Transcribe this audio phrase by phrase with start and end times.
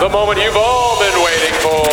[0.00, 1.86] the moment you've all been waiting for.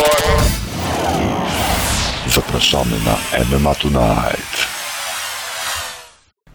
[2.28, 4.74] Zapraszamy na MMA Tonight.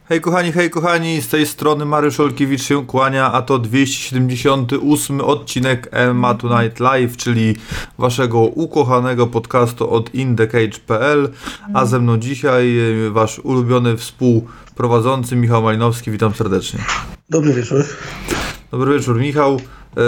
[0.09, 5.91] Hej kochani, hej kochani, z tej strony Mariusz Olkiewicz się kłania, a to 278 odcinek
[6.13, 7.55] MMA Tonight Live, czyli
[7.97, 11.29] waszego ukochanego podcastu od indecage.pl,
[11.73, 16.79] a ze mną dzisiaj e, wasz ulubiony współprowadzący Michał Malinowski, witam serdecznie.
[17.29, 17.86] Dobry wieczór.
[18.71, 19.59] Dobry wieczór Michał,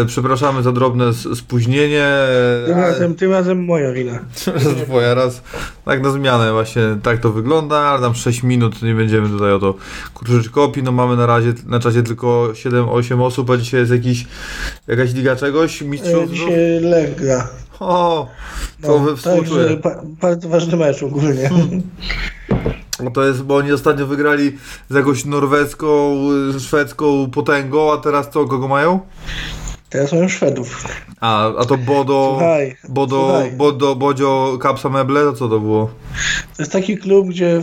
[0.07, 2.07] przepraszamy za drobne spóźnienie.
[2.65, 4.19] Tym ale- razem, tym razem moja wina.
[4.53, 5.41] Raz twoja, raz
[5.85, 9.59] tak na zmianę właśnie tak to wygląda, ale tam 6 minut nie będziemy tutaj o
[9.59, 9.75] to
[10.13, 14.27] kurczyć kopii, no mamy na razie na czasie tylko 7-8 osób, a dzisiaj jest jakiś,
[14.87, 16.29] jakaś liga czegoś, E, mistrzów?
[16.31, 17.47] Dzisiaj Lech gra.
[17.79, 18.27] O,
[18.81, 19.77] to No, współczuję.
[19.83, 21.49] Ba- bardzo ważny mecz ogólnie.
[23.03, 24.57] No to jest, bo oni ostatnio wygrali
[24.89, 26.17] z jakąś norweską,
[26.59, 28.99] szwedzką potęgą, a teraz co, kogo mają?
[29.91, 30.85] Teraz mają Szwedów.
[31.19, 33.51] A, a to Bodo, Słuchaj, Bodo, słuchaj.
[33.51, 35.89] Bodo, Bodzio, Kapsa Meble, to co to było?
[36.57, 37.61] To jest taki klub, gdzie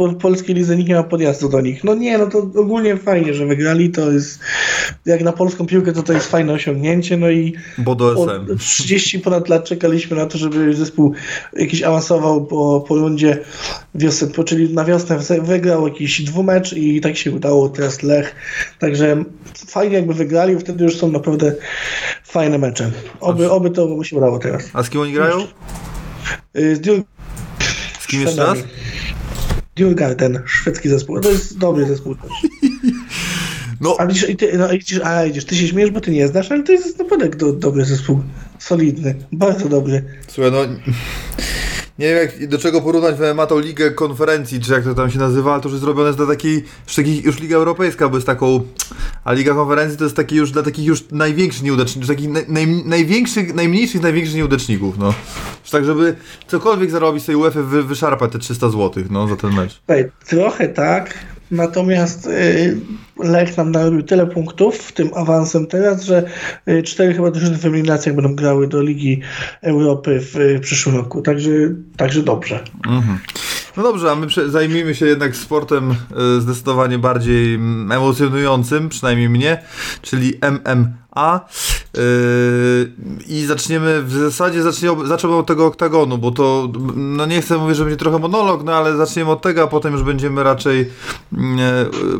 [0.00, 1.84] po- polskiej lidze nikt nie ma podjazdu do nich.
[1.84, 3.90] No nie, no to ogólnie fajnie, że wygrali.
[3.90, 4.40] To jest,
[5.06, 7.16] jak na polską piłkę, to to jest fajne osiągnięcie.
[7.16, 7.54] No i
[8.16, 8.58] od SM.
[8.58, 11.12] 30 ponad lat czekaliśmy na to, żeby zespół
[11.56, 13.38] jakiś awansował po, po rundzie
[13.94, 18.34] wiosen, czyli na wiosnę wygrał jakiś dwumecz i tak się udało, teraz Lech.
[18.78, 19.24] Także
[19.66, 21.52] fajnie jakby wygrali, wtedy już są naprawdę
[22.24, 22.90] fajne mecze.
[23.20, 24.70] Oby, oby to mu się udało teraz.
[24.72, 25.46] A z kim oni grają?
[26.56, 26.86] Y, Z
[28.00, 28.58] Z kim jeszcze raz?
[29.80, 31.20] Djurgarden, szwedzki zespół.
[31.20, 32.30] To jest dobry zespół też.
[33.80, 36.28] No, A widzisz, i ty, no, widzisz, a widzisz, ty się śmiesz, bo ty nie
[36.28, 38.20] znasz, ale to jest naprawdę do, dobry zespół.
[38.58, 40.02] Solidny, bardzo dobry.
[40.28, 40.58] Słuchaj, no
[42.00, 45.18] nie wiem jak, do czego porównać MMA tą ligę konferencji, czy jak to tam się
[45.18, 48.60] nazywa, ale to już jest zrobione dla takiej, już, już Liga Europejska, bo jest taką,
[49.24, 52.66] a Liga Konferencji to jest taki już dla takich już największych nieudaczników, takich naj, naj,
[52.66, 55.14] największych, najmniejszych, największych nieudaczników, no.
[55.62, 59.36] Już tak, żeby cokolwiek zarobić z tej UEFA wy, wyszarpać te 300 zł, no, za
[59.36, 59.80] ten mecz.
[60.26, 61.14] Trochę tak,
[61.50, 62.80] natomiast y,
[63.18, 66.24] Lech nam narobił tyle punktów tym awansem teraz, że
[66.68, 69.20] y, cztery chyba drużyny w eliminacjach będą grały do Ligi
[69.62, 71.50] Europy w y, przyszłym roku, także,
[71.96, 72.64] także dobrze.
[73.76, 75.94] No dobrze, a my zajmijmy się jednak sportem
[76.38, 79.62] zdecydowanie bardziej mm, emocjonującym, przynajmniej mnie,
[80.02, 81.00] czyli MMA.
[81.26, 82.00] E,
[83.28, 87.76] I zaczniemy, w zasadzie zaczniemy, zaczniemy od tego oktagonu, bo to, no nie chcę mówić,
[87.76, 90.86] że będzie trochę monolog, no ale zaczniemy od tego, a potem już będziemy raczej e,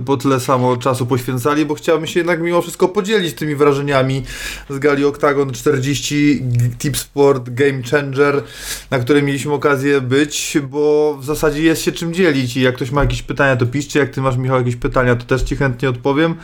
[0.06, 4.22] po tyle samo czasu poświęcali, bo chciałbym się jednak mimo wszystko podzielić tymi wrażeniami
[4.70, 8.42] z gali Octagon 40 G- Tip Sport Game Changer,
[8.90, 12.90] na której mieliśmy okazję być, bo w zasadzie jest się czym dzielić i jak ktoś
[12.90, 15.88] ma jakieś pytania, to piszcie, jak ty masz Michał jakieś pytania, to też ci chętnie
[15.88, 16.34] odpowiem.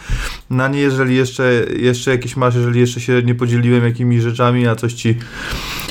[0.50, 4.76] Na nie, jeżeli jeszcze, jeszcze jakieś masz, jeżeli jeszcze się nie podzieliłem jakimiś rzeczami, a
[4.76, 5.18] coś ci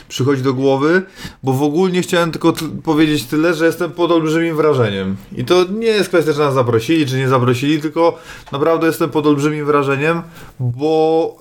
[0.08, 1.02] przychodzi do głowy,
[1.44, 5.16] bo w ogóle chciałem tylko powiedzieć tyle, że jestem pod olbrzymim wrażeniem.
[5.38, 8.20] I to nie jest kwestia, że nas zaprosili, czy nie zaprosili, tylko
[8.52, 10.22] naprawdę jestem pod olbrzymim wrażeniem,
[10.60, 11.36] bo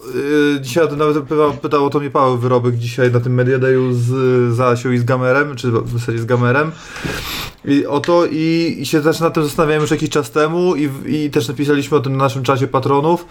[0.54, 3.92] yy, dzisiaj nawet pytał, pytał o to mnie Paweł Wyrobek dzisiaj na tym Media Dayu
[3.92, 4.06] z,
[4.54, 6.72] z Asią i z Gamerem, czy w zasadzie z Gamerem.
[7.64, 10.90] I o to i, i się też nad tym zastanawiałem już jakiś czas temu i,
[11.06, 13.26] i też napisaliśmy o tym na naszym czasie patronów.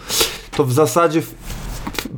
[0.58, 1.22] To w zasadzie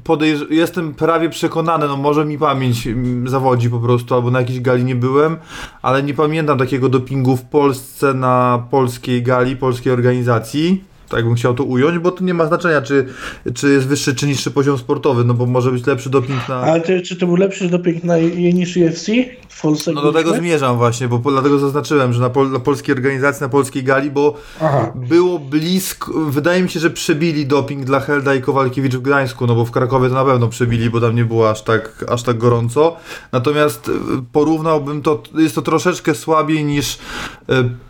[0.04, 4.60] podejrz- jestem prawie przekonany, no może mi pamięć mm, zawodzi po prostu, albo na jakiejś
[4.60, 5.38] gali nie byłem,
[5.82, 10.84] ale nie pamiętam takiego dopingu w Polsce na polskiej gali, polskiej organizacji.
[11.10, 13.06] Tak bym chciał to ująć, bo to nie ma znaczenia, czy,
[13.54, 16.56] czy jest wyższy czy niższy poziom sportowy, no bo może być lepszy doping na...
[16.56, 18.18] Ale ty, czy to był lepszy doping na,
[18.54, 19.08] niż UFC
[19.50, 19.92] w Polsce?
[19.92, 23.44] No do tego zmierzam właśnie, bo po, dlatego zaznaczyłem, że na, pol, na polskiej organizacji,
[23.44, 24.92] na polskiej gali, bo Aha.
[24.96, 29.56] było blisko, wydaje mi się, że przebili doping dla Helda i Kowalkiewicz w Gdańsku, no
[29.56, 32.38] bo w Krakowie to na pewno przebili, bo tam nie było aż tak, aż tak
[32.38, 32.96] gorąco.
[33.32, 33.92] Natomiast y,
[34.32, 36.98] porównałbym to, jest to troszeczkę słabiej niż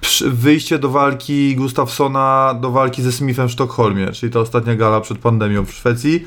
[0.01, 5.01] przy- wyjście do walki Gustafsona, do walki ze Smithem w Sztokholmie, czyli ta ostatnia gala
[5.01, 6.25] przed pandemią w Szwecji.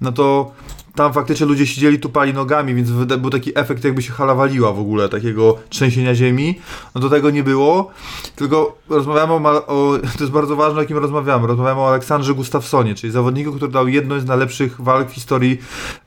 [0.00, 0.52] No to
[0.96, 4.78] tam faktycznie ludzie siedzieli, tupali nogami, więc był taki efekt, jakby się hala waliła w
[4.78, 6.60] ogóle, takiego trzęsienia ziemi.
[6.94, 7.90] No to tego nie było,
[8.36, 11.46] tylko rozmawiamy o, o to jest bardzo ważne, o kim rozmawiamy.
[11.46, 15.58] Rozmawiamy o Aleksandrze Gustafsonie, czyli zawodniku, który dał jedną z najlepszych walk w historii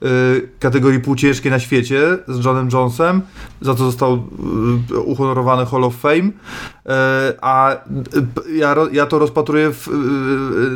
[0.03, 3.21] y, kategorii półciężkiej na świecie z Johnem Jonesem,
[3.61, 4.23] za co został
[4.91, 6.15] y, uhonorowany Hall of Fame.
[6.15, 6.31] Y,
[7.41, 9.89] a y, ja, ja to rozpatruję w,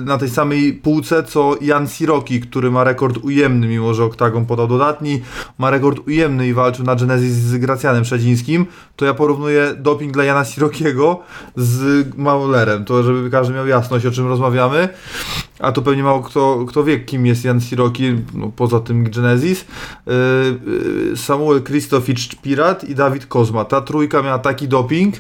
[0.06, 4.46] na tej samej półce, co Jan Siroki, który ma rekord ujemny, mimo że że Oktagon
[4.46, 5.22] podał dodatni,
[5.58, 8.66] ma rekord ujemny i walczył na Genesis z Gracjanem Szadzińskim,
[8.96, 11.20] to ja porównuję doping dla Jana Sirokiego
[11.56, 14.90] z Maulerem, to żeby każdy miał jasność, o czym rozmawiamy.
[15.60, 19.66] A to pewnie mało kto, kto wie, kim jest Jan Siroki, no, poza tym Genesis.
[20.08, 20.14] Yy,
[21.10, 23.66] yy, Samuel Krzysztoficz Pirat i Dawid Kozma.
[23.66, 25.16] Ta trójka miała taki doping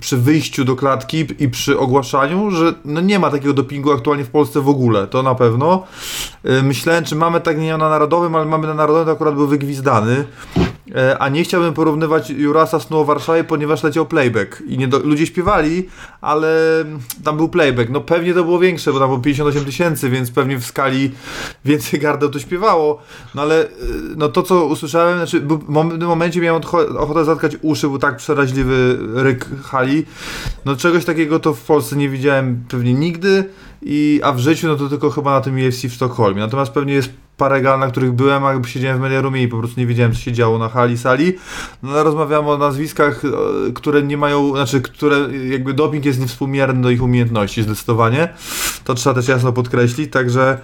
[0.00, 4.30] przy wyjściu do klatki i przy ogłaszaniu, że no nie ma takiego dopingu aktualnie w
[4.30, 5.86] Polsce w ogóle, to na pewno.
[6.44, 10.24] Yy, myślałem, czy mamy tak nie na narodowym, ale mamy na narodowym, akurat był wygwizdany.
[10.94, 15.26] E, a nie chciałbym porównywać Jurasa Snu o Warszawie, ponieważ leciał playback i do, ludzie
[15.26, 15.88] śpiewali,
[16.20, 16.84] ale
[17.24, 17.90] tam był playback.
[17.90, 21.10] No pewnie to było większe, bo tam było 58 tysięcy, więc pewnie w skali
[21.64, 23.02] więcej gardeł to śpiewało.
[23.34, 23.68] No ale e,
[24.16, 26.62] no to, co usłyszałem, znaczy w pewnym momencie miałem
[26.98, 30.04] ochotę zatkać uszy, był tak przeraźliwy ryk hali.
[30.64, 33.44] No czegoś takiego to w Polsce nie widziałem pewnie nigdy.
[33.84, 36.40] I, a w życiu no to tylko chyba na tym UFC w Sztokholmie.
[36.40, 37.10] Natomiast pewnie jest
[37.42, 40.18] parę gal, na których byłem, a siedziałem w mediarumie i po prostu nie wiedziałem, co
[40.18, 41.32] się działo na hali, sali.
[41.82, 43.28] No rozmawiamy o nazwiskach, e,
[43.72, 45.16] które nie mają, znaczy, które
[45.50, 48.28] jakby doping jest niewspółmierny do ich umiejętności zdecydowanie.
[48.84, 50.58] To trzeba też jasno podkreślić, także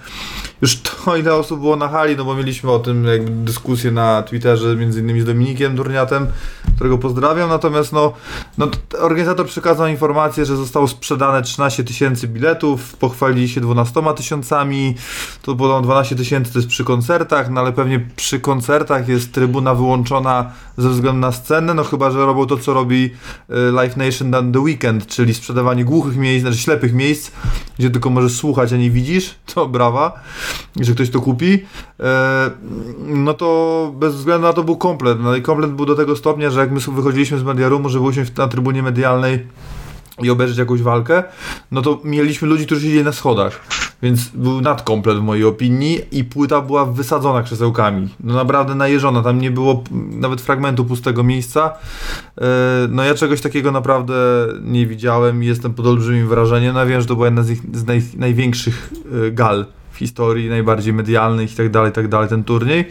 [0.63, 4.23] już to ile osób było na hali, no bo mieliśmy o tym jakby dyskusję na
[4.23, 6.27] Twitterze, między innymi z Dominikiem Durniatem,
[6.75, 8.13] którego pozdrawiam, natomiast no,
[8.59, 8.69] no
[8.99, 14.95] organizator przekazał informację, że zostało sprzedane 13 tysięcy biletów, pochwalili się 12 tysiącami,
[15.43, 19.75] to było 12 tysięcy to jest przy koncertach, no ale pewnie przy koncertach jest trybuna
[19.75, 23.11] wyłączona ze względu na scenę, no chyba, że robią to, co robi
[23.51, 27.31] y, Live Nation na The Weekend, czyli sprzedawanie głuchych miejsc, znaczy ślepych miejsc,
[27.79, 30.21] gdzie tylko możesz słuchać, a nie widzisz, to brawa,
[30.81, 31.65] że ktoś to kupi,
[32.01, 32.51] e,
[33.07, 36.51] no to bez względu na to był komplet, no i komplet był do tego stopnia,
[36.51, 39.47] że jak my wychodziliśmy z Mediarumu, żeby usiąść na trybunie medialnej
[40.23, 41.23] i obejrzeć jakąś walkę,
[41.71, 43.61] no to mieliśmy ludzi, którzy siedzieli na schodach.
[44.03, 48.09] Więc był nadkomplet w mojej opinii i płyta była wysadzona krzesełkami.
[48.21, 51.73] No naprawdę najeżona, tam nie było nawet fragmentu pustego miejsca.
[52.41, 52.45] E,
[52.91, 54.15] no ja czegoś takiego naprawdę
[54.63, 56.75] nie widziałem i jestem pod olbrzymim wrażeniem.
[56.75, 58.93] No ja wiem, że to była jedna z, ich, z naj, największych
[59.27, 59.67] e, gal
[59.99, 62.89] historii, najbardziej medialnych i tak dalej, tak dalej, ten turniej.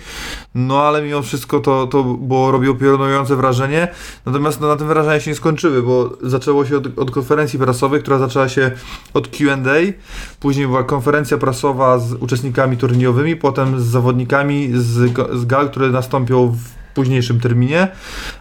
[0.55, 3.87] No ale mimo wszystko to, to było, robiło piorunujące wrażenie.
[4.25, 8.01] Natomiast no, na tym wrażenia się nie skończyły, bo zaczęło się od, od konferencji prasowej,
[8.01, 8.71] która zaczęła się
[9.13, 9.91] od Q&A,
[10.39, 16.47] później była konferencja prasowa z uczestnikami turniejowymi, potem z zawodnikami z, z gal, które nastąpią
[16.47, 17.87] w późniejszym terminie,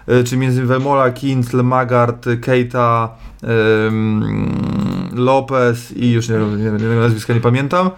[0.06, 3.16] e, czyli między Wemola, Kintle, Magard, Keita,
[5.18, 7.90] Lopez i już nie, nie, nie, nazwiska nie pamiętam.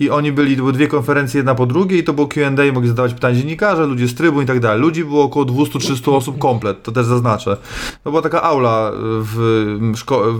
[0.00, 2.72] E, i oni byli, to były dwie konferencje jedna po drugiej i to było Q&A,
[2.72, 4.80] mogli zadawać pytania dziennikarze, ludzie z trybu i tak dalej.
[4.80, 7.56] Ludzi było około 200-300 osób komplet, to też zaznaczę.
[8.04, 9.78] To była taka aula w,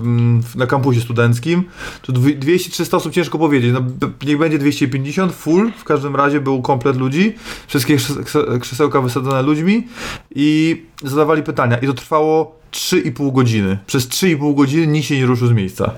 [0.02, 1.64] w, na kampusie studenckim.
[2.02, 6.96] Tu 200-300 osób ciężko powiedzieć, no niech będzie 250, full, w każdym razie był komplet
[6.96, 7.34] ludzi,
[7.66, 7.96] wszystkie
[8.60, 9.86] krzesełka wysadzone ludźmi
[10.34, 13.78] i zadawali pytania i to trwało 3,5 godziny.
[13.86, 15.92] Przez 3,5 godziny nikt się nie ruszył z miejsca.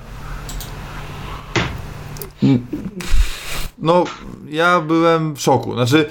[3.78, 4.04] No,
[4.48, 5.72] ja byłem w szoku.
[5.74, 6.06] Znaczy,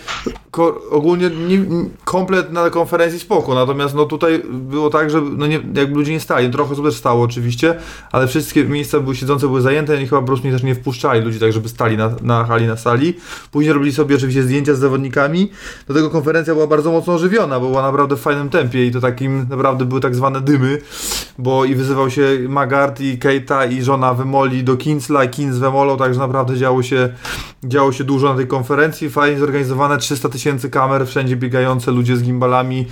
[0.91, 1.65] ogólnie nie,
[2.03, 6.19] komplet na konferencji spoko, natomiast no tutaj było tak, że no nie, jakby ludzie nie
[6.19, 7.75] stali, trochę osób też stało oczywiście,
[8.11, 11.39] ale wszystkie miejsca były siedzące, były zajęte i chyba po prostu też nie wpuszczali ludzi
[11.39, 13.13] tak, żeby stali na, na hali, na sali.
[13.51, 15.51] Później robili sobie oczywiście zdjęcia z zawodnikami,
[15.87, 19.47] do tego konferencja była bardzo mocno ożywiona, była naprawdę w fajnym tempie i to takim
[19.49, 20.81] naprawdę były tak zwane dymy,
[21.37, 26.19] bo i wyzywał się Magard i Keita i żona Wymoli do Kinsla Kins wymolą, także
[26.19, 27.09] naprawdę działo się,
[27.67, 32.23] działo się dużo na tej konferencji, fajnie zorganizowane, 300 tysięcy kamer, wszędzie biegające ludzie z
[32.23, 32.85] gimbalami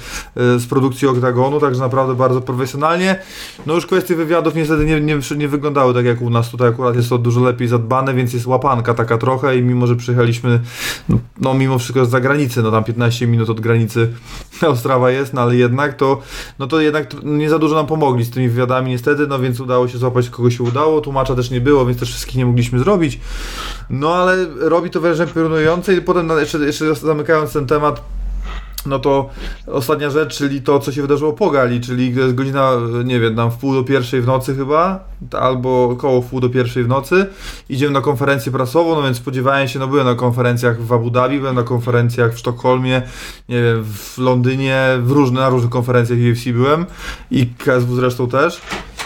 [0.56, 3.20] y, z produkcji Octagonu, także naprawdę bardzo profesjonalnie.
[3.66, 6.96] No już kwestie wywiadów niestety nie, nie, nie wyglądały tak jak u nas, tutaj akurat
[6.96, 10.60] jest to dużo lepiej zadbane, więc jest łapanka taka trochę i mimo, że przyjechaliśmy
[11.10, 14.14] no, no mimo wszystko z zagranicy, no tam 15 minut od granicy
[14.62, 16.22] Ostrawa jest, no ale jednak to,
[16.60, 19.88] no to jednak nie za dużo nam pomogli z tymi wywiadami niestety, no więc udało
[19.88, 23.20] się złapać kogo się udało, tłumacza też nie było, więc też wszystkich nie mogliśmy zrobić,
[23.90, 24.38] no ale
[24.70, 28.02] robi to wrażenie piorunujące i potem jeszcze, jeszcze zamykając ten temat,
[28.86, 29.30] no to
[29.68, 32.72] ostatnia rzecz, czyli to, co się wydarzyło po gali, czyli godzina,
[33.06, 35.00] nie wiem, tam w pół do pierwszej w nocy chyba,
[35.32, 37.26] albo około pół do pierwszej w nocy,
[37.70, 41.40] idziemy na konferencję prasową, no więc spodziewałem się, no byłem na konferencjach w Abu Dhabi,
[41.40, 43.02] byłem na konferencjach w Sztokholmie,
[43.50, 46.86] nie wiem, w Londynie, w różne, na różnych konferencjach UFC byłem
[47.32, 48.62] i KSW zresztą też.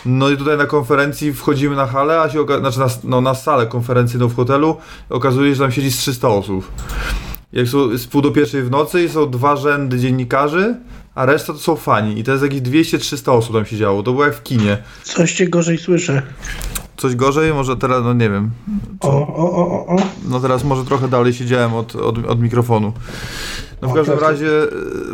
[0.08, 3.68] No i tutaj na konferencji wchodzimy na halę, a się znaczy na, no, na salę
[3.68, 4.78] konferencyjną w hotelu,
[5.10, 6.72] okazuje się, że tam siedzi z 300 osób
[7.54, 10.76] jak są, jest pół do pierwszej w nocy i są dwa rzędy dziennikarzy,
[11.16, 12.20] a reszta to są fani.
[12.20, 14.04] I to jest jakieś 200-300 osób tam siedziało.
[14.04, 14.78] To było jak w kinie.
[15.04, 16.22] Coś cię gorzej słyszę.
[16.98, 18.52] coś gorzej, może teraz, no nie wiem.
[19.00, 20.02] O, o, o, o, o.
[20.30, 22.94] No teraz może trochę dalej siedziałem od, od, od mikrofonu.
[23.82, 24.48] No w każdym razie,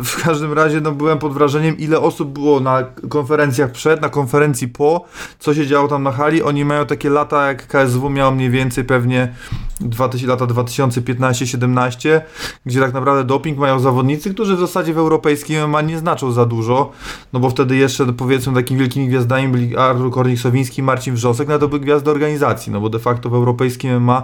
[0.04, 4.68] w każdym razie no byłem pod wrażeniem, ile osób było na konferencjach przed, na konferencji
[4.68, 5.04] po,
[5.38, 6.42] co się działo tam na hali.
[6.42, 9.34] Oni mają takie lata, jak KSW miało mniej więcej pewnie
[9.80, 12.20] 2000, lata 2015-17,
[12.66, 16.46] gdzie tak naprawdę doping mają zawodnicy, którzy w zasadzie w europejskim MMA nie znaczą za
[16.46, 16.92] dużo,
[17.32, 21.68] no bo wtedy jeszcze powiedzmy takimi wielkimi gwiazdami byli Artur Kornik-Sowiński, Marcin Wrzosek, no to
[21.68, 24.22] były gwiazdy organizacji, no bo de facto w europejskim MMA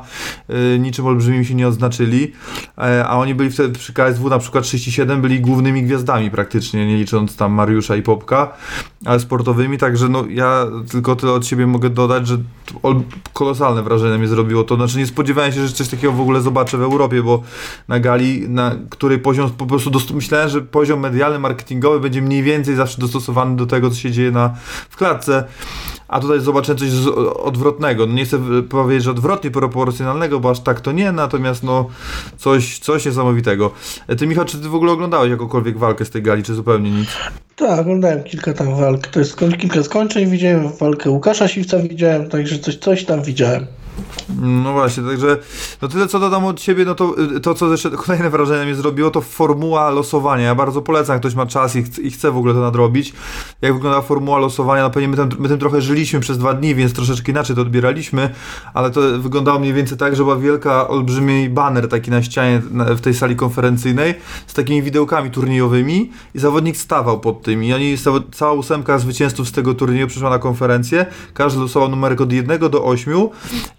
[0.74, 2.32] y, niczym olbrzymim się nie odznaczyli,
[2.78, 6.96] e, a oni byli wtedy przy KSW na przykład 37 byli głównymi gwiazdami praktycznie, nie
[6.96, 8.52] licząc tam Mariusza i Popka,
[9.04, 12.38] ale sportowymi, także no ja tylko tyle od siebie mogę dodać, że
[13.32, 16.78] kolosalne wrażenie mnie zrobiło to, znaczy nie spodziewałem się, że coś takiego w ogóle zobaczę
[16.78, 17.42] w Europie, bo
[17.88, 22.74] na gali, na której poziom po prostu myślałem, że poziom medialny, marketingowy będzie mniej więcej
[22.74, 24.54] zawsze dostosowany do tego, co się dzieje na,
[24.90, 25.44] w klatce,
[26.10, 26.88] a tutaj zobaczyłem coś
[27.36, 28.06] odwrotnego.
[28.06, 28.38] No nie chcę
[28.68, 31.88] powiedzieć, że odwrotnie proporcjonalnego, bo aż tak to nie, natomiast no
[32.36, 33.70] coś, coś niesamowitego.
[34.08, 36.90] E, Ty Michał, czy ty w ogóle oglądałeś jakąkolwiek walkę z tej gali, czy zupełnie
[36.90, 37.08] nic?
[37.56, 39.06] Tak, oglądałem kilka tam walk.
[39.06, 43.66] To jest kilka skończeń widziałem, walkę Łukasza Siwca widziałem, także coś, coś tam widziałem.
[44.42, 45.38] No właśnie, także
[45.82, 48.74] no tyle co dodam od siebie, no to, y, to co jeszcze kolejne wrażenie mnie
[48.74, 50.44] zrobiło, to formuła losowania.
[50.44, 53.12] Ja bardzo polecam, jak ktoś ma czas i, chce- i chce w ogóle to nadrobić.
[53.62, 56.74] Jak wygląda formuła losowania, no pewnie my tym, my tym trochę żyliśmy przez dwa dni,
[56.74, 58.30] więc troszeczkę inaczej to odbieraliśmy,
[58.74, 62.84] ale to wyglądało mniej więcej tak, że była wielka, olbrzymi baner taki na ścianie na,
[62.84, 64.14] w tej sali konferencyjnej
[64.46, 67.96] z takimi widełkami turniejowymi i zawodnik stawał pod tym i oni,
[68.32, 72.84] cała ósemka zwycięzców z tego turnieju przyszła na konferencję, każdy losował numerek od 1 do
[72.84, 73.28] 8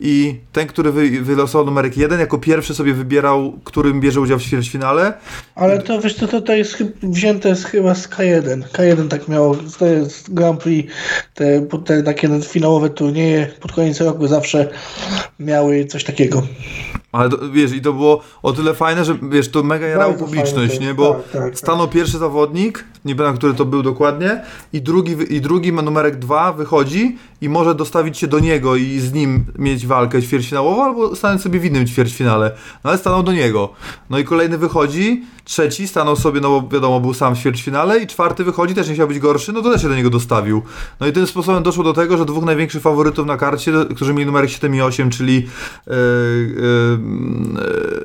[0.03, 4.43] i ten, który wy, wylosował numerek 1, jako pierwszy sobie wybierał, którym bierze udział w
[4.43, 5.13] ćwierćfinale.
[5.55, 8.61] Ale to wiesz, to, to, to jest wzięte z, chyba z K1.
[8.73, 10.93] K1 tak miało, to jest Grand Prix,
[11.33, 14.69] te, te takie finałowe turnieje pod koniec roku zawsze
[15.39, 16.43] miały coś takiego.
[17.11, 20.79] Ale to, wiesz, i to było o tyle fajne, że wiesz, to mega jarało publiczność,
[20.79, 20.85] nie?
[20.85, 21.57] jest, Bo tak, tak, tak.
[21.59, 24.41] stanął pierwszy zawodnik, nie pamiętam, który to był dokładnie,
[24.73, 28.99] i drugi, i drugi ma numerek 2, wychodzi i może dostawić się do niego i
[28.99, 32.51] z nim mieć walkę ćwierćfinałową, albo stanąć sobie w innym ćwierćfinale.
[32.83, 33.69] No ale stanął do niego.
[34.09, 38.07] No i kolejny wychodzi, trzeci stanął sobie, no bo wiadomo, był sam w ćwierćfinale i
[38.07, 40.61] czwarty wychodzi, też nie chciał być gorszy, no to też się do niego dostawił.
[40.99, 44.25] No i tym sposobem doszło do tego, że dwóch największych faworytów na karcie, którzy mieli
[44.25, 46.01] numerek 7 i 8, czyli yy, yy,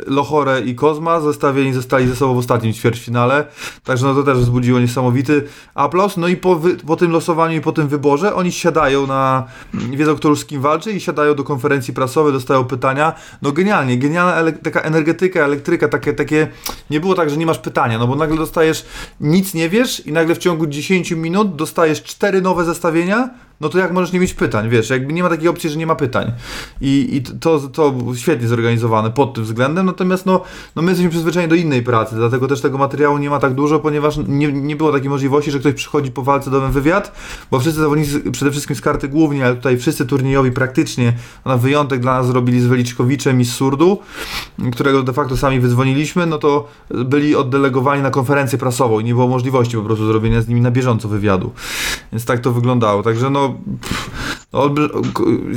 [0.07, 3.47] Lohore i Kozma, zestawieni zostali ze sobą w ostatnim ćwierćfinale.
[3.85, 5.43] Także no to też wzbudziło niesamowity
[5.75, 6.16] aplauz.
[6.16, 10.28] No i po, po tym losowaniu i po tym wyborze oni siadają na, wiedzą kto
[10.28, 13.12] już z kim walczy i siadają do konferencji prasowej, dostają pytania.
[13.43, 16.49] No genialnie, genialna taka energetyka, elektryka, takie, takie,
[16.90, 18.87] nie było tak, że nie masz pytania, no bo nagle dostajesz,
[19.21, 23.78] nic nie wiesz i nagle w ciągu 10 minut dostajesz cztery nowe zestawienia, no to
[23.78, 26.32] jak możesz nie mieć pytań, wiesz, jakby nie ma takiej opcji, że nie ma pytań.
[26.80, 30.42] I, i to, to świetnie zorganizowane pod tym względem, natomiast no,
[30.76, 33.78] no my jesteśmy przyzwyczajeni do innej pracy, dlatego też tego materiału nie ma tak dużo,
[33.78, 37.12] ponieważ nie, nie było takiej możliwości, że ktoś przychodzi po walce do wywiad,
[37.50, 41.12] bo wszyscy zawodnicy, przede wszystkim z karty głównie, ale tutaj wszyscy turniejowi praktycznie,
[41.44, 43.98] na wyjątek dla nas zrobili z Weliczkowiczem i z Surdu,
[44.72, 49.28] którego de facto sami wydzwoniliśmy, no to byli oddelegowani na konferencję prasową i nie było
[49.28, 51.52] możliwości po prostu zrobienia z nimi na bieżąco wywiadu.
[52.12, 53.02] Więc tak to wyglądało.
[53.02, 53.79] Także no, no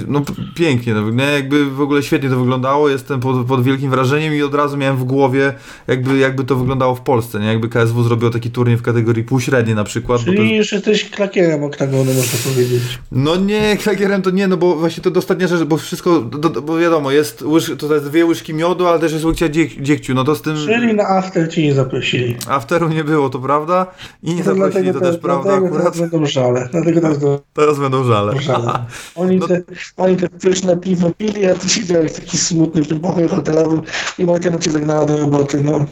[0.07, 0.21] no
[0.55, 1.23] pięknie, no, nie?
[1.23, 4.97] jakby w ogóle świetnie to wyglądało, jestem pod, pod wielkim wrażeniem i od razu miałem
[4.97, 5.53] w głowie
[5.87, 7.47] jakby, jakby to wyglądało w Polsce, nie?
[7.47, 10.19] jakby KSW zrobił taki turniej w kategorii półśredniej na przykład.
[10.19, 12.81] to Czyli jest- już jesteś klakierem oktagonu, można powiedzieć.
[13.11, 16.61] no nie, klagierem to nie, no bo właśnie to ostatnia rzecz, bo wszystko, do, do,
[16.61, 20.13] bo wiadomo, jest łyż, to jest dwie łyżki miodu, ale też jest łyżka dziek, dziekciu,
[20.13, 22.35] no to z tym Czyli na after ci nie zaprosili.
[22.47, 23.85] afteru nie było, to prawda?
[24.23, 25.83] I nie To zaprosili, to dlatego też prawda akurat.
[25.93, 26.69] Teraz będą żale.
[26.71, 28.41] Dlatego teraz będą Teraz będą żale.
[28.41, 28.85] żale.
[29.15, 29.61] Oni, No- te,
[29.97, 33.81] oni te pyszne piwo pili, a ty siedziałeś taki smutny w tym pokoju hotelowym
[34.17, 35.63] i Martyna cię zagnała do roboty.
[35.63, 35.85] No.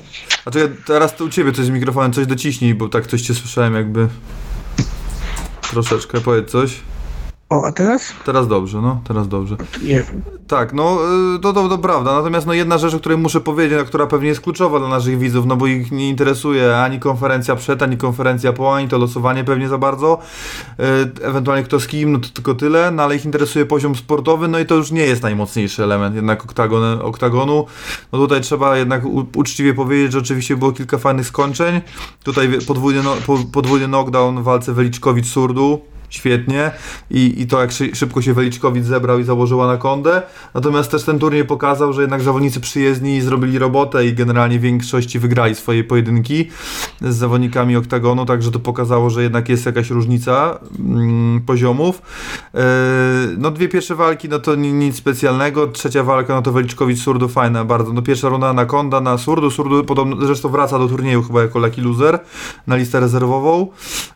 [0.45, 3.33] A czekaj, teraz to u ciebie coś z mikrofonem, coś dociśnij, bo tak coś cię
[3.33, 4.07] słyszałem jakby...
[5.71, 6.79] Troszeczkę, powiedz coś.
[7.49, 8.13] O, a teraz?
[8.25, 9.55] Teraz dobrze, no, teraz dobrze.
[9.83, 10.03] Nie.
[10.47, 10.99] Tak, no
[11.35, 12.13] y, to, to, to prawda.
[12.13, 15.19] Natomiast no, jedna rzecz, o której muszę powiedzieć, a która pewnie jest kluczowa dla naszych
[15.19, 19.43] widzów, no bo ich nie interesuje ani konferencja przed, ani konferencja po, ani to losowanie
[19.43, 20.19] pewnie za bardzo.
[20.79, 20.83] Y,
[21.25, 24.59] ewentualnie kto z kim, no to tylko tyle, no ale ich interesuje poziom sportowy, no
[24.59, 27.65] i to już nie jest najmocniejszy element jednak oktagon, oktagonu.
[28.11, 29.03] No tutaj trzeba jednak
[29.35, 31.81] uczciwie powiedzieć, że oczywiście było kilka fajnych skończeń.
[32.23, 35.79] Tutaj podwójny, no, po, podwójny knockdown w walce Weliczkowicz-Surdu.
[36.09, 36.71] Świetnie
[37.11, 40.21] I, i to jak szy, szybko się Weliczkowicz zebrał i założyła na kondę.
[40.53, 45.19] Natomiast też ten turniej pokazał, że jednak zawodnicy przyjezdni zrobili robotę i generalnie w większości
[45.19, 46.49] wygrali swoje pojedynki
[47.01, 52.01] z zawodnikami oktagonu, także to pokazało, że jednak jest jakaś różnica mm, poziomów.
[52.55, 52.63] E,
[53.37, 55.67] no dwie pierwsze walki, no to ni- nic specjalnego.
[55.67, 57.93] Trzecia walka, no to Weliczkowicz Surdu fajna bardzo.
[57.93, 59.51] No pierwsza runda Anaconda na Surdu.
[59.51, 62.19] Surdu podobno, zresztą wraca do turnieju chyba jako lucky loser
[62.67, 63.67] na listę rezerwową.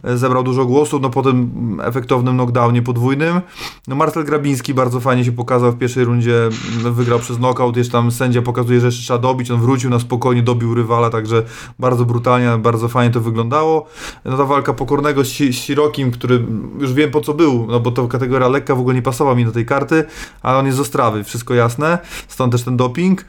[0.03, 1.51] E, zebrał dużo głosów, no po tym
[1.85, 3.41] efektownym knockdownie podwójnym.
[3.87, 6.45] No Marcel Grabiński bardzo fajnie się pokazał w pierwszej rundzie,
[6.85, 9.99] m, wygrał przez knockout, jeszcze tam sędzia pokazuje, że jeszcze trzeba dobić, on wrócił na
[9.99, 11.43] spokojnie, dobił rywala, także
[11.79, 13.85] bardzo brutalnie, bardzo fajnie to wyglądało.
[14.25, 16.45] No ta walka pokornego z, Si- Sirokim, który
[16.79, 19.45] już wiem po co był, no bo to kategoria lekka w ogóle nie pasowała mi
[19.45, 20.03] do tej karty,
[20.41, 21.97] ale on jest z Ostrawy, wszystko jasne,
[22.27, 23.25] stąd też ten doping.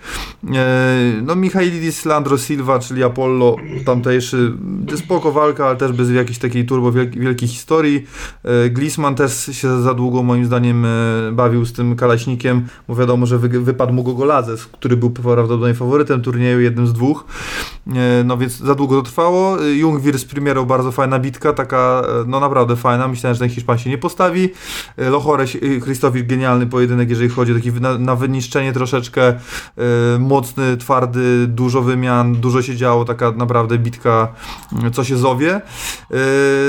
[0.54, 0.92] E,
[1.22, 4.52] No Michailidis Landro Silva, czyli Apollo tamtejszy,
[4.96, 8.06] spoko walka, ale też bez jakiejś takiej turbo wielki- wielkiej historii.
[8.44, 10.88] E, Glisman też się za długo moim zdaniem e,
[11.32, 16.22] bawił z tym kalaśnikiem, bo wiadomo, że wy, wypadł mu Gogolazes, który był prawdopodobnie faworytem
[16.22, 17.24] turnieju, jednym z dwóch.
[17.86, 19.60] E, No więc za długo to trwało.
[19.60, 23.08] Jungwir z Primierą bardzo fajna bitka, taka no naprawdę fajna.
[23.08, 24.48] Myślałem, że ten Hiszpan się nie postawi.
[24.96, 29.34] Lochores, Krzysztofik genialny pojedynek, jeżeli chodzi o taki na, na wyniszczenie troszeczkę.
[30.18, 34.28] Mocny, twardy, dużo wymian, dużo się działo, taka naprawdę bitka,
[34.92, 35.60] co się zowie.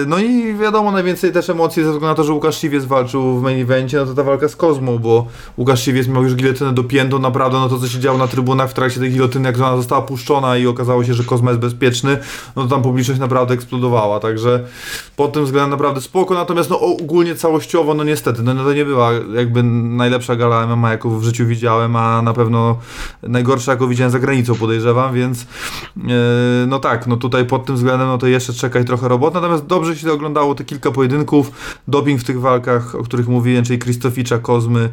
[0.08, 3.42] No i wiadomo, najwięcej też emocji ze względu na to, że Łukasz Siwiec walczył w
[3.42, 5.26] main evencie, no to ta walka z Kozmą, bo
[5.58, 8.74] Łukasz Siwiec miał już gilotynę dopiętą, naprawdę no to co się działo na trybunach w
[8.74, 12.18] trakcie tej gilotyny, jak ona została puszczona i okazało się, że Kozma jest bezpieczny,
[12.56, 14.64] no to tam publiczność naprawdę eksplodowała, także
[15.16, 18.86] pod tym względem naprawdę spoko, natomiast no ogólnie całościowo, no niestety, no, no to nie
[18.86, 22.78] była jakby najlepsza gala MMA, jaką w życiu widziałem, a na pewno
[23.24, 25.46] najgorsza, jaką widziałem za granicą, podejrzewam, więc e,
[26.68, 29.96] no tak, no tutaj pod tym względem, no to jeszcze czekać trochę robot, natomiast dobrze
[29.96, 31.52] się oglądało te kilka pojedynków,
[31.88, 34.90] doping w tych walkach, o których mówiłem, czyli Krzysztoficza, Kozmy,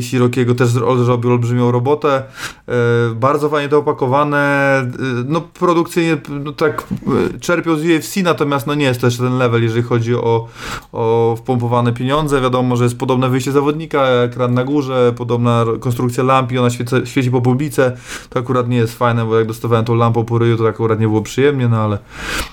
[0.00, 2.22] Sirokiego też zro- zrobił olbrzymią robotę,
[2.68, 2.72] e,
[3.14, 4.38] bardzo fajnie to opakowane,
[4.80, 4.86] e,
[5.26, 6.86] no produkcyjnie no tak
[7.34, 10.48] e, czerpią z UFC, natomiast no nie jest jeszcze ten level, jeżeli chodzi o,
[10.92, 16.58] o wpompowane pieniądze, wiadomo, że jest podobne wyjście zawodnika, ekran na górze, podobna konstrukcja lampi,
[16.58, 17.96] ona świece, świeci po publice,
[18.30, 21.08] to akurat nie jest fajne, bo jak dostawałem tą lampą po ryju, to akurat nie
[21.08, 21.98] było przyjemnie, no ale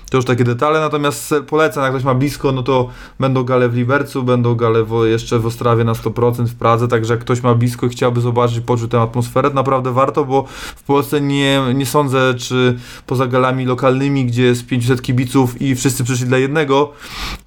[0.09, 2.89] to już takie detale, natomiast polecam, jak ktoś ma blisko, no to
[3.19, 7.13] będą gale w Libercu, będą gale w, jeszcze w Ostrawie na 100% w Pradze, także
[7.13, 10.45] jak ktoś ma blisko i chciałby zobaczyć, poczuć tę atmosferę, naprawdę warto, bo
[10.75, 16.03] w Polsce nie, nie sądzę, czy poza galami lokalnymi, gdzie jest 500 kibiców i wszyscy
[16.03, 16.93] przyszli dla jednego,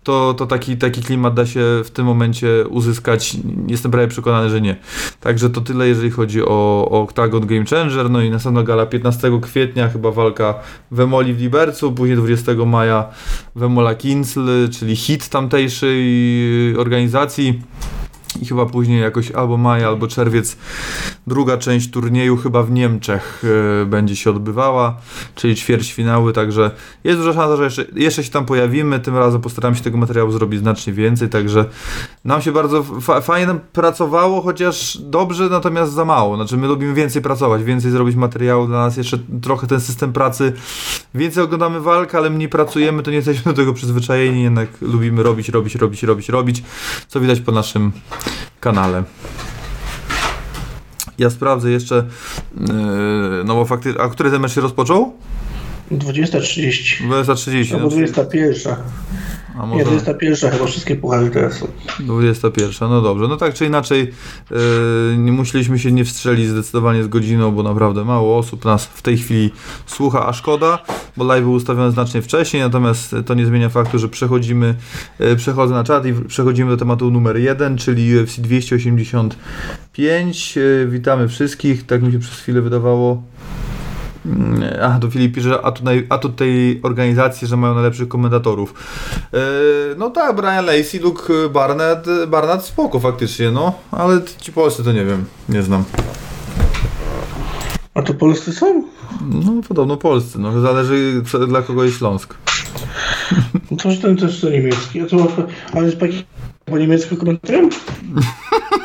[0.05, 3.37] to, to taki, taki klimat da się w tym momencie uzyskać.
[3.67, 4.77] Jestem prawie przekonany, że nie.
[5.21, 8.11] Także to tyle, jeżeli chodzi o, o Octagon Game Changer.
[8.11, 10.55] No i następna gala 15 kwietnia, chyba walka
[10.91, 13.09] w Emoli w Libercu, później 20 maja
[13.57, 15.29] w Emola Kincl, czyli hit
[15.85, 17.61] tamtejszej organizacji.
[18.43, 20.57] I chyba później jakoś albo maj, albo czerwiec
[21.27, 23.43] druga część turnieju chyba w Niemczech
[23.83, 24.97] e, będzie się odbywała,
[25.35, 26.71] czyli ćwierćfinały, także
[27.05, 30.31] jest duża szansa, że jeszcze, jeszcze się tam pojawimy, tym razem postaram się tego materiału
[30.31, 31.65] zrobić znacznie więcej, także
[32.25, 37.23] nam się bardzo fa- fajnie pracowało, chociaż dobrze, natomiast za mało, znaczy my lubimy więcej
[37.23, 40.53] pracować, więcej zrobić materiału dla nas, jeszcze trochę ten system pracy,
[41.15, 45.49] więcej oglądamy walk, ale mniej pracujemy, to nie jesteśmy do tego przyzwyczajeni, jednak lubimy robić,
[45.49, 46.63] robić, robić, robić, robić,
[47.09, 47.93] co widać po naszym
[48.65, 49.03] kanale.
[51.19, 51.95] Ja sprawdzę jeszcze,
[52.61, 52.67] yy,
[53.45, 55.13] no bo faktycznie, a który ten mecz się rozpoczął?
[55.93, 57.09] 20.30.
[57.09, 57.75] 20.30.
[57.75, 58.77] Albo no, czyli- 21.
[59.59, 61.67] a Nie, może 21 chyba wszystkie puchary teraz są.
[62.01, 63.29] 21, no dobrze.
[63.29, 64.13] No tak czy inaczej,
[64.51, 64.57] yy,
[65.19, 69.19] nie musieliśmy się nie wstrzelić zdecydowanie z godziną, bo naprawdę mało osób nas w tej
[69.19, 69.51] chwili
[69.87, 70.79] słucha, a szkoda,
[71.17, 74.75] bo live był ustawiony znacznie wcześniej, natomiast to nie zmienia faktu, że przechodzimy,
[75.19, 80.57] yy, przechodzę na czat i przechodzimy do tematu numer 1, czyli UFC 285.
[80.57, 83.23] Yy, witamy wszystkich, tak mi się przez chwilę wydawało.
[84.27, 88.75] Mm, A, to Filip pisze, a tutaj, a tej organizacji, że mają najlepszych komentatorów.
[89.33, 89.39] Yy,
[89.99, 95.05] no tak, Brian Lacey, Luke Barnett, Barnett spoko faktycznie, no, ale ci polscy to nie
[95.05, 95.85] wiem, nie znam.
[97.95, 98.83] A to polscy są?
[99.31, 102.35] No podobno polscy, no zależy co, dla kogo jest Śląsk.
[103.71, 105.01] No to, ten też to niemiecki.
[105.01, 105.17] A to
[105.73, 105.99] ale jest
[106.65, 107.71] po niemiecku komentarzem?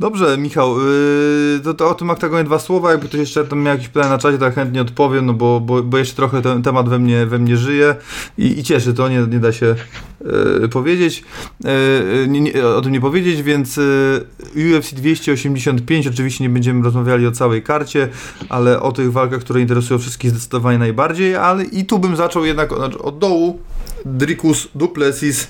[0.00, 3.74] Dobrze, Michał, yy, to, to o tym Octagonie dwa słowa, jakby ktoś jeszcze tam miał
[3.74, 6.62] jakieś pytania na czacie, to ja chętnie odpowiem, no bo, bo, bo jeszcze trochę ten
[6.62, 7.94] temat we mnie, we mnie żyje
[8.38, 9.74] i, i cieszy to, nie, nie da się
[10.60, 11.24] yy, powiedzieć,
[11.64, 11.70] yy,
[12.28, 17.32] nie, nie, o tym nie powiedzieć, więc yy, UFC 285, oczywiście nie będziemy rozmawiali o
[17.32, 18.08] całej karcie,
[18.48, 22.72] ale o tych walkach, które interesują wszystkich zdecydowanie najbardziej, ale i tu bym zaczął jednak
[22.72, 23.60] od, od dołu,
[24.04, 25.48] Dricus Duplessis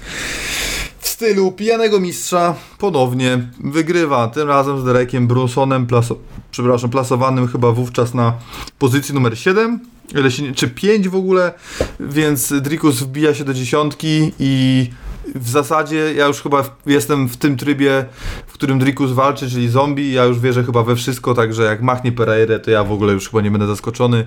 [1.08, 6.16] stylu pijanego mistrza ponownie wygrywa, tym razem z Derekiem Brunsonem, plaso,
[6.50, 8.32] przepraszam, plasowanym chyba wówczas na
[8.78, 9.80] pozycji numer 7,
[10.14, 11.52] ile się nie- czy 5 w ogóle,
[12.00, 14.90] więc Dricus wbija się do dziesiątki i
[15.34, 18.04] w zasadzie ja już chyba jestem w tym trybie,
[18.46, 20.12] w którym Drikus walczy, czyli zombie.
[20.12, 23.28] Ja już wierzę chyba we wszystko, także jak machnie Pereira, to ja w ogóle już
[23.28, 24.26] chyba nie będę zaskoczony.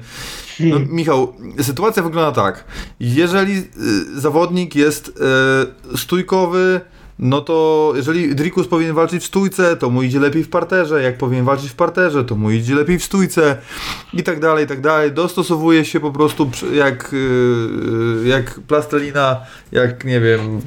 [0.59, 2.63] No, Michał, sytuacja wygląda tak.
[2.99, 5.21] Jeżeli y, zawodnik jest
[5.93, 6.81] y, stójkowy,
[7.21, 11.17] no to jeżeli Drikus powinien walczyć w stójce, to mu idzie lepiej w parterze, jak
[11.17, 13.57] powinien walczyć w parterze, to mu idzie lepiej w stójce.
[14.13, 15.11] I tak dalej, i tak dalej.
[15.11, 19.37] Dostosowuje się po prostu jak, yy, jak plastelina,
[19.71, 20.61] jak nie wiem,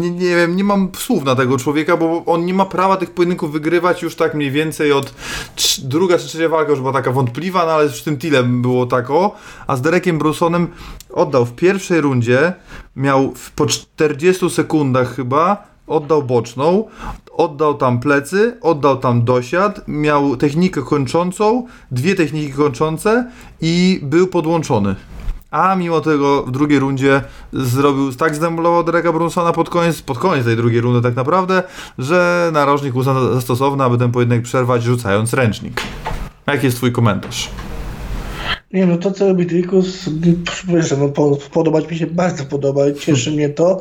[0.00, 3.10] nie, nie wiem, nie mam słów na tego człowieka, bo on nie ma prawa tych
[3.10, 5.14] pojedynków wygrywać już tak mniej więcej od
[5.82, 9.10] druga czy trzecia walka już była taka wątpliwa, no ale z tym Tilem było tak
[9.10, 9.34] o,
[9.66, 10.68] a z Derekiem Brusonem
[11.10, 12.52] oddał w pierwszej rundzie,
[12.96, 16.84] miał w, po 40 sekundach chyba, oddał boczną,
[17.32, 23.30] oddał tam plecy, oddał tam dosiad, miał technikę kończącą, dwie techniki kończące
[23.60, 24.94] i był podłączony.
[25.50, 30.44] A mimo tego w drugiej rundzie zrobił, tak zdemolował Dereka Brunsona pod koniec, pod koniec
[30.44, 31.62] tej drugiej rundy tak naprawdę,
[31.98, 35.80] że narożnik uznał za stosowny, aby ten pojedynek przerwać rzucając ręcznik.
[36.46, 37.50] Jaki jest twój komentarz?
[38.74, 40.10] Nie no, to co robi Drikus,
[40.66, 43.80] proszę, no, po, podobać mi się, bardzo podoba, cieszy mnie to.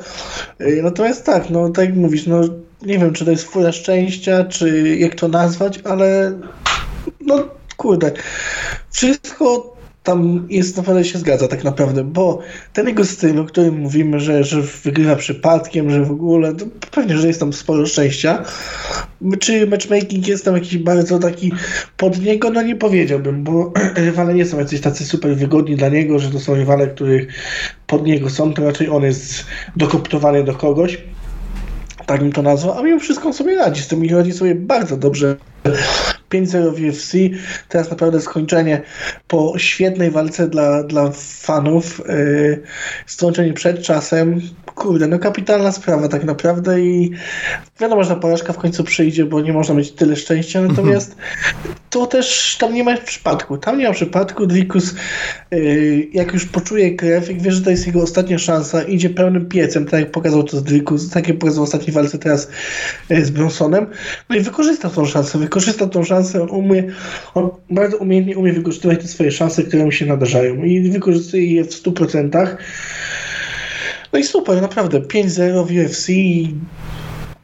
[0.61, 2.41] Y, Natomiast tak, no tak jak mówisz, no
[2.81, 6.39] nie wiem, czy to jest fura szczęścia, czy jak to nazwać, ale
[7.21, 8.11] no kurde,
[8.91, 9.72] wszystko
[10.03, 12.39] tam jest naprawdę się zgadza tak naprawdę, bo
[12.73, 17.17] ten jego styl, o którym mówimy, że, że wygrywa przypadkiem, że w ogóle, to pewnie,
[17.17, 18.43] że jest tam sporo szczęścia.
[19.39, 21.51] Czy matchmaking jest tam jakiś bardzo taki
[21.97, 22.49] pod niego?
[22.49, 26.39] No nie powiedziałbym, bo rywale nie są jacyś tacy super wygodni dla niego, że to
[26.39, 27.27] są rywale, których
[27.87, 31.01] pod niego są, to raczej on jest dokoptowany do kogoś.
[32.05, 34.55] Tak bym to nazwał, a mimo wszystko on sobie radzi z tym i radzi sobie
[34.55, 35.37] bardzo dobrze.
[36.33, 37.11] 5-0 w UFC,
[37.69, 38.81] teraz naprawdę skończenie
[39.27, 42.61] po świetnej walce dla, dla fanów, yy,
[43.05, 44.41] skończenie przed czasem,
[44.75, 47.11] kurde, no kapitalna sprawa tak naprawdę i
[47.79, 51.15] wiadomo, że ta porażka w końcu przyjdzie, bo nie można mieć tyle szczęścia, natomiast
[51.89, 54.95] to też tam nie ma przypadku, tam nie ma przypadku, Drikus
[55.51, 59.45] yy, jak już poczuje krew, jak wie, że to jest jego ostatnia szansa, idzie pełnym
[59.45, 62.47] piecem, tak jak pokazał to z Drikus, tak jak pokazał w ostatniej walce teraz
[63.09, 63.87] yy, z Bronsonem,
[64.29, 66.83] no i wykorzystał tą szansę, wykorzystał tą szansę, on umie,
[67.33, 71.63] on bardzo umiejętnie umie wykorzystywać te swoje szanse, które mu się nadarzają i wykorzystuje je
[71.63, 72.47] w 100%.
[74.13, 76.55] No i super, naprawdę, 5-0 w UFC i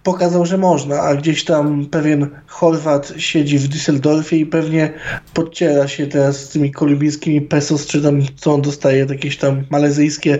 [0.03, 4.93] pokazał, że można, a gdzieś tam pewien Chorwat siedzi w Düsseldorfie i pewnie
[5.33, 10.39] podciera się teraz z tymi kolumbijskimi pesos, czy tam co on dostaje, jakieś tam malezyjskie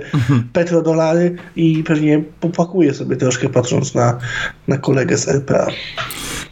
[0.54, 4.18] petrodolary i pewnie popłakuje sobie troszkę patrząc na,
[4.68, 5.68] na kolegę z RPA.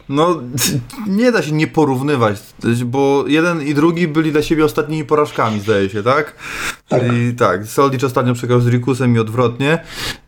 [0.08, 0.40] No,
[1.18, 2.36] nie da się nie porównywać,
[2.84, 6.34] bo jeden i drugi byli dla siebie ostatnimi porażkami, zdaje się, tak?
[6.88, 9.78] Czyli tak, Soldicz ostatnio przegrał z Rikusem i odwrotnie.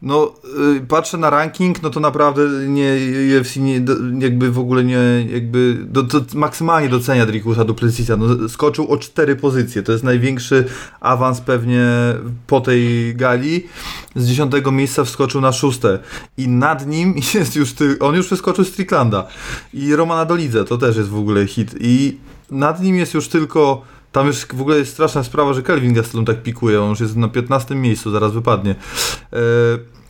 [0.02, 0.34] No,
[0.76, 2.96] y, patrzę na ranking, no to naprawdę nie,
[3.40, 4.98] UFC nie, do- jakby w ogóle nie,
[5.32, 8.16] jakby do, do, maksymalnie docenia Rikusa do Plesisa.
[8.16, 10.64] No, skoczył o cztery pozycje, to jest największy
[11.00, 11.86] awans pewnie
[12.46, 13.66] po tej gali.
[14.16, 15.98] Z dziesiątego miejsca wskoczył na szóste
[16.36, 19.26] i nad nim jest już, ty, on już wyskoczył z Stricklanda
[19.74, 22.16] i Romana Dolidze, to też jest w ogóle hit i
[22.50, 26.24] nad nim jest już tylko tam już w ogóle jest straszna sprawa, że Kelvin Gastelum
[26.24, 28.70] tak pikuje, on już jest na 15 miejscu, zaraz wypadnie.
[28.70, 29.37] E,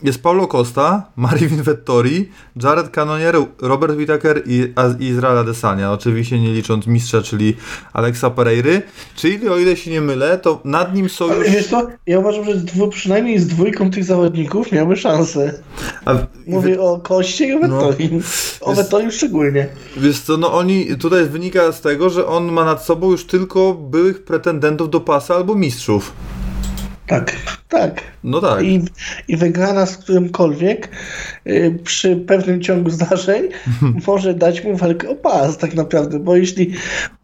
[0.02, 2.28] Jest Paulo Costa, Marvin Vettori,
[2.62, 5.92] Jared Cannonier, Robert Whittaker i Israel Adesanya.
[5.92, 7.56] Oczywiście nie licząc mistrza, czyli
[7.92, 8.82] Alexa Pereiry.
[9.16, 11.50] Czyli o ile się nie mylę, to nad nim są już...
[11.50, 15.62] Wiesz co, ja uważam, że z dwu, przynajmniej z dwójką tych zawodników miały szansę.
[16.04, 16.14] A,
[16.46, 18.10] Mówię o Koście i o Vettori.
[18.60, 19.68] O Jest- Vettori szczególnie.
[19.96, 23.74] Wiesz co, no oni, tutaj wynika z tego, że on ma nad sobą już tylko
[23.74, 26.12] byłych pretendentów do pasa albo mistrzów.
[27.10, 27.36] Tak,
[27.68, 28.02] tak.
[28.24, 28.64] No tak.
[28.64, 28.80] I,
[29.28, 30.88] I wygrana z którymkolwiek
[31.46, 33.48] y, przy pewnym ciągu zdarzeń
[34.06, 36.72] może dać mu walkę o pas tak naprawdę, bo jeśli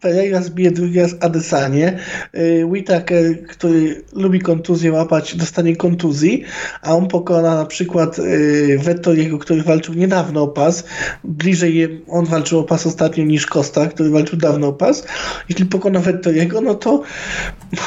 [0.01, 1.99] Pereira zbije drugi raz Adesanie,
[2.35, 6.43] y, Whittaker, który lubi kontuzję łapać, dostanie kontuzji,
[6.81, 10.83] a on pokona na przykład y, Vettoriego, który walczył niedawno o pas,
[11.23, 15.05] bliżej on walczył o pas ostatnio niż Costa, który walczył dawno o pas,
[15.49, 17.03] jeśli pokona Vettoriego, no to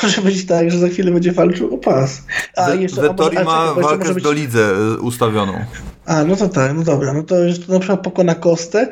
[0.03, 1.90] może być tak, że za chwilę będzie walczył o pas.
[2.57, 5.65] A jeszcze, Vettori a ma czekaj, walkę być- Dolidze y, ustawioną.
[6.07, 8.89] a, no to tak, no dobra, no to już na przykład pokona Kostę,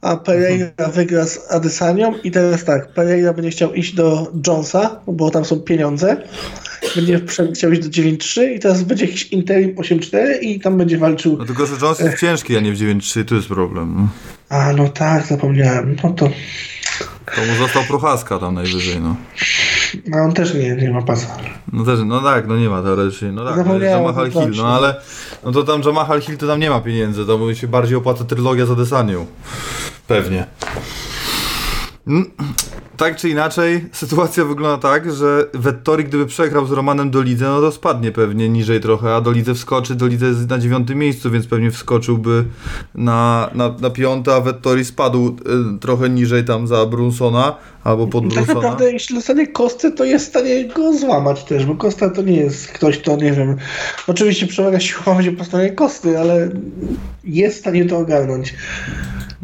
[0.00, 5.30] a Pereira wygra z Adesanią i teraz tak, Pereira będzie chciał iść do Jonesa, bo
[5.30, 6.16] tam są pieniądze,
[6.96, 7.20] będzie
[7.54, 11.36] chciał iść do 9-3 i teraz będzie jakiś interim 8-4 i tam będzie walczył.
[11.38, 14.08] No tylko, że Jones jest ciężki, a nie w 9-3, to jest problem.
[14.48, 16.28] A, no tak, zapomniałem, no to
[17.36, 19.16] To mu został Prochaska tam najwyżej, no.
[20.06, 21.36] No on też nie, nie ma pasa.
[21.72, 24.68] No też, no tak, no nie ma teoretycznie, no tak, no Zapomniałem Jamahal Hill, no
[24.76, 24.94] ale
[25.44, 28.24] no to tam Jamahal Hill to tam nie ma pieniędzy, to mu się bardziej opłaca
[28.24, 29.26] trylogia za Desanią.
[30.06, 30.46] Pewnie.
[32.96, 37.60] Tak czy inaczej, sytuacja wygląda tak, że Vettori gdyby przegrał z Romanem do lidze, no
[37.60, 41.30] to spadnie pewnie niżej trochę, a do lidze wskoczy, do lidze jest na dziewiątym miejscu,
[41.30, 42.44] więc pewnie wskoczyłby
[42.94, 45.36] na, na, na piąte, a Vettori spadł
[45.76, 48.54] y, trochę niżej tam za Brunsona, albo pod Tak Brunsona.
[48.60, 52.36] naprawdę, jeśli dostanie Kostę, to jest w stanie go złamać też, bo Kosta to nie
[52.36, 53.56] jest ktoś, kto, nie wiem,
[54.06, 56.50] oczywiście przewaga siłowa będzie po stronie Kosty, ale
[57.24, 58.54] jest w stanie to ogarnąć.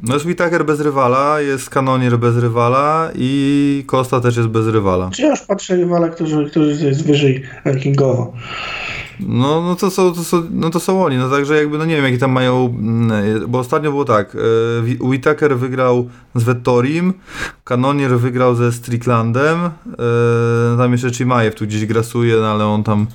[0.02, 5.11] No jest Whittaker bez rywala, jest Kanonier bez rywala i Costa też jest bez rywala.
[5.11, 8.32] Czy ja już patrzę rywala, którzy, którzy jest wyżej rankingowo.
[9.20, 11.96] No, no to są, to są, no to są oni, no także jakby, no nie
[11.96, 13.12] wiem jakie tam mają, mm,
[13.48, 14.37] bo ostatnio było tak,
[15.00, 17.12] e, Whittaker wygrał z Vettorim,
[17.64, 19.70] Kanonier wygrał ze Stricklandem, e,
[20.78, 23.06] tam jeszcze Chimaev tu gdzieś grasuje, no ale on tam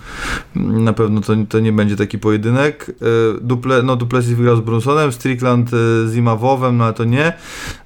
[0.56, 2.89] mm, na pewno to, to nie będzie taki pojedynek.
[2.89, 2.93] E,
[3.41, 5.69] Duple, no Duplessis wygrał z Brunsonem, Strickland
[6.06, 7.34] z Imawowem, no ale to nie.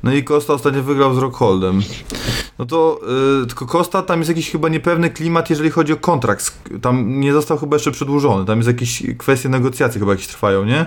[0.04, 1.82] No i Costa ostatnio wygrał z Rockholdem.
[2.60, 3.00] No to
[3.44, 6.52] y, tylko Costa, tam jest jakiś chyba niepewny klimat, jeżeli chodzi o kontrakt.
[6.82, 8.46] Tam nie został chyba jeszcze przedłużony.
[8.46, 10.86] Tam jest jakieś kwestie negocjacji chyba jakieś trwają, nie?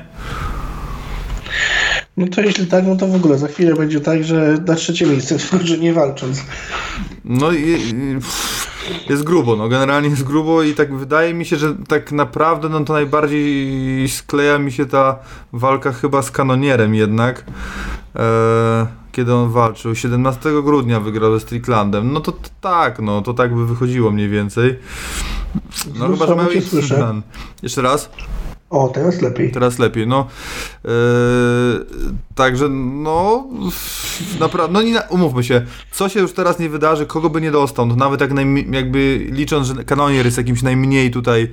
[2.17, 5.07] No to jeśli tak, no to w ogóle za chwilę będzie tak, że na trzecie
[5.07, 6.45] miejsce, że nie walcząc.
[7.25, 8.60] No i, i pff,
[9.09, 12.85] jest grubo, no generalnie jest grubo i tak wydaje mi się, że tak naprawdę no
[12.85, 15.19] to najbardziej skleja mi się ta
[15.53, 17.45] walka chyba z Kanonierem jednak.
[18.17, 19.95] E, kiedy on walczył?
[19.95, 22.13] 17 grudnia wygrał ze Stricklandem.
[22.13, 24.79] No to, tak, no to tak by wychodziło mniej więcej.
[25.99, 26.95] No chyba, że słyszę.
[26.95, 27.23] plan.
[27.63, 28.11] Jeszcze raz?
[28.71, 29.51] O, teraz lepiej.
[29.51, 30.27] Teraz lepiej, no.
[30.85, 30.91] Yy,
[32.35, 33.49] także, no.
[34.41, 37.87] Naprawdę, no nie, umówmy się, co się już teraz nie wydarzy, kogo by nie dostał,
[37.87, 38.31] no nawet jak
[38.71, 41.51] jakby licząc, że kanonier jest jakimś najmniej tutaj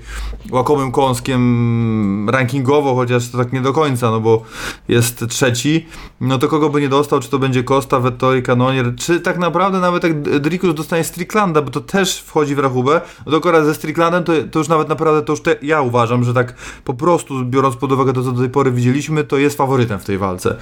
[0.52, 4.44] łakomym kąskiem rankingowo, chociaż to tak nie do końca, no bo
[4.88, 5.86] jest trzeci,
[6.22, 9.80] no to kogo by nie dostał, czy to będzie Costa, Vettori, kanonier, czy tak naprawdę
[9.80, 13.74] nawet jak Drikus dostanie Stricklanda, bo to też wchodzi w rachubę, no to akurat ze
[13.74, 17.07] Stricklandem to, to już nawet naprawdę, to już te, ja uważam, że tak po prostu
[17.44, 20.56] biorąc pod uwagę to, co do tej pory widzieliśmy, to jest faworytem w tej walce.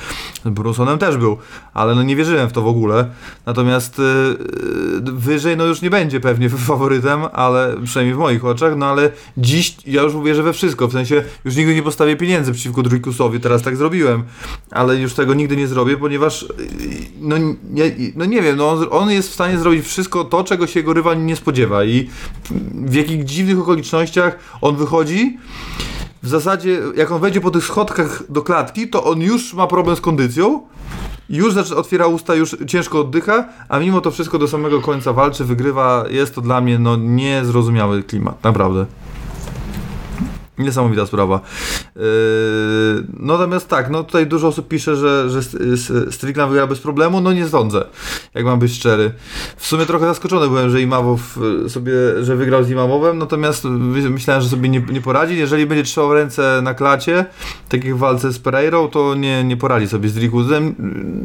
[0.46, 1.38] Z Brunsonem też był,
[1.74, 3.10] ale no nie wierzyłem w to w ogóle.
[3.46, 8.86] Natomiast yy, wyżej no już nie będzie pewnie faworytem, ale przynajmniej w moich oczach, no
[8.86, 12.84] ale dziś ja już uwierzę we wszystko, w sensie już nigdy nie postawię pieniędzy przeciwko
[12.84, 14.24] Drikusowi, teraz tak zrobiłem,
[14.72, 16.48] ale już tego nigdy nie zrobię, ponieważ yy,
[17.20, 17.38] no
[17.70, 20.80] nie, no nie wiem, no on, on jest w stanie zrobić wszystko to, czego się
[20.80, 22.10] jego rywal nie spodziewa i
[22.74, 25.38] w jakich dziwnych okolicznościach on wychodzi
[26.26, 29.96] w zasadzie, jak on wejdzie po tych schodkach do klatki, to on już ma problem
[29.96, 30.62] z kondycją.
[31.30, 35.46] Już zaczyna, otwiera usta, już ciężko oddycha, a mimo to wszystko do samego końca walczy,
[35.46, 36.06] wygrywa.
[36.10, 38.86] Jest to dla mnie no, niezrozumiały klimat, naprawdę.
[40.58, 41.42] Niesamowita sprawa.
[43.20, 45.42] No natomiast tak, no tutaj dużo osób pisze, że, że
[46.12, 47.86] Strickland wygra bez problemu, no nie sądzę,
[48.34, 49.12] jak mam być szczery.
[49.58, 53.64] W sumie trochę zaskoczony byłem, że Imamow y, sobie, że wygrał z Imamowem, natomiast
[54.10, 55.38] myślałem, że sobie nie, nie poradzi.
[55.38, 57.26] Jeżeli będzie trzymał ręce na klacie,
[57.70, 60.76] tak jak w walce z Pereirą, to nie, nie poradzi sobie z Drikusem.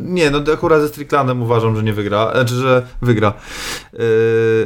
[0.05, 3.33] Nie, no akurat ze Stricklandem uważam, że nie wygra, znaczy, że wygra.
[3.93, 4.01] Yy,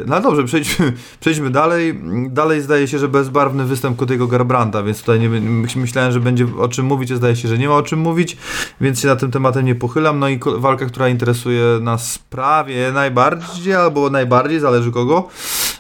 [0.07, 2.01] no dobrze, przejdźmy, przejdźmy dalej.
[2.31, 6.47] Dalej zdaje się, że bezbarwny występ Cody'ego Garbranta, więc tutaj nie, myśl- myślałem, że będzie
[6.59, 8.37] o czym mówić, a zdaje się, że nie ma o czym mówić,
[8.81, 10.19] więc się na tym tematem nie pochylam.
[10.19, 15.29] No i walka, która interesuje nas prawie najbardziej, albo najbardziej, zależy kogo,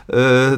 [0.08, 0.16] yy,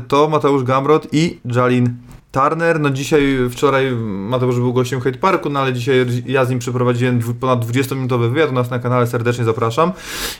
[0.08, 1.94] to Mateusz Gamrot i Jalin
[2.32, 6.58] Turner, no dzisiaj, wczoraj Mateusz był gościem Hyde Parku, no ale dzisiaj ja z nim
[6.58, 9.06] przeprowadziłem ponad 20-minutowy wywiad, u nas na kanale.
[9.06, 9.92] Serdecznie zapraszam.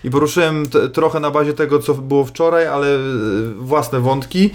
[0.05, 3.01] I poruszyłem trochę na bazie tego, co było wczoraj, ale e,
[3.59, 4.51] własne wątki.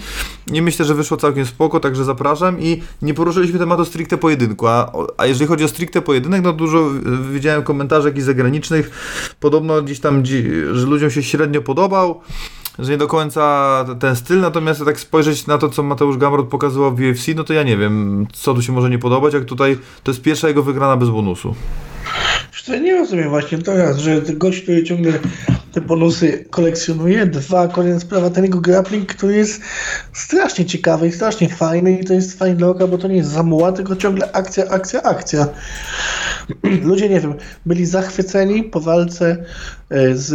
[0.52, 2.60] I myślę, że wyszło całkiem spoko, także zapraszam.
[2.60, 6.78] I nie poruszyliśmy tematu stricte pojedynku, a, a jeżeli chodzi o stricte pojedynek, no dużo
[6.78, 8.90] e, widziałem komentarzy jakichś zagranicznych,
[9.40, 10.22] podobno gdzieś tam,
[10.72, 12.20] że ludziom się średnio podobał,
[12.78, 16.48] że nie do końca ten styl, natomiast jak tak spojrzeć na to, co Mateusz Gamrot
[16.48, 19.44] pokazywał w UFC, no to ja nie wiem, co tu się może nie podobać, jak
[19.44, 21.54] tutaj to jest pierwsza jego wygrana bez bonusu.
[22.68, 25.12] Ja nie rozumiem właśnie to raz, że gość, który ciągle
[25.72, 29.62] te bonusy kolekcjonuje, dwa, kolejna sprawa, ten jego grappling, który jest
[30.12, 33.30] strasznie ciekawy i strasznie fajny i to jest fajny dla oka, bo to nie jest
[33.30, 35.48] zamuła, tylko ciągle akcja, akcja, akcja.
[36.88, 37.34] Ludzie, nie wiem,
[37.66, 39.44] byli zachwyceni po walce
[39.90, 40.28] e, z,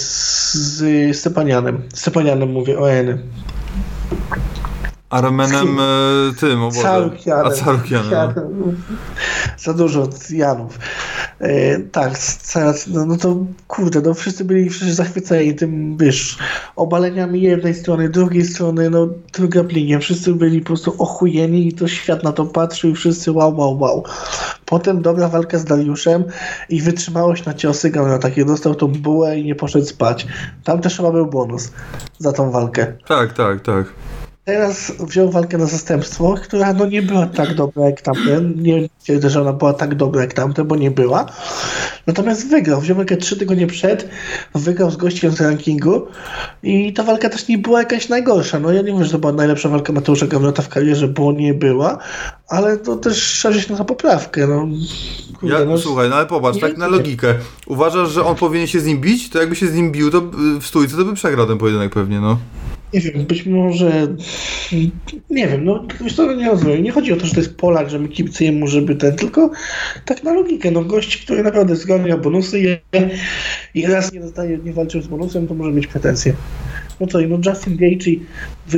[0.00, 1.82] z, z Stepanianem.
[1.94, 3.18] Stepanianem mówię, o Eny.
[5.12, 6.82] Armenem e, tym, o Boże.
[6.82, 7.46] Carukianem.
[7.46, 8.34] A Carukianem.
[8.36, 8.72] no.
[9.58, 10.78] Za dużo Janów.
[11.40, 13.36] E, tak, zaraz, no, no to
[13.68, 16.38] kurde, no wszyscy byli wszyscy zachwyceni tym, wiesz,
[16.76, 20.00] obaleniami jednej strony, drugiej strony, no drugapliniem.
[20.00, 23.78] Wszyscy byli po prostu ochujeni i to świat na to patrzył i wszyscy wow, wow,
[23.78, 24.04] wow.
[24.64, 26.24] Potem dobra walka z Dariuszem
[26.68, 30.26] i wytrzymałość na ciosy Gamera, takie dostał tą bułę i nie poszedł spać.
[30.64, 31.72] Tam też chyba był bonus
[32.18, 32.92] za tą walkę.
[33.06, 33.86] Tak, tak, tak.
[34.44, 38.62] Teraz wziął walkę na zastępstwo, która no nie była tak dobra jak tamten.
[38.62, 41.26] Nie twierdzę, że ona była tak dobra jak tamten, bo nie była.
[42.06, 42.80] Natomiast wygrał.
[42.80, 44.08] Wziął walkę trzy tygodnie przed,
[44.54, 46.06] wygrał z gościem z rankingu
[46.62, 48.60] i ta walka też nie była jakaś najgorsza.
[48.60, 51.54] No ja nie wiem, że to była najlepsza walka Mateusza Gamrota w karierze, bo nie
[51.54, 51.98] była,
[52.48, 54.46] ale to też trzeba się na poprawkę.
[54.46, 54.68] No,
[55.40, 57.34] kurde, ja, no, słuchaj, no ale popatrz, tak na logikę.
[57.66, 59.30] Uważasz, że on powinien się z nim bić?
[59.30, 60.22] To jakby się z nim bił, to
[60.60, 62.38] w stójce to by przegrał ten pojedynek pewnie, no.
[62.94, 64.16] Nie wiem, być może.
[65.30, 66.82] Nie wiem, no wiesz to nie rozumiem.
[66.82, 69.50] Nie chodzi o to, że to jest Polak, że my kibicujemy mu, żeby ten, tylko
[70.04, 70.70] tak na logikę.
[70.70, 75.48] No gość, który naprawdę zgarnia bonusy i, i raz nie dostaje, nie walczył z bonusem,
[75.48, 76.32] to może mieć pretensje.
[77.00, 78.16] No co, no Justin Gaethje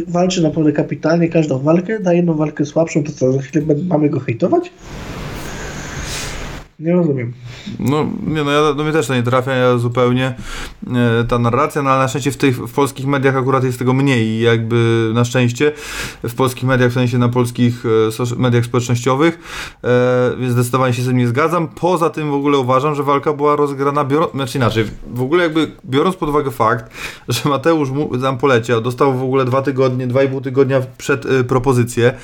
[0.09, 4.20] walczy naprawdę kapitalnie każdą walkę, daje jedną walkę słabszą, to co, za chwilę mamy go
[4.20, 4.70] hejtować?
[6.78, 7.32] Nie rozumiem.
[7.78, 10.34] No, nie, no ja, do mnie też to nie trafia ja zupełnie
[10.87, 13.92] e, ta narracja, no ale na szczęście w tych w polskich mediach akurat jest tego
[13.92, 15.72] mniej i jakby na szczęście
[16.22, 17.84] w polskich mediach, w sensie na polskich
[18.32, 19.38] e, mediach społecznościowych,
[19.84, 21.68] e, więc zdecydowanie się z tym nie zgadzam.
[21.68, 24.84] Poza tym w ogóle uważam, że walka była rozgrana, biorąc, znaczy inaczej,
[25.14, 26.94] w ogóle jakby biorąc pod uwagę fakt,
[27.28, 27.88] że Mateusz
[28.22, 32.14] tam poleciał, dostał w ogóle dwa tygodnie, dwa i pół tygodnia przed e, propozycję,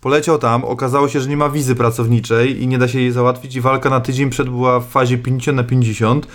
[0.00, 3.56] poleciał tam, okazało się, że nie ma wizy pracowniczej i nie da się jej załatwić
[3.56, 6.26] i walka na tydzień przed była w fazie 50 na 50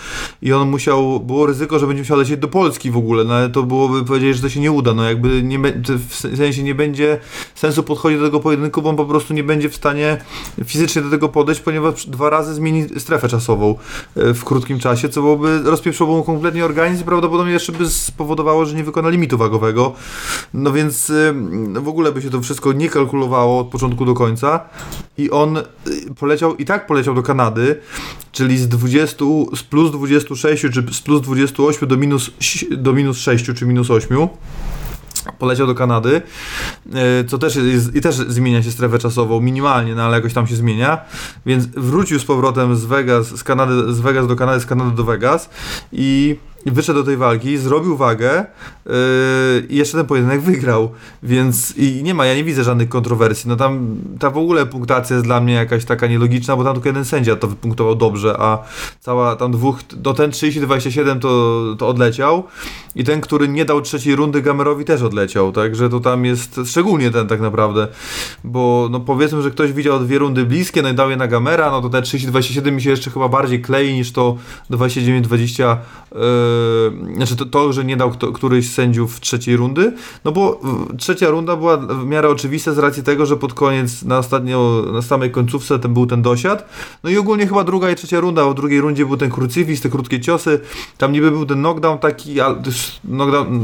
[0.42, 3.50] i on musiał, było ryzyko, że będzie musiał lecieć do Polski w ogóle, no ale
[3.50, 5.60] to byłoby powiedzieć, że to się nie uda, no jakby nie,
[6.10, 7.18] w sensie nie będzie
[7.56, 10.18] sensu podchodzić do tego pojedynku, bo on po prostu nie będzie w stanie
[10.66, 13.76] fizycznie do tego podejść, ponieważ dwa razy zmieni strefę czasową
[14.16, 18.66] e, w krótkim czasie, co byłoby, rozpieprzyło mu kompletnie organizm i prawdopodobnie jeszcze by spowodowało,
[18.66, 19.94] że nie wykona limitu wagowego,
[20.54, 21.12] no więc
[21.74, 24.60] w ogóle by się to wszystko nie kalkulowało od początku do końca
[25.18, 25.64] i on y,
[26.20, 27.41] poleciał, i tak poleciał do Kanady,
[28.32, 29.26] czyli z 20,
[29.56, 32.32] z plus 26 czy z plus 28 do minus,
[32.72, 34.28] do minus 6 czy minus 8
[35.40, 36.22] poleciał do Kanady,
[37.22, 40.48] y, co też jest, i też zmienia się strefę czasową minimalnie, no ale jakoś tam
[40.48, 40.98] się zmienia,
[41.46, 45.04] więc wrócił z powrotem z Vegas, z Kanady, z Vegas do Kanady, z Kanady do
[45.04, 45.50] Vegas
[45.92, 48.46] i wyszedł do tej walki, zrobił wagę
[48.86, 48.94] yy,
[49.70, 50.92] i jeszcze ten pojedynek wygrał,
[51.24, 55.16] więc i nie ma, ja nie widzę żadnych kontrowersji, no tam ta w ogóle punktacja
[55.16, 58.60] jest dla mnie jakaś taka nielogiczna, bo tam tylko jeden sędzia to wypunktował dobrze, a
[59.00, 62.44] cała tam dwóch, do ten 30-27 to, to odleciał.
[62.96, 67.12] I ten, który nie dał trzeciej rundy Gamerowi też odleciał, także to tam jest, szczególnie
[67.12, 67.88] ten tak naprawdę,
[68.44, 71.72] bo no powiedzmy, że ktoś widział dwie rundy bliskie, no i dał je na Gamera,
[71.72, 74.38] no to te 30-27 mi się jeszcze chyba bardziej klei niż to
[74.72, 75.78] 29-20
[76.12, 76.20] yy,
[77.16, 79.94] znaczy to, to, że nie dał kto, któryś z sędziów trzeciej rundy,
[80.26, 80.62] no bo
[80.98, 85.02] trzecia runda była w miarę oczywista z racji tego, że pod koniec, na ostatnio, na
[85.02, 86.70] samej końcówce ten był ten dosiad,
[87.04, 89.82] no i ogólnie chyba druga i trzecia runda, bo w drugiej rundzie był ten krucyfis,
[89.82, 90.60] te krótkie ciosy,
[90.98, 92.56] tam niby był ten knockdown taki, ale
[93.08, 93.62] knockdown,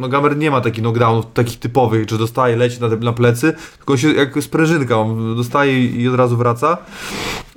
[0.00, 3.54] no Gamer nie ma takich knockdownów takich typowych, że dostaje, leci na, te, na plecy,
[3.76, 6.78] tylko się jak sprężynka, on dostaje i od razu wraca.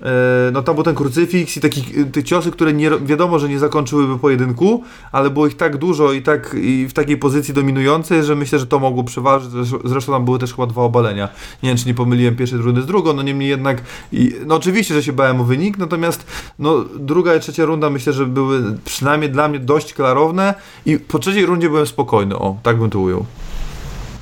[0.03, 3.59] E, no tam był ten krucyfiks i taki, te ciosy, które nie, wiadomo, że nie
[3.59, 8.35] zakończyłyby pojedynku, ale było ich tak dużo i tak i w takiej pozycji dominującej, że
[8.35, 9.49] myślę, że to mogło przeważyć.
[9.83, 11.29] Zresztą tam były też chyba dwa obalenia.
[11.63, 14.93] Nie wiem, czy nie pomyliłem pierwszej rundy z drugą, no niemniej jednak, i, no oczywiście,
[14.93, 16.25] że się bałem o wynik, natomiast
[16.59, 20.53] no druga i trzecia runda myślę, że były przynajmniej dla mnie dość klarowne
[20.85, 23.25] i po trzeciej rundzie byłem spokojny, o, tak bym to ujął.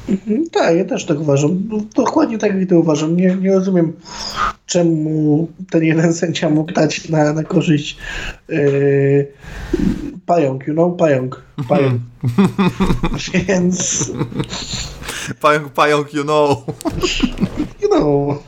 [0.10, 1.70] Mhm, tak, ja też tak uważam.
[1.96, 3.18] Dokładnie tak jak ty uważam.
[3.18, 3.94] Nie, nie rozumiem,
[4.66, 7.98] czemu ten jeden sędzia mógł dać na, na korzyść
[8.50, 9.28] yy,
[10.26, 11.44] pająk, you know, pająk.
[11.70, 12.02] Pająk.
[13.48, 14.12] Więc...
[15.42, 16.64] Pająk, pająk, you know.
[17.82, 18.44] you know.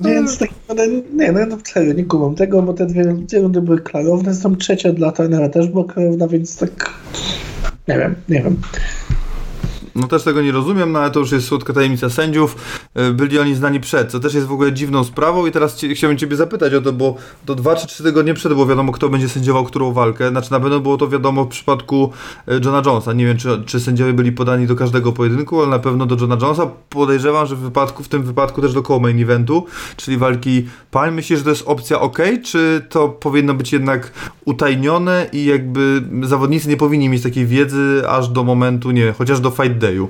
[0.00, 0.48] Więc tak
[1.12, 4.56] nie, no, no serio, nie kumam tego, bo te dwie, dwie rundy były klarowne, zresztą
[4.56, 6.90] trzecia dla trenera też była klarowna, więc tak
[7.88, 8.56] nie wiem, nie wiem.
[9.96, 12.56] No też tego nie rozumiem, no ale to już jest słodka tajemnica sędziów.
[12.94, 16.18] E, byli oni znani przed, co też jest w ogóle dziwną sprawą i teraz chciałbym
[16.18, 19.28] Ciebie zapytać o to, bo to dwa czy trzy tygodnie przed było wiadomo, kto będzie
[19.28, 20.28] sędziował którą walkę.
[20.28, 22.12] Znaczy na pewno było to wiadomo w przypadku
[22.48, 23.12] e, Johna Jonesa.
[23.12, 26.36] Nie wiem, czy, czy sędziowie byli podani do każdego pojedynku, ale na pewno do Johna
[26.40, 26.66] Jonesa.
[26.88, 31.14] Podejrzewam, że w, wypadku, w tym wypadku też do koło main eventu, czyli walki pań.
[31.14, 34.12] Myślisz, że to jest opcja ok, czy to powinno być jednak
[34.44, 39.50] utajnione i jakby zawodnicy nie powinni mieć takiej wiedzy aż do momentu, nie chociaż do
[39.50, 40.08] fight dayu?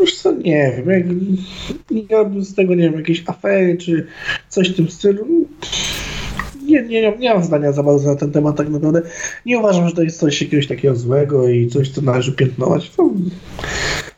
[0.00, 4.06] Wiesz co, nie wiem, jak, robił z tego, nie wiem, jakiejś afery, czy
[4.48, 5.26] coś w tym stylu.
[6.66, 9.02] Nie, nie, nie, nie mam zdania za bardzo na ten temat tak naprawdę.
[9.46, 12.90] Nie uważam, że to jest coś jakiegoś takiego złego i coś, co należy piętnować.
[12.90, 13.10] To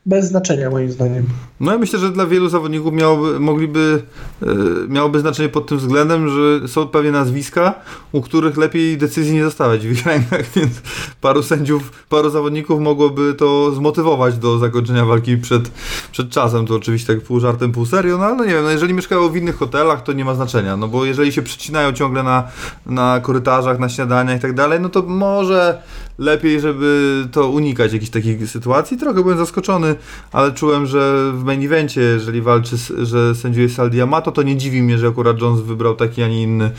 [0.06, 1.26] bez znaczenia moim zdaniem.
[1.60, 4.02] No ja myślę, że dla wielu zawodników miałoby, mogliby,
[4.42, 4.46] e,
[4.88, 7.74] miałoby znaczenie pod tym względem, że są pewnie nazwiska,
[8.12, 10.72] u których lepiej decyzji nie zostawiać w ich rękach, więc
[11.20, 15.70] paru sędziów, paru zawodników mogłoby to zmotywować do zakończenia walki przed,
[16.12, 16.66] przed czasem.
[16.66, 19.28] To oczywiście tak pół żartem, pół serio, no ale no nie wiem, no jeżeli mieszkają
[19.28, 22.48] w innych hotelach, to nie ma znaczenia, no bo jeżeli się przycinają ciągle na,
[22.86, 25.82] na korytarzach, na śniadaniach i tak dalej, no to może
[26.18, 28.96] lepiej, żeby to unikać jakichś takich sytuacji.
[28.96, 29.95] Trochę byłem zaskoczony,
[30.32, 34.82] ale czułem, że w main evencie, jeżeli walczy, że sędziuje Sal Diamato, to nie dziwi
[34.82, 36.70] mnie, że akurat Jones wybrał taki, a nie inny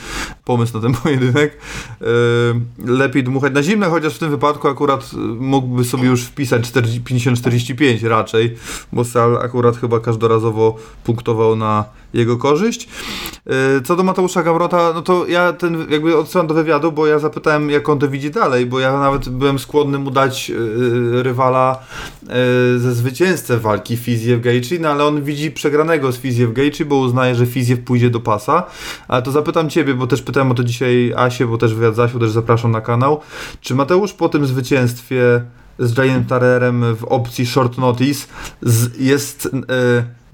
[0.45, 1.57] pomysł na ten pojedynek.
[2.01, 2.07] Yy,
[2.93, 8.55] lepiej dmuchać na zimne, chociaż w tym wypadku akurat mógłby sobie już wpisać 50-45 raczej,
[8.93, 12.88] bo Sal akurat chyba każdorazowo punktował na jego korzyść.
[13.45, 13.53] Yy,
[13.84, 17.70] co do Mateusza Gamrota, no to ja ten jakby odsyłam do wywiadu, bo ja zapytałem,
[17.70, 21.80] jak on to widzi dalej, bo ja nawet byłem skłonny mu dać yy, rywala
[22.78, 27.36] ze zwycięzcę walki Fizjew Gaethje, no ale on widzi przegranego z Fizjew Gaethje, bo uznaje,
[27.36, 28.64] że Fizjew pójdzie do pasa.
[29.08, 32.20] Ale to zapytam ciebie, bo też pytałem o to dzisiaj Asię, bo też wywiad z
[32.20, 33.20] też zapraszam na kanał.
[33.62, 35.41] Czy Mateusz po tym zwycięstwie
[35.80, 38.28] z Janem Tarerem w opcji short notice
[38.62, 39.49] z, jest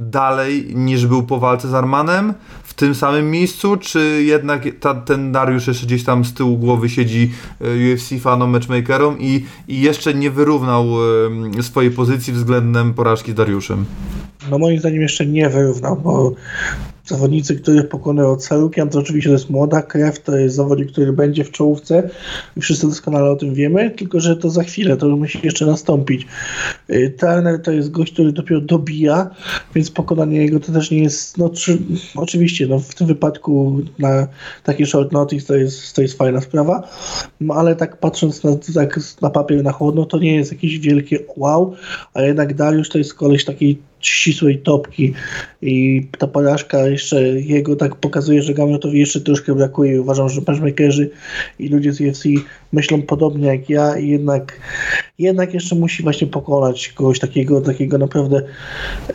[0.09, 2.33] dalej niż był po walce z Armanem
[2.63, 6.89] w tym samym miejscu, czy jednak ta, ten Dariusz jeszcze gdzieś tam z tyłu głowy
[6.89, 7.31] siedzi
[7.61, 10.87] e, UFC fanom, matchmakerom i, i jeszcze nie wyrównał
[11.61, 13.85] swojej pozycji względem porażki z Dariuszem?
[14.51, 16.33] No moim zdaniem jeszcze nie wyrównał, bo
[17.05, 21.43] zawodnicy, których pokonał Sarukian, to oczywiście to jest młoda krew, to jest zawodnik, który będzie
[21.43, 22.09] w czołówce
[22.57, 26.27] i wszyscy doskonale o tym wiemy, tylko że to za chwilę, to musi jeszcze nastąpić.
[26.89, 29.29] Y, Turner to jest gość, który dopiero dobija,
[29.75, 31.77] więc pokonanie jego to też nie jest, no czy,
[32.15, 34.27] oczywiście, no w tym wypadku na
[34.63, 36.87] taki short notice to jest, to jest fajna sprawa,
[37.41, 41.19] no ale tak patrząc na, tak na papier na chłodno, to nie jest jakieś wielkie
[41.37, 41.75] wow,
[42.13, 45.13] a jednak Dariusz to jest koleś takiej ścisłej topki
[45.61, 50.01] i ta porażka jeszcze jego tak pokazuje, że Gamrotowi jeszcze troszkę brakuje.
[50.01, 51.09] Uważam, że matchmakerzy
[51.59, 52.23] i ludzie z UFC
[52.73, 54.59] myślą podobnie jak ja i jednak,
[55.19, 58.41] jednak jeszcze musi właśnie pokonać kogoś takiego, takiego naprawdę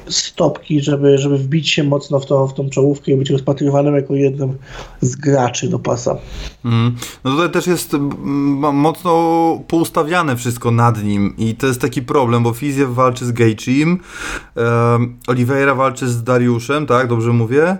[0.09, 4.15] stopki, żeby, żeby wbić się mocno w, to, w tą czołówkę i być rozpatrywanym jako
[4.15, 4.59] jednym
[5.01, 6.17] z graczy do pasa.
[6.65, 6.97] Mm.
[7.25, 7.97] No tutaj też jest
[8.73, 9.13] mocno
[9.69, 13.99] poustawiane wszystko nad nim i to jest taki problem, bo Fizjew walczy z Gaethjem,
[14.57, 17.77] um, Oliveira walczy z Dariuszem, tak, dobrze mówię,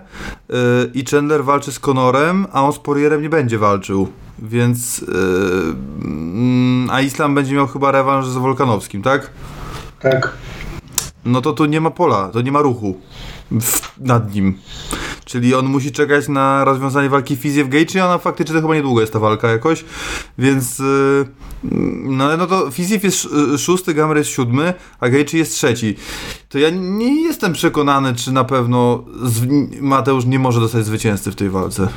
[0.49, 0.55] yy,
[0.93, 4.07] i Chandler walczy z Conorem, a on z Porierem nie będzie walczył.
[4.41, 4.99] Więc.
[4.99, 5.09] Yy,
[6.91, 9.29] a Islam będzie miał chyba rewanż z Wolkanowskim, tak?
[9.99, 10.33] Tak.
[11.25, 13.01] No to tu nie ma pola, to nie ma ruchu
[13.51, 14.57] w, nad nim.
[15.25, 19.01] Czyli on musi czekać na rozwiązanie walki Fizję w Gaethje, ona faktycznie to chyba niedługo
[19.01, 19.85] jest ta walka jakoś,
[20.37, 21.25] więc yy,
[22.03, 23.27] no, no to Fizjew jest
[23.57, 25.95] szósty, Gamer jest siódmy, a Gaethje jest trzeci.
[26.49, 29.03] To ja nie jestem przekonany, czy na pewno
[29.81, 31.87] Mateusz nie może dostać zwycięzcy w tej walce.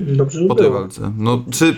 [0.00, 1.12] Dobrze po tej walce.
[1.18, 1.74] No, czy...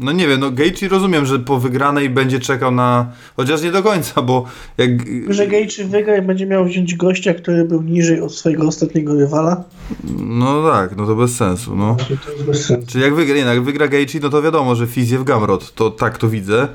[0.00, 3.06] No nie wiem, no Gaethje rozumiem, że po wygranej będzie czekał na...
[3.36, 4.44] Chociaż nie do końca, bo
[4.78, 4.90] jak...
[5.28, 9.64] Że Gaethje wygra i będzie miał wziąć gościa, który był niżej od swojego ostatniego rywala?
[10.18, 11.96] No tak, no to bez sensu, no.
[12.24, 12.86] To jest bez sensu.
[12.86, 15.90] Czyli jak wygra, nie, no, jak wygra Gaethje, no to wiadomo, że Fizjew Gamrot, to
[15.90, 16.68] tak to widzę.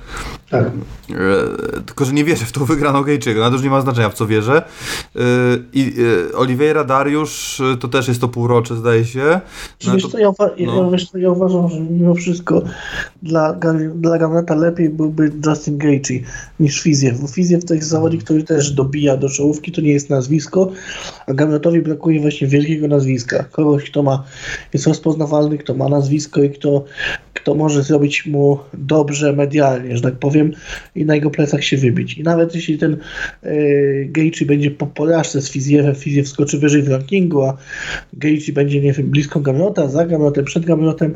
[0.50, 0.66] Tak.
[0.66, 4.10] E, tylko, że nie wierzę w tą wygraną Gaethje'ego, no to już nie ma znaczenia
[4.10, 4.64] w co wierzę.
[5.16, 5.20] E,
[5.74, 5.94] I
[6.32, 9.42] e, Oliveira Dariusz, to też jest to półrocze, zdaje się.
[9.88, 10.84] No, wiesz, to, ja, no.
[10.84, 12.62] ja, wiesz co, ja uważam, że mimo wszystko
[13.24, 13.60] dla,
[13.96, 16.20] dla Gamrota lepiej byłby Justin Gaethje
[16.60, 20.10] niż Fizjew, bo Fizjew to jest zawodnik, który też dobija do czołówki, to nie jest
[20.10, 20.72] nazwisko,
[21.28, 23.44] a Gamrotowi brakuje właśnie wielkiego nazwiska.
[23.44, 24.24] Kogoś, kto ma,
[24.74, 26.86] jest rozpoznawalny, kto ma nazwisko i kto,
[27.34, 30.52] kto może zrobić mu dobrze medialnie, że tak powiem,
[30.96, 32.18] i na jego plecach się wybić.
[32.18, 32.98] I nawet jeśli ten
[33.44, 37.58] yy, Gaethje będzie po porażce z Fizjewem, Fizjew skoczy wyżej w rankingu, a
[38.14, 41.16] Gaethje będzie, nie wiem, blisko Gamrota, za Gamrotem, przed Gamrotem,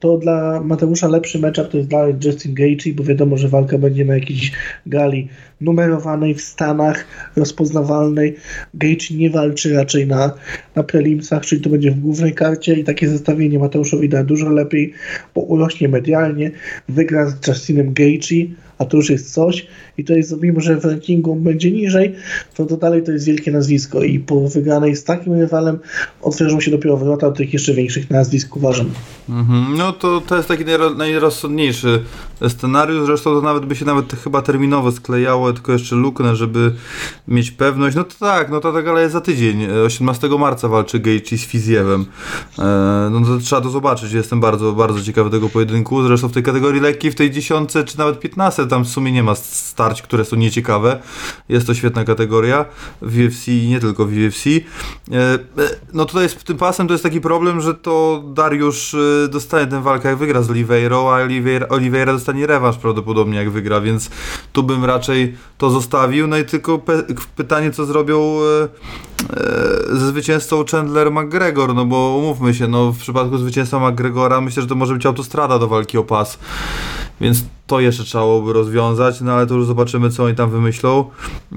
[0.00, 4.04] to dla Mateusza lepszy matchup to jest dalej Justin Gaethje, bo wiadomo, że walka będzie
[4.04, 4.52] na jakiejś
[4.86, 5.28] gali
[5.60, 7.04] numerowanej w Stanach,
[7.36, 8.36] rozpoznawalnej.
[8.74, 10.32] Gaethje nie walczy raczej na,
[10.74, 14.92] na prelimsach, czyli to będzie w głównej karcie i takie zestawienie Mateuszowi da dużo lepiej,
[15.34, 16.50] bo urośnie medialnie,
[16.88, 18.46] wygra z Justinem Gaethje,
[18.78, 19.66] a to już jest coś
[19.98, 22.14] i to jest, mimo że w rankingu będzie niżej,
[22.56, 25.78] to, to dalej to jest wielkie nazwisko i po wygranej z takim rywalem
[26.22, 28.90] otworzą się dopiero wrota do tych jeszcze większych nazwisk, uważam.
[29.28, 32.00] Mhm, no to to jest taki najro, najrozsądniejszy
[32.48, 36.74] scenariusz, zresztą to nawet by się nawet chyba terminowo sklejało, tylko jeszcze luknę, żeby
[37.28, 37.96] mieć pewność.
[37.96, 39.70] No to tak, no to ta gala jest za tydzień.
[39.86, 42.06] 18 marca walczy Gaethje z Fiziewem.
[42.58, 44.12] E, no to trzeba to zobaczyć.
[44.12, 46.02] Jestem bardzo, bardzo ciekawy tego pojedynku.
[46.02, 49.22] Zresztą w tej kategorii lekkiej, w tej dziesiątce czy nawet 15 tam w sumie nie
[49.22, 49.34] ma
[49.88, 50.98] starć, które są nieciekawe.
[51.48, 52.64] Jest to świetna kategoria
[53.02, 54.46] w UFC i nie tylko w UFC.
[54.46, 55.38] E, e,
[55.92, 59.82] no tutaj z tym pasem to jest taki problem, że to Dariusz e, dostanie tę
[59.82, 61.18] walkę jak wygra z Oliveirą, a
[61.68, 64.10] Oliveira, dostanie rewanż prawdopodobnie jak wygra, więc
[64.52, 66.26] tu bym raczej to zostawił.
[66.26, 66.80] No i tylko
[67.36, 68.38] pytanie, co zrobią
[69.92, 74.68] ze zwycięzcą Chandler McGregor, no bo umówmy się, no w przypadku zwycięstwa McGregora myślę, że
[74.68, 76.38] to może być autostrada do walki o pas.
[77.20, 81.04] Więc to jeszcze trzeba byłoby rozwiązać, no ale to już zobaczymy, co oni tam wymyślą.
[81.52, 81.56] E,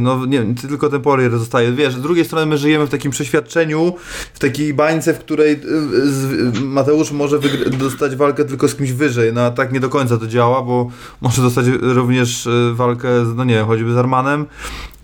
[0.00, 1.72] no nie tylko ten Poirier zostaje.
[1.72, 3.94] Wiesz, z drugiej strony my żyjemy w takim przeświadczeniu,
[4.34, 7.38] w takiej bańce, w której e, Mateusz może
[7.78, 10.90] dostać walkę tylko z kimś wyżej, no a tak nie do końca to działa, bo
[11.20, 14.46] może dostać również e, walkę, z, no nie wiem, choćby z Armanem,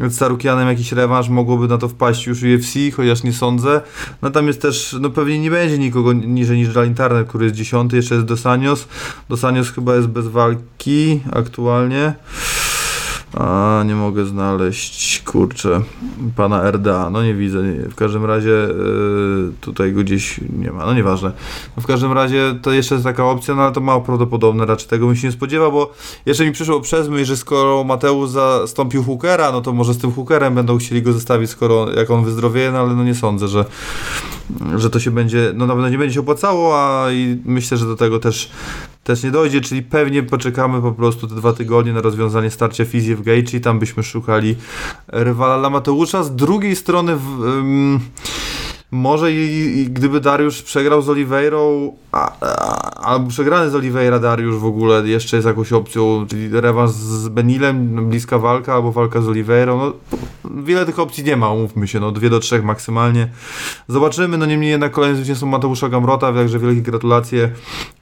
[0.00, 3.80] z Sarukianem jakiś rewanż, mogłoby na to wpaść już UFC, chociaż nie sądzę.
[4.22, 7.56] No tam jest też, no pewnie nie będzie nikogo niżej niż Dalin Turner, który jest
[7.56, 8.88] dziesiąty, jeszcze jest Dosanios.
[9.28, 10.43] Dosanios chyba jest bez walki
[11.32, 12.14] aktualnie.
[13.36, 15.80] A nie mogę znaleźć, kurczę,
[16.36, 17.10] pana RDA.
[17.10, 17.62] No nie widzę.
[17.62, 17.88] Nie.
[17.88, 20.86] W każdym razie yy, tutaj go gdzieś nie ma.
[20.86, 21.32] No nieważne.
[21.76, 24.66] No w każdym razie to jeszcze jest taka opcja, no ale to mało prawdopodobne.
[24.66, 25.92] Raczej tego bym się nie spodziewał, bo
[26.26, 30.12] jeszcze mi przyszło przez myśl, że skoro Mateusz zastąpił Hookera, no to może z tym
[30.12, 33.64] Hookerem będą chcieli go zostawić, skoro jak on wyzdrowieje, no ale no nie sądzę, że,
[34.76, 37.86] że to się będzie, no na pewno nie będzie się opłacało, a i myślę, że
[37.86, 38.50] do tego też
[39.04, 43.16] też nie dojdzie, czyli pewnie poczekamy po prostu te dwa tygodnie na rozwiązanie starcia fizji
[43.16, 43.22] w
[43.54, 44.56] i tam byśmy szukali
[45.08, 46.22] rywala dla Mateusza.
[46.22, 48.00] Z drugiej strony w, um,
[48.94, 51.92] może i, i, gdyby Dariusz przegrał z Oliveirą,
[52.96, 58.08] albo przegrany z Oliveira Dariusz w ogóle jeszcze jest jakąś opcją, czyli rewanż z Benilem,
[58.08, 59.92] bliska walka, albo walka z Oliveirą, no
[60.64, 63.28] wiele tych opcji nie ma, umówmy się, no dwie do trzech maksymalnie.
[63.88, 67.50] Zobaczymy, no niemniej jednak kolejny zwycięstwo Mateusza Gamrota, także wielkie gratulacje,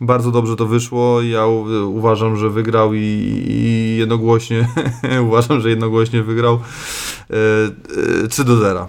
[0.01, 2.99] bardzo dobrze to wyszło, ja u, uważam, że wygrał i,
[3.47, 4.69] i jednogłośnie,
[5.29, 6.61] uważam, że jednogłośnie wygrał
[7.31, 8.89] e, e, 3 do 0.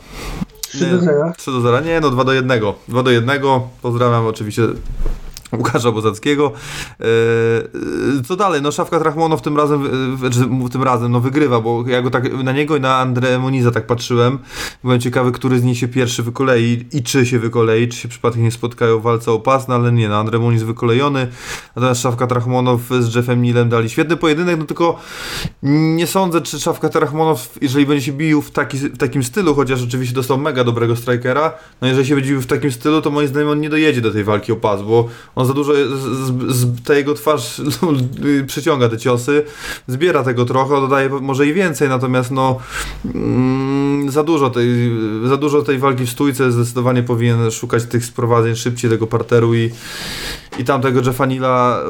[0.73, 1.33] 3 do 0.
[1.37, 1.79] 3 do 0.
[1.79, 2.47] Nie, no 2 do 1.
[2.87, 3.41] 2 do 1.
[3.81, 4.61] Pozdrawiam oczywiście
[5.57, 6.51] Łukasza Bozackiego.
[6.99, 8.61] E, e, co dalej?
[8.61, 9.89] No Szafka Trachmonow tym razem,
[10.71, 13.87] tym razem no wygrywa, bo ja go tak na niego i na André Moniza tak
[13.87, 14.39] patrzyłem.
[14.83, 18.43] Byłem ciekawy, który z nich się pierwszy wykolei i czy się wykolei, czy się przypadkiem
[18.43, 21.27] nie spotkają w walce o pas, no ale nie, no André Moniz wykolejony,
[21.75, 24.99] natomiast Szafka Trachmonow z Jeffem Nilem dali świetny pojedynek, no tylko
[25.63, 29.83] nie sądzę, czy Szafka Trachmonow, jeżeli będzie się bił w, taki, w takim stylu, chociaż
[29.83, 33.27] oczywiście dostał mega dobrego strikera, no jeżeli się będzie bił w takim stylu, to moim
[33.27, 36.55] zdaniem on nie dojedzie do tej walki o pas, bo on on za dużo, z,
[36.55, 37.87] z, ta jego twarz no,
[38.47, 39.43] przyciąga te ciosy,
[39.87, 42.59] zbiera tego trochę, dodaje może i więcej, natomiast no
[43.15, 44.67] mm, za dużo tej,
[45.25, 49.71] za dużo tej walki w stójce, zdecydowanie powinien szukać tych sprowadzeń szybciej tego parteru i
[50.59, 51.83] i tamtego Jeffanila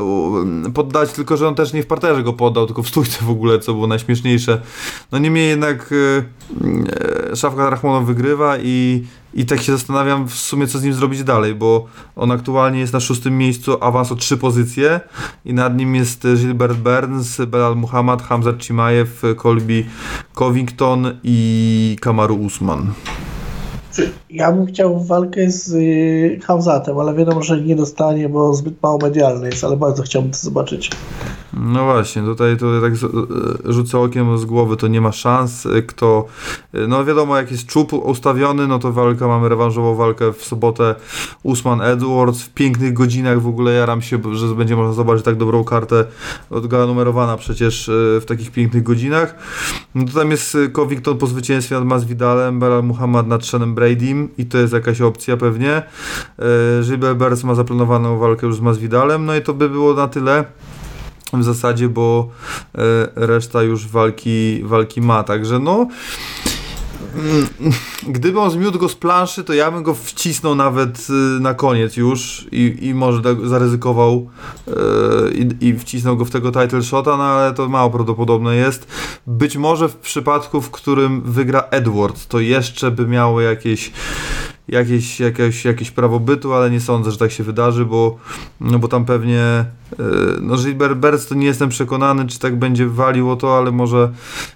[0.73, 3.59] poddać, tylko że on też nie w parterze go poddał, tylko w stójce w ogóle,
[3.59, 4.61] co było najśmieszniejsze.
[5.11, 5.93] No niemniej jednak
[7.31, 9.03] e, Szafka Rachmanow wygrywa i,
[9.33, 12.93] i tak się zastanawiam w sumie, co z nim zrobić dalej, bo on aktualnie jest
[12.93, 14.99] na szóstym miejscu, awans o trzy pozycje
[15.45, 19.09] i nad nim jest Gilbert Burns, Belal Muhammad, Hamza Chimaev,
[19.41, 19.85] Colby
[20.33, 22.93] Covington i Kamaru Usman.
[24.29, 28.97] Ja bym chciał walkę z y, Hamzatem, ale wiadomo, że nie dostanie, bo zbyt mało
[29.01, 30.89] medialny jest, ale bardzo chciałbym to zobaczyć.
[31.57, 33.09] No właśnie, tutaj, tutaj tak
[33.65, 35.67] rzucę okiem z głowy, to nie ma szans.
[35.87, 36.25] Kto,
[36.87, 40.95] no wiadomo, jak jest czub ustawiony, no to walka, mamy rewanżową walkę w sobotę
[41.43, 45.63] Usman Edwards w pięknych godzinach, w ogóle jaram się, że będzie można zobaczyć tak dobrą
[45.63, 46.05] kartę,
[46.63, 47.91] gala numerowana przecież e,
[48.21, 49.35] w takich pięknych godzinach.
[49.95, 54.45] No to tam jest Covington po zwycięstwie nad Masvidalem, Belal Muhammad nad Seanem Bradym i
[54.45, 55.83] to jest jakaś opcja pewnie.
[56.83, 60.45] Gilbert Burns ma zaplanowaną walkę już z Masvidalem, no i to by było na tyle
[61.41, 62.29] w zasadzie, bo
[62.75, 62.81] e,
[63.15, 65.23] reszta już walki, walki ma.
[65.23, 65.87] Także no.
[67.15, 67.47] Mm,
[68.07, 71.97] gdyby on zmiótł go z planszy, to ja bym go wcisnął nawet y, na koniec
[71.97, 74.29] już i, i może tak zaryzykował
[75.33, 78.87] i, i wcisnął go w tego title shota, no ale to mało prawdopodobne jest.
[79.27, 83.91] Być może w przypadku, w którym wygra Edward, to jeszcze by miało jakieś
[84.67, 88.17] jakieś, jakieś, jakieś prawo bytu, ale nie sądzę, że tak się wydarzy, bo,
[88.61, 89.65] no bo tam pewnie e,
[90.41, 94.11] no Gilbert Burns to nie jestem przekonany, czy tak będzie walił o to, ale może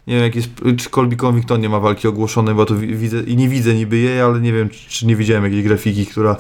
[0.08, 3.38] nie wiem, jak jest, czy Colby Covington nie ma walki ogłoszonej, bo to widzę i
[3.38, 6.36] nie widzę niby jej, ale nie wiem, czy, czy nie widziałem jakiejś grafiki, która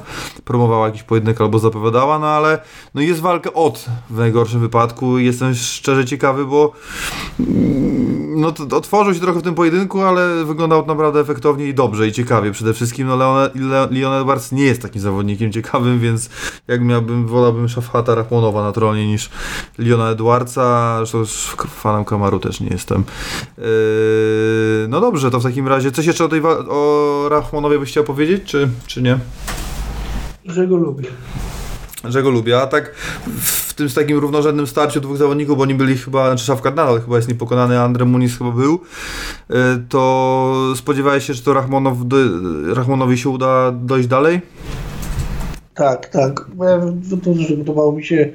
[0.45, 2.61] promowała jakiś pojedynek albo zapowiadała, no ale
[2.95, 5.17] no jest walka od w najgorszym wypadku.
[5.17, 6.73] Jestem szczerze ciekawy, bo
[7.39, 12.07] mm, no to otworzył się trochę w tym pojedynku, ale wyglądał naprawdę efektownie i dobrze
[12.07, 13.07] i ciekawie przede wszystkim.
[13.07, 13.49] No Leon,
[13.91, 16.29] Leon Edwards nie jest takim zawodnikiem ciekawym, więc
[16.67, 19.29] jak miałbym, wolałbym Szafhata Rachmonowa na tronie niż
[19.77, 21.25] Leona Edwardsa, zresztą
[21.67, 23.03] fanem Kamaru też nie jestem.
[23.57, 23.63] Yy,
[24.89, 28.43] no dobrze, to w takim razie coś jeszcze o tej o Rachmonowie byś chciał powiedzieć,
[28.45, 29.19] czy, czy nie?
[30.45, 31.09] Że go lubię
[32.11, 32.91] że go lubię, a tak
[33.41, 37.15] w tym takim równorzędnym starciu dwóch zawodników, bo oni byli chyba, znaczy Szafkat nadal chyba
[37.15, 39.53] jest niepokonany, Andre Muniz chyba był, y,
[39.89, 41.97] to spodziewałeś się, że to Rachmonow,
[42.73, 44.41] Rachmonowi się uda dojść dalej?
[45.73, 46.45] Tak, tak.
[47.57, 48.33] Podobało mi się,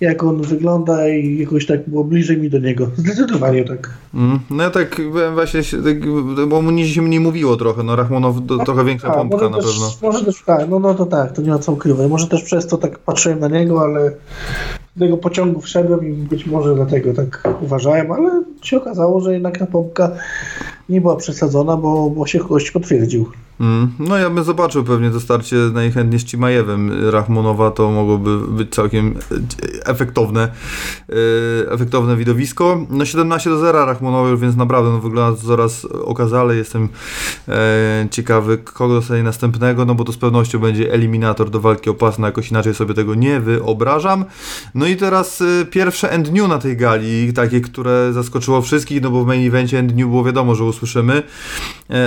[0.00, 2.90] jak on wygląda i jakoś tak było bliżej mi do niego.
[2.96, 3.90] Zdecydowanie tak.
[4.14, 5.00] Mm, no ja tak
[5.34, 5.98] właśnie, tak,
[6.48, 9.66] bo mu się mniej mówiło trochę, no Rachmanow to, trochę większa a, pompka na też,
[9.66, 9.90] pewno.
[10.02, 12.10] Może też, tak, no, no to tak, to nie ma co ukrywać.
[12.10, 14.12] Może też przez to tak patrzyłem na niego, ale
[14.96, 19.58] do tego pociągu wszedłem i być może dlatego tak uważałem, ale się okazało, że jednak
[19.58, 20.10] ta pompka
[20.88, 23.26] nie była przesadzona, bo, bo się gość potwierdził.
[23.60, 28.74] Mm, no ja bym zobaczył pewnie to starcie najchętniej z Cimajewem Rachmonowa, to mogłoby być
[28.74, 29.14] całkiem
[29.90, 30.48] efektowne
[31.08, 32.86] e, efektowne widowisko.
[32.90, 36.56] No 17 do 0 Rachmonowy, więc naprawdę no, wygląda to coraz okazale.
[36.56, 36.88] Jestem
[37.48, 41.94] e, ciekawy, kogo dostanie następnego, no bo to z pewnością będzie eliminator do walki o
[41.94, 44.24] pas, no jakoś inaczej sobie tego nie wyobrażam.
[44.74, 49.10] No i teraz e, pierwsze end new na tej gali, takie, które zaskoczyło wszystkich, no
[49.10, 51.22] bo w main evencie end new było wiadomo, że usłyszymy.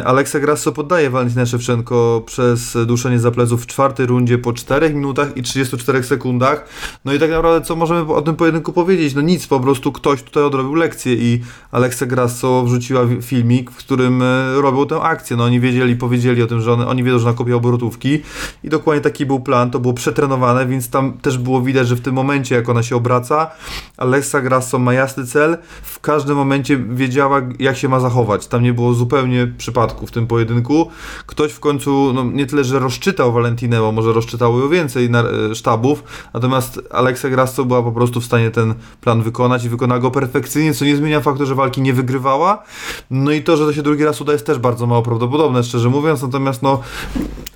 [0.06, 5.38] Aleksa Grasso poddaje Valentina Szewczenko przez duszenie za pleców w czwartej rundzie po 4 minutach
[5.38, 6.66] i 34 sekundach.
[7.06, 9.16] No i tak naprawdę co możemy o tym pojedynku powiedzieć?
[9.16, 14.22] No nic, po prostu ktoś tutaj odrobił lekcję i Aleksa Grasso wrzuciła filmik, w którym
[14.22, 15.38] e, robią tę akcję.
[15.38, 18.22] No oni wiedzieli, powiedzieli o tym, że oni wiedzą, że nakopie obrotówki
[18.64, 22.02] i dokładnie taki był plan, to było przetrenowane, więc tam też było widać, że w
[22.02, 23.52] tym momencie, jak ona się obraca,
[23.98, 28.48] Aleksa Grasso ma jasny cel, w każdym momencie wiedziała, jak się ma zachować.
[28.48, 30.90] Tam nie było zupełnie przypadku w tym pojedynku.
[31.26, 35.24] Ktoś w końcu, no nie tyle, że rozczytał Valentinę, bo może rozczytało ją więcej na,
[35.24, 36.04] e, sztabów,
[36.34, 40.74] natomiast Aleksa Grasso była po prostu w stanie ten plan wykonać i wykonała go perfekcyjnie,
[40.74, 42.64] co nie zmienia faktu, że walki nie wygrywała.
[43.11, 45.89] No i to, że to się drugi raz uda jest też bardzo mało prawdopodobne, szczerze
[45.89, 46.82] mówiąc, natomiast no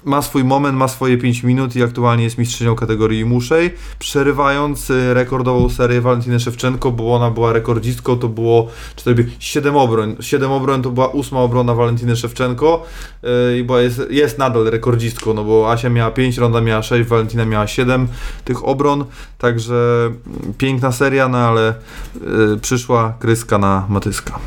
[0.07, 5.13] ma swój moment, ma swoje 5 minut i aktualnie jest mistrzynią kategorii muszej, przerywając e,
[5.13, 10.15] rekordową serię Valentiny Szewczenko, bo ona była rekordzistką, to było 4, 7 obroń.
[10.19, 12.85] 7 obroń to była ósma obrona Valentiny Szewczenko
[13.23, 17.09] yy, i była, jest, jest nadal rekordzistką, no bo Asia miała 5, Ronda miała 6,
[17.09, 18.07] Valentina miała 7
[18.45, 19.05] tych obron,
[19.37, 20.11] także
[20.57, 21.73] piękna seria, no ale
[22.21, 24.39] yy, przyszła kryska na Matyska.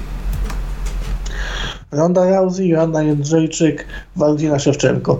[1.93, 3.86] Ronda Rousey, Joanna Jędrzejczyk,
[4.16, 5.18] Valentina Szewczenko.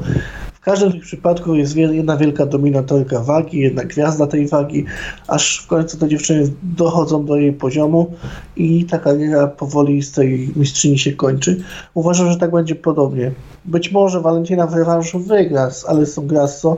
[0.53, 4.85] W każdym z tych przypadków jest jedna wielka dominatorka wagi, jedna gwiazda tej wagi,
[5.29, 8.13] aż w końcu te dziewczyny dochodzą do jej poziomu
[8.57, 11.63] i ta kariera powoli z tej mistrzyni się kończy.
[11.95, 13.33] Uważam, że tak będzie podobnie.
[13.65, 16.77] Być może Valentina w rewanżu wygra z Alessą Grasso,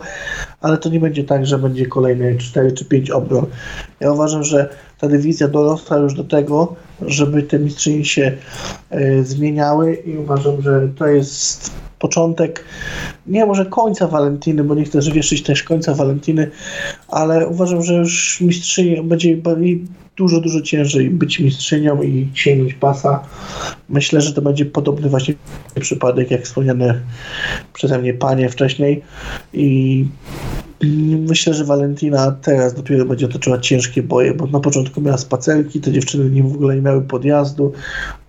[0.61, 3.47] ale to nie będzie tak, że będzie kolejne 4 czy 5 obron.
[4.01, 4.69] Ja uważam, że
[4.99, 6.77] ta dywizja dorosła już do tego,
[7.07, 8.33] żeby te mistrzyni się
[8.93, 12.65] y, zmieniały i uważam, że to jest początek,
[13.27, 16.51] nie może końca Walentiny, bo nie chcę wieszyć też końca Walentiny,
[17.09, 19.37] ale uważam, że już mistrzyni będzie
[20.17, 23.25] dużo, dużo ciężej być mistrzynią i sięgnąć pasa.
[23.89, 25.35] Myślę, że to będzie podobny właśnie
[25.81, 27.01] przypadek, jak wspomniane
[27.73, 29.03] przeze mnie panie wcześniej
[29.53, 30.05] i
[31.29, 35.93] Myślę, że Valentina teraz dopiero będzie toczyła ciężkie boje, bo na początku miała spacerki, te
[35.93, 37.73] dziewczyny nie w ogóle nie miały podjazdu,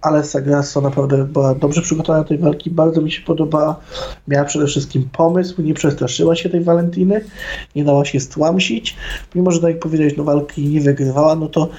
[0.01, 3.79] ale Sagrasso naprawdę była dobrze przygotowana do tej walki, bardzo mi się podobała.
[4.27, 7.21] Miała przede wszystkim pomysł, nie przestraszyła się tej Valentiny,
[7.75, 8.95] nie dała się stłamsić.
[9.35, 11.69] Mimo, że tak jak powiedziałeś, no walki nie wygrywała, no to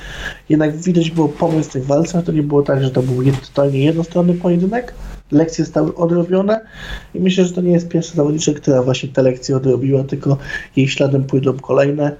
[0.48, 3.84] jednak widać było pomysł w tej walce, to nie było tak, że to był totalnie
[3.84, 4.94] jednostronny pojedynek
[5.34, 6.60] lekcje zostały odrobione
[7.14, 10.36] i myślę, że to nie jest pierwsza zawodnicza, która właśnie te lekcje odrobiła, tylko
[10.76, 12.16] jej śladem pójdą kolejne.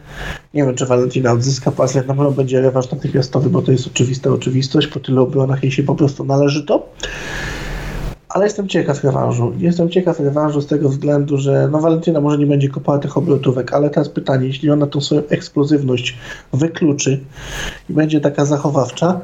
[0.55, 3.87] Nie wiem, czy Valentina odzyska pas, jak na pewno będzie rewanż natychmiastowy, bo to jest
[3.87, 6.89] oczywista oczywistość, po tylu obronach jej się po prostu należy to
[8.35, 9.53] ale jestem ciekaw rewanżu.
[9.59, 13.73] Jestem ciekaw rewanżu z tego względu, że no Valentina może nie będzie kopała tych obrotówek,
[13.73, 16.17] ale teraz pytanie, jeśli ona tą swoją eksplozywność
[16.53, 17.21] wykluczy
[17.91, 19.21] i będzie taka zachowawcza,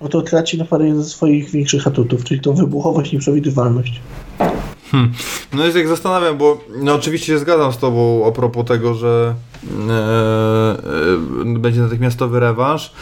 [0.00, 4.00] no to traci naprawdę jeden ze swoich większych atutów, czyli tą wybuchowość nieprzewidywalność.
[4.90, 5.12] Hmm.
[5.52, 9.34] No jest jak zastanawiam, bo no oczywiście się zgadzam z tobą a propos tego, że
[11.58, 12.92] będzie natychmiastowy rewanż,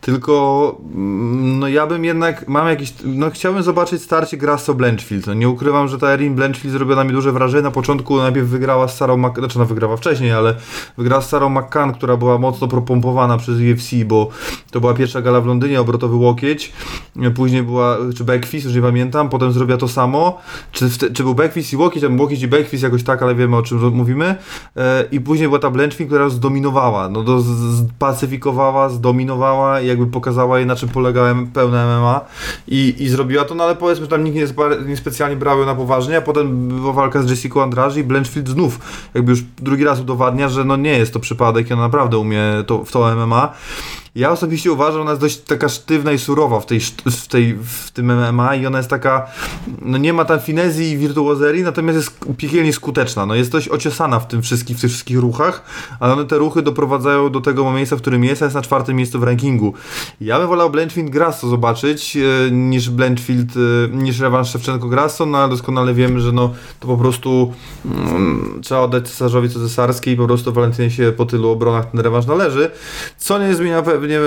[0.00, 5.34] tylko mm, no ja bym jednak, mam jakiś, no chciałbym zobaczyć starcie Grasso Blanchfield, no
[5.34, 8.88] nie ukrywam, że ta Erin Blanchfield zrobiła na mnie duże wrażenie, na początku najpierw wygrała
[8.88, 9.38] z Sarą Mc...
[9.38, 10.54] znaczy ona wygrała wcześniej, ale
[10.98, 14.28] wygrała z Sarą McCann, która była mocno propompowana przez UFC, bo
[14.70, 16.72] to była pierwsza gala w Londynie, obrotowy łokieć,
[17.34, 20.38] później była, czy backfist, już nie pamiętam, potem zrobiła to samo,
[20.72, 23.56] czy, te, czy był backfist i łokieć, albo łokieć i backfist jakoś tak, ale wiemy
[23.56, 24.34] o czym mówimy,
[24.76, 27.42] e, i później była ta Blanchfield, która zdominowała, no do,
[27.78, 32.20] spacyfikowała, zdominowała i jakby pokazała jej na czym polega pełne MMA
[32.68, 34.46] i, i zrobiła to, no ale powiedzmy, że tam nikt nie,
[34.86, 38.48] nie specjalnie brał ją na poważnie, a potem była walka z Jessica Andrade i Blanchfield
[38.48, 38.80] znów.
[39.14, 42.84] Jakby już drugi raz udowadnia, że no nie jest to przypadek ona naprawdę umie to,
[42.84, 43.52] w to MMA
[44.16, 47.90] ja osobiście uważam, ona jest dość taka sztywna i surowa w, tej, w, tej, w
[47.90, 49.26] tym MMA i ona jest taka,
[49.82, 53.26] no nie ma tam finezji i wirtuozerii, natomiast jest piekielnie skuteczna.
[53.26, 55.62] No jest dość ociosana w tym wszystkich, w tych wszystkich ruchach,
[56.00, 58.96] ale one te ruchy doprowadzają do tego miejsca, w którym jest, a jest na czwartym
[58.96, 59.74] miejscu w rankingu.
[60.20, 65.38] Ja bym wolał Blanchfield Grasso zobaczyć e, niż Blanchfield, e, niż rewanż Szewczenko Grasso, no
[65.38, 67.52] ale doskonale wiemy, że no to po prostu
[67.84, 72.00] mm, trzeba oddać cesarzowi co cesarskie i po prostu Walentynie się po tylu obronach ten
[72.00, 72.70] rewanż należy,
[73.18, 74.20] co nie zmienia pewnie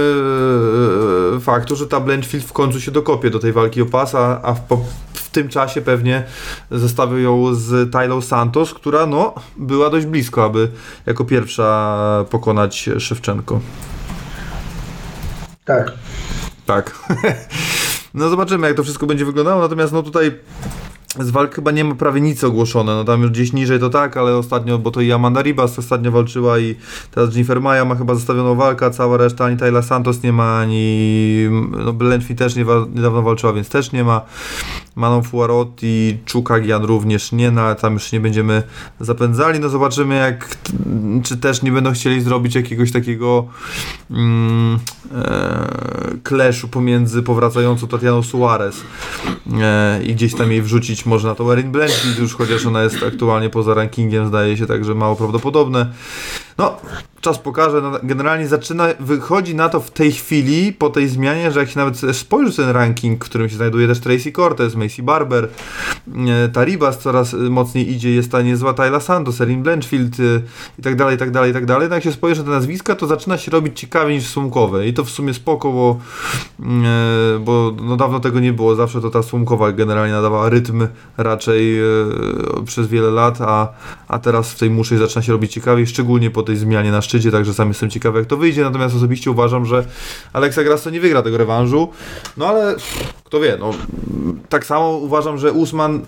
[1.35, 4.53] e, faktu, że ta Blanchfield w końcu się dokopie do tej walki o pas, a,
[4.53, 4.59] w,
[5.13, 6.23] w, tym czasie pewnie
[6.71, 10.71] zestawią ją z Tylą Santos, która no, była dość blisko, aby
[11.05, 13.59] jako pierwsza pokonać Szewczenko.
[15.65, 15.91] Tak.
[16.65, 16.99] Tak.
[18.13, 20.31] no zobaczymy, jak to wszystko będzie wyglądało, natomiast no tutaj
[21.17, 24.17] z walk chyba nie ma prawie nic ogłoszone, no tam już gdzieś niżej to tak,
[24.17, 26.75] ale ostatnio, bo to i Amanda Ribas ostatnio walczyła i
[27.11, 30.59] teraz Jennifer Maja ma chyba zostawioną walkę, a cała reszta ani Tayla Santos nie ma,
[30.59, 31.49] ani
[31.85, 34.21] no Blenfi też nie, niedawno walczyła, więc też nie ma.
[34.95, 38.63] Manon Fuarot i Czukagian również nie, no ale tam już nie będziemy
[38.99, 40.57] zapędzali, no zobaczymy jak,
[41.23, 43.47] czy też nie będą chcieli zrobić jakiegoś takiego
[44.11, 44.79] mm,
[45.15, 48.81] e, pomiędzy powracającą Tatianą Suarez
[49.61, 53.49] e, i gdzieś tam jej wrzucić można to Erin Blanchfield już, chociaż ona jest aktualnie
[53.49, 55.91] poza rankingiem, zdaje się, także mało prawdopodobne.
[56.59, 56.77] No,
[57.21, 57.81] czas pokaże.
[57.81, 61.79] No, generalnie zaczyna, wychodzi na to w tej chwili, po tej zmianie, że jak się
[61.79, 65.49] nawet spojrzy ten ranking, w którym się znajduje też Tracy Cortez, Macy Barber,
[66.27, 70.23] e, Taribas coraz mocniej idzie, jest ta niezła Tyla Santos, Erin Blanchfield e,
[70.79, 71.89] i tak dalej, i tak dalej, i tak dalej.
[71.89, 74.93] No jak się spojrzy na te nazwiska, to zaczyna się robić ciekawiej niż sumkowe i
[74.93, 75.99] to w sumie spoko, bo,
[76.59, 80.87] e, bo no dawno tego nie było, zawsze to ta sumkowa generalnie nadawała rytm
[81.17, 81.79] raczej
[82.65, 83.67] przez wiele lat, a,
[84.07, 87.31] a teraz w tej muszej zaczyna się robić ciekawiej, szczególnie po tej zmianie na szczycie,
[87.31, 89.85] także sam jestem ciekawy jak to wyjdzie, natomiast osobiście uważam, że
[90.33, 91.89] Alexa Grasso nie wygra tego rewanżu,
[92.37, 92.75] no ale
[93.23, 93.71] kto wie, no
[94.49, 96.01] tak samo uważam, że Usman,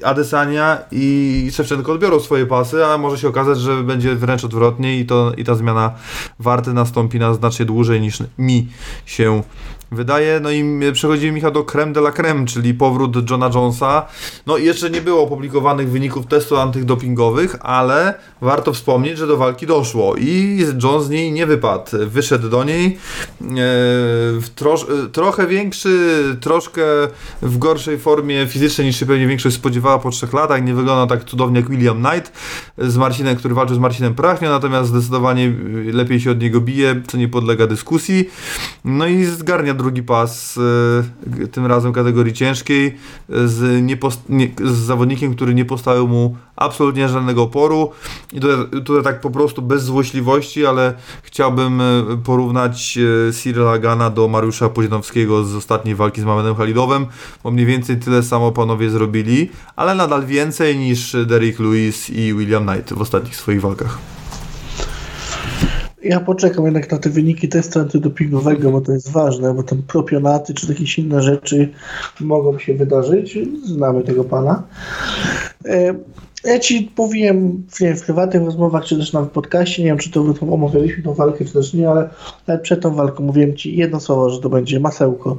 [0.00, 4.98] e, Adesania i Szewczenko odbiorą swoje pasy, a może się okazać, że będzie wręcz odwrotnie
[4.98, 5.92] i, to, i ta zmiana
[6.38, 8.68] warty nastąpi na znacznie dłużej niż mi
[9.06, 9.42] się
[9.92, 10.40] wydaje.
[10.40, 14.06] No i przechodzimy Michał do creme de la creme, czyli powrót Johna Jonesa.
[14.46, 19.66] No i jeszcze nie było opublikowanych wyników testów antydopingowych, ale warto wspomnieć, że do walki
[19.66, 21.90] doszło i John z niej nie wypadł.
[22.06, 22.98] Wyszedł do niej
[23.42, 23.46] e,
[24.54, 26.82] trosz, trochę większy, troszkę
[27.42, 30.64] w gorszej formie fizycznej niż się pewnie większość spodziewała po trzech latach.
[30.64, 32.32] Nie wyglądał tak cudownie jak William Knight
[32.78, 35.52] z Marcinem, który walczył z Marcinem Prachnią, natomiast zdecydowanie
[35.92, 38.30] lepiej się od niego bije, co nie podlega dyskusji.
[38.84, 40.56] No i zgarnia drugi pas,
[41.42, 43.82] y, tym razem kategorii ciężkiej, y, z,
[44.28, 47.90] nie, z zawodnikiem, który nie postawił mu absolutnie żadnego oporu.
[48.32, 52.98] I tutaj, tutaj tak po prostu bez złośliwości, ale chciałbym y, porównać
[53.32, 57.06] Cyrila Gana do Mariusza Pozianowskiego z ostatniej walki z Mamedem Halidowem,
[57.44, 62.66] bo mniej więcej tyle samo panowie zrobili, ale nadal więcej niż Derrick Lewis i William
[62.66, 64.21] Knight w ostatnich swoich walkach.
[66.04, 70.54] Ja poczekam jednak na te wyniki testu antydopingowego, bo to jest ważne, bo tam propionaty
[70.54, 71.68] czy jakieś inne rzeczy
[72.20, 73.38] mogą się wydarzyć.
[73.64, 74.62] Znamy tego pana.
[75.66, 75.94] E,
[76.44, 80.10] ja ci powiem nie wiem, w prywatnych rozmowach, czy też na podcaście, nie wiem, czy
[80.10, 82.08] to omawialiśmy tą walkę, czy też nie, ale
[82.46, 85.38] nawet przed tą walką mówiłem ci jedno słowo, że to będzie masełko.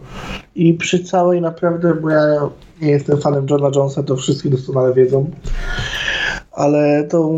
[0.56, 2.50] I przy całej naprawdę, bo ja
[2.84, 5.30] nie jestem fanem Johna Jonesa, to wszyscy doskonale wiedzą,
[6.52, 7.32] ale to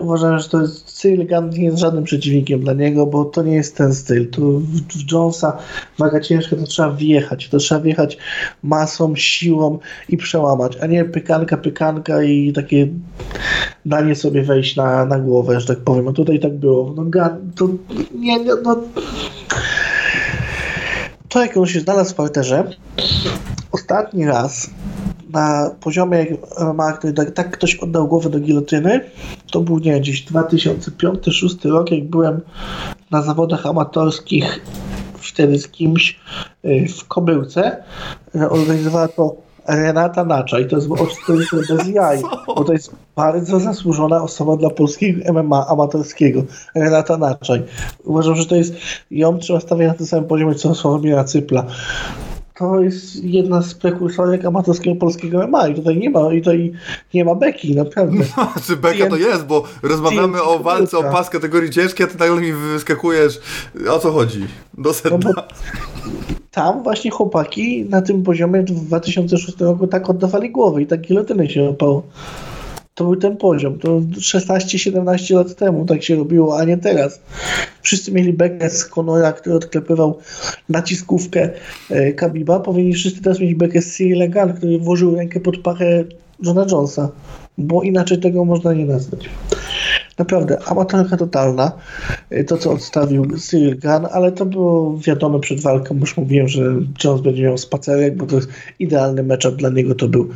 [0.00, 3.54] uważam, że to jest styl Gunn nie jest żadnym przeciwnikiem dla niego, bo to nie
[3.54, 4.30] jest ten styl.
[4.30, 5.58] Tu w Jonesa
[5.98, 8.18] waga ciężka to trzeba wjechać, to trzeba wjechać
[8.62, 9.78] masą, siłą
[10.08, 12.88] i przełamać, a nie pykanka, pykanka i takie
[13.86, 16.08] danie sobie wejść na, na głowę, że tak powiem.
[16.08, 16.94] A tutaj tak było.
[16.96, 17.68] No Gunn, to
[18.14, 18.82] nie, no
[21.28, 22.70] to jak on się znalazł w parterze,
[23.72, 24.70] ostatni raz
[25.32, 26.26] na poziomie
[26.60, 29.00] MMA, który tak, ktoś oddał głowę do gilotyny,
[29.52, 32.40] to był nie gdzieś 2005-2006 rok, jak byłem
[33.10, 34.60] na zawodach amatorskich
[35.14, 36.20] wtedy z kimś
[36.64, 37.82] y, w Kobyłce.
[38.50, 39.36] Organizowała to
[39.68, 44.70] Renata Nacza i to jest oczywiście bez jaj, bo to jest bardzo zasłużona osoba dla
[44.70, 46.42] polskiego MMA amatorskiego.
[46.74, 47.62] Renata Naczaj.
[48.04, 48.74] Uważam, że to jest,
[49.10, 51.66] ją trzeba stawiać na tym samym poziomie co Sławomira Cypla.
[52.60, 56.72] To jest jedna z prekursorek amatorskiego polskiego MMA i tutaj nie ma, i tutaj
[57.14, 58.24] nie ma beki, naprawdę.
[58.66, 62.18] Czy beka to jest, bo rozmawiamy TNT o walce o pas kategorii ciężkiej, a ty
[62.18, 63.40] nagle mi wyskakujesz.
[63.90, 64.46] O co chodzi?
[64.74, 65.18] Do No sedna.
[65.18, 65.42] bo
[66.50, 71.50] tam właśnie chłopaki na tym poziomie w 2006 roku tak oddawali głowy i tak gilotynę
[71.50, 72.02] się łapało.
[72.94, 73.78] To był ten poziom.
[73.78, 77.20] To 16-17 lat temu tak się robiło, a nie teraz.
[77.82, 80.18] Wszyscy mieli bekę z Conora, który odklepywał
[80.68, 81.50] naciskówkę
[81.90, 82.60] e, Kabiba.
[82.60, 86.04] Powinni wszyscy teraz mieć bekę z Cyril Legal, który włożył rękę pod pachę
[86.42, 87.08] Johna Jonesa.
[87.58, 89.30] Bo inaczej tego można nie nazwać.
[90.18, 91.72] Naprawdę, amatorka totalna.
[92.32, 95.98] Y, To, co odstawił Cyril Gunn, ale to było wiadome przed walką.
[95.98, 96.62] Już mówiłem, że
[97.04, 100.28] Jones będzie miał spacerek, bo to jest idealny matchup dla niego to był.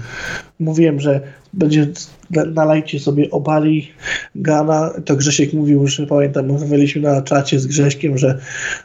[0.61, 1.21] Mówiłem, że
[1.53, 1.87] będzie
[2.31, 3.89] na- na lajcie sobie obali
[4.35, 4.91] Gana.
[5.05, 8.39] To Grzesiek mówił, że pamiętam, rozmawialiśmy na czacie z Grześkiem, że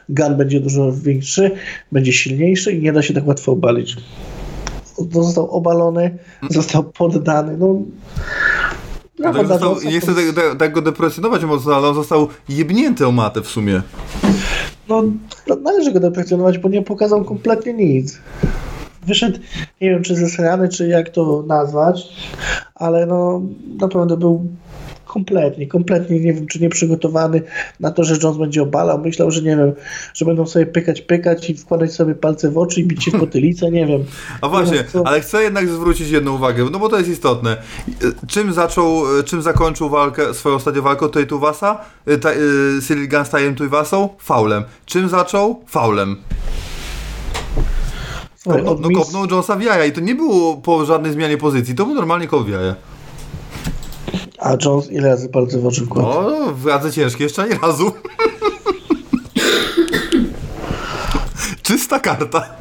[0.08, 1.50] Gun będzie dużo większy,
[1.92, 3.96] będzie silniejszy i nie da się tak łatwo obalić.
[5.12, 6.18] Został obalony,
[6.50, 7.56] został poddany.
[7.58, 7.82] No,
[9.22, 11.94] Tak brawo dla został, Jonesa, nie chcę tak, tak, tak go depresjonować mocno, ale on
[11.94, 13.82] został jebnięty o matę w sumie.
[14.88, 15.02] no,
[15.48, 18.18] no, należy go deprecjonować, bo nie pokazał kompletnie nic.
[19.06, 19.38] Wyszedł,
[19.80, 22.08] nie wiem czy zesrany, czy jak to nazwać,
[22.74, 23.42] ale no
[23.80, 24.46] naprawdę był
[25.06, 27.42] kompletnie, kompletnie nie wiem, czy nie przygotowany
[27.80, 28.98] na to, że Jones będzie obalał.
[28.98, 29.72] Myślał, że nie wiem,
[30.14, 33.20] że będą sobie pykać, pykać i wkładać sobie palce w oczy i bić się w
[33.20, 34.04] potylicę, nie wiem.
[34.40, 37.56] A właśnie, co- ale chcę jednak zwrócić jedną uwagę, no bo to jest istotne.
[38.28, 41.80] Czym zaczął, czym zakończył walkę, swoją ostatnią walkę od Tuivasa?
[42.90, 44.08] Y, Gunn z Tajem Tuivasą?
[44.18, 44.64] Faulem.
[44.86, 45.60] Czym zaczął?
[45.66, 46.16] Faulem.
[48.46, 51.74] Od no mis- kopnął Jonesa w jaja i to nie było po żadnej zmianie pozycji,
[51.74, 52.74] to był normalnie kop w jaja.
[54.38, 56.42] A Jones ile razy palce w oczy wkładał?
[56.48, 57.92] O, w jadze ciężkie jeszcze ani razu.
[61.62, 62.56] Czysta karta.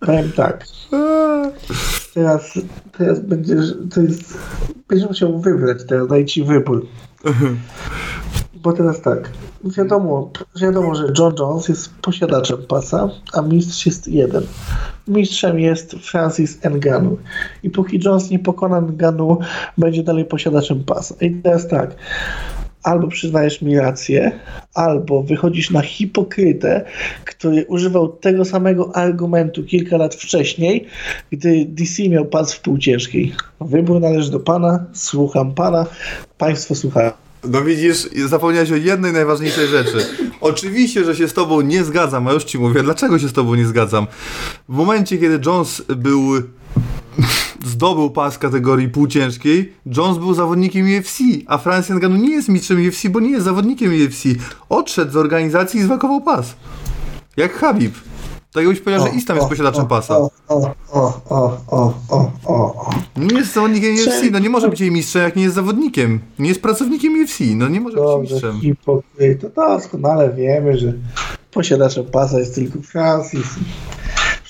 [0.00, 0.64] Powiem tak.
[2.14, 2.58] Teraz,
[2.98, 4.38] teraz będziesz, to jest,
[4.88, 6.86] będziesz musiał wybrać teraz, daj ci wybór.
[8.64, 9.30] Bo teraz tak,
[9.64, 14.42] wiadomo, wiadomo, że John Jones jest posiadaczem pasa, a mistrz jest jeden.
[15.08, 17.18] Mistrzem jest Francis Ngannou.
[17.62, 19.38] I póki Jones nie pokona Ngannou,
[19.78, 21.14] będzie dalej posiadaczem pasa.
[21.20, 21.96] I teraz tak,
[22.82, 24.32] albo przyznajesz mi rację,
[24.74, 26.84] albo wychodzisz na hipokrytę,
[27.24, 30.86] który używał tego samego argumentu kilka lat wcześniej,
[31.30, 33.34] gdy DC miał pas w półciężkiej.
[33.60, 35.86] Wybór należy do pana, słucham pana,
[36.38, 37.23] państwo słuchają.
[37.46, 40.06] No widzisz, zapomniałeś o jednej najważniejszej rzeczy.
[40.40, 43.54] Oczywiście, że się z tobą nie zgadzam, a już ci mówię, dlaczego się z tobą
[43.54, 44.06] nie zgadzam.
[44.68, 46.22] W momencie, kiedy Jones był
[47.64, 53.08] zdobył pas kategorii półciężkiej, Jones był zawodnikiem UFC, a Francis Ngannou nie jest mistrzem UFC,
[53.08, 54.22] bo nie jest zawodnikiem UFC.
[54.68, 56.56] Odszedł z organizacji i zwakował pas.
[57.36, 57.94] Jak Habib.
[58.54, 60.18] Tak jakbyś powiedział, że Islam jest posiadaczem pasa.
[60.18, 62.90] O, o, o, o, o, o, o.
[63.16, 66.20] Nie jest zawodnikiem UFC, no nie może być jej mistrzem, jak nie jest zawodnikiem.
[66.38, 68.60] Nie jest pracownikiem UFC, no nie może być Dobrze, mistrzem.
[68.60, 69.48] hipokryta.
[69.56, 70.92] Doskonale wiemy, że
[71.50, 73.46] posiadaczem pasa jest tylko Francis.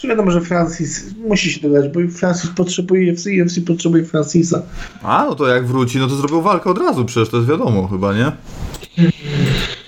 [0.08, 4.62] Wiadomo, że Francis musi się dodać, bo Francis potrzebuje UFC, UFC potrzebuje Francisa.
[5.02, 7.88] A, no to jak wróci, no to zrobił walkę od razu, przecież to jest wiadomo
[7.88, 8.32] chyba, nie?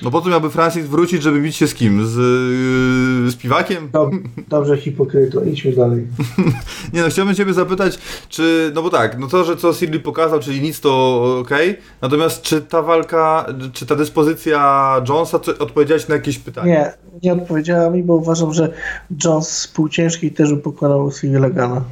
[0.07, 2.07] No po co miałby Francis wrócić, żeby bić się z kim?
[2.07, 2.16] Z,
[3.24, 3.88] yy, z piwakiem?
[3.88, 4.11] Dob-
[4.48, 6.07] Dobrze, hipokryto, idźmy dalej.
[6.92, 7.98] Nie no, chciałbym ciebie zapytać,
[8.28, 12.42] czy, no bo tak, no to, że co Sidley pokazał, czyli nic, to okej, natomiast
[12.42, 16.70] czy ta walka, czy ta dyspozycja Jonesa, czy odpowiedziałeś na jakieś pytanie?
[16.70, 16.92] Nie,
[17.22, 18.72] nie odpowiedziała mi, bo uważam, że
[19.24, 21.84] Jones z półciężkiej też by pokonał Cyrila Gana.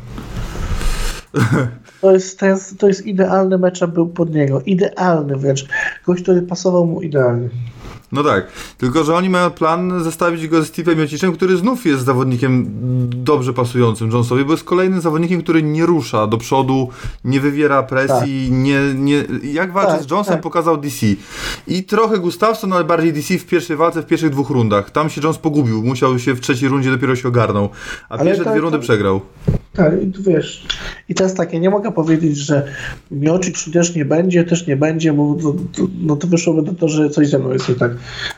[2.01, 4.61] To jest, to, jest, to jest idealny matchup był pod niego.
[4.67, 5.67] Idealny wręcz.
[6.07, 7.49] Gość, który pasował mu idealnie.
[8.15, 8.47] No tak,
[8.79, 12.67] tylko że oni mają plan zestawić go z Steve'em Jociczem, który znów jest zawodnikiem
[13.09, 16.89] dobrze pasującym Jonesowi, bo jest kolejnym zawodnikiem, który nie rusza do przodu,
[17.25, 20.43] nie wywiera presji, nie, nie, jak walczyć Tak, z Jonesem tak.
[20.43, 21.07] pokazał DC.
[21.67, 24.91] I trochę Gustafsson, ale bardziej DC w pierwszej walce, w pierwszych dwóch rundach.
[24.91, 27.69] Tam się Jones pogubił, musiał się w trzeciej rundzie dopiero się ogarnął,
[28.09, 29.21] a Ale pierwsze dwie rundy przegrał.
[29.75, 30.67] Tak, i wiesz,
[31.09, 32.67] i to jest takie, nie mogę powiedzieć, że
[33.11, 36.89] Miocic też nie będzie, też nie będzie, bo to, to, no to wyszłoby do to,
[36.89, 37.93] że coś ze mną jest tak.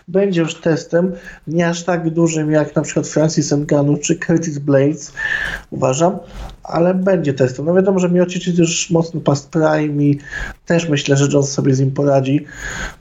[0.08, 1.12] Będzie już testem,
[1.46, 5.12] nie aż tak dużym jak na przykład Francis Ngannou czy Curtis Blades,
[5.70, 6.18] uważam,
[6.66, 7.66] ale będzie testem.
[7.66, 10.18] No wiadomo, że Miocic jest już mocno past prime i
[10.66, 12.44] też myślę, że Jones sobie z nim poradzi.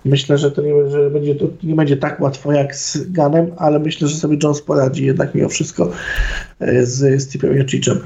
[0.05, 3.80] Myślę, że to nie, że będzie, to nie będzie tak łatwo jak z Ganem, ale
[3.80, 5.91] myślę, że sobie Jones poradzi jednak mimo wszystko
[6.59, 7.99] e, z Stepem Miocicem.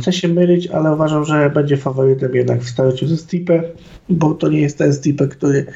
[0.00, 3.62] Chcę się mylić, ale uważam, że będzie faworytem jednak w starciu ze Stipe,
[4.08, 5.66] bo to nie jest ten Stipe, który,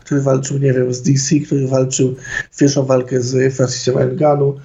[0.00, 2.14] który walczył, nie wiem, z DC, który walczył
[2.58, 4.56] pierwszą walkę z Francisem Ngannou,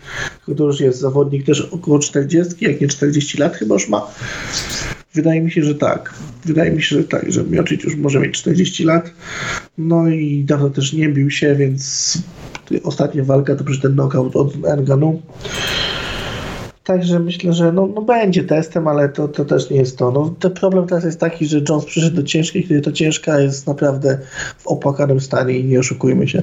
[0.41, 4.07] który już jest zawodnik też około 40, jak nie 40 lat chyba już ma.
[5.13, 6.13] Wydaje mi się, że tak.
[6.45, 9.11] Wydaje mi się, że tak, że Miocic już może mieć 40 lat.
[9.77, 12.17] No i dawno też nie bił się, więc
[12.83, 15.21] ostatnia walka to przecież ten knockout od Ngannou.
[16.84, 20.11] Także myślę, że no, no będzie testem, ale to, to też nie jest to.
[20.11, 23.67] No, ten problem teraz jest taki, że Jones przyszedł do ciężkiej, kiedy to ciężka jest
[23.67, 24.17] naprawdę
[24.57, 26.41] w opłakanym stanie i nie oszukujmy się.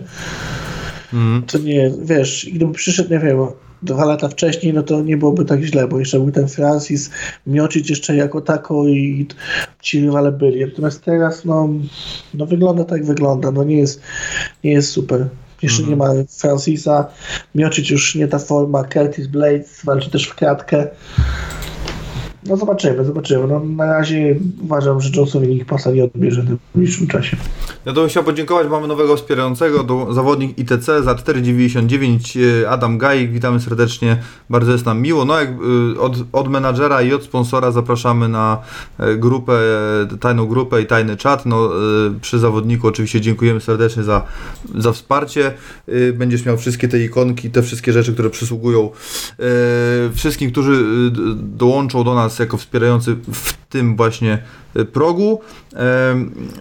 [1.12, 1.43] Mm.
[1.43, 3.39] To nie, wiesz, gdyby przyszedł, nie wiem,
[3.82, 7.11] dwa lata wcześniej, no to nie byłoby tak źle, bo jeszcze był ten Francis,
[7.47, 9.26] Miocic jeszcze jako tako i
[9.82, 10.66] ci rywale byli.
[10.66, 11.68] Natomiast teraz, no,
[12.34, 14.03] no wygląda tak wygląda, no nie jest,
[14.64, 15.28] nie jest super.
[15.62, 17.06] Jeszcze nie ma Francisa,
[17.54, 20.88] Miocic już nie ta forma, Curtis Blades walczy też w kratkę.
[22.49, 23.46] No zobaczymy, zobaczymy.
[23.46, 27.36] No, na razie uważam, że Johnsonowi nikt pasa nie odbierze w najbliższym czasie.
[27.86, 32.99] Ja to bym chciał podziękować, mamy nowego wspierającego, do, zawodnik ITC za 4,99 e, Adam
[32.99, 34.16] Gajik, witamy serdecznie,
[34.51, 35.24] bardzo jest nam miło.
[35.24, 35.49] No jak
[35.96, 38.59] y, od, od menadżera i od sponsora zapraszamy na
[38.99, 39.53] e, grupę,
[40.12, 41.46] e, tajną grupę i tajny czat.
[41.46, 41.70] No,
[42.20, 44.22] przy zawodniku oczywiście dziękujemy serdecznie za,
[44.74, 45.53] za wsparcie.
[46.14, 48.90] Będziesz miał wszystkie te ikonki, te wszystkie rzeczy, które przysługują
[50.14, 50.84] wszystkim, którzy
[51.36, 54.43] dołączą do nas jako wspierający w tym właśnie
[54.76, 55.41] y, progu.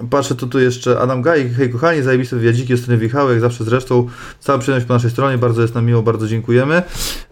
[0.09, 1.53] Patrzę, to tu jeszcze Adam Gajik.
[1.53, 4.07] Hej kochani, zajebiste wywiadziki, Justyny Wichał, jak zawsze zresztą.
[4.39, 6.75] Cała przyjemność po naszej stronie, bardzo jest nam miło, bardzo dziękujemy.
[6.75, 6.83] E,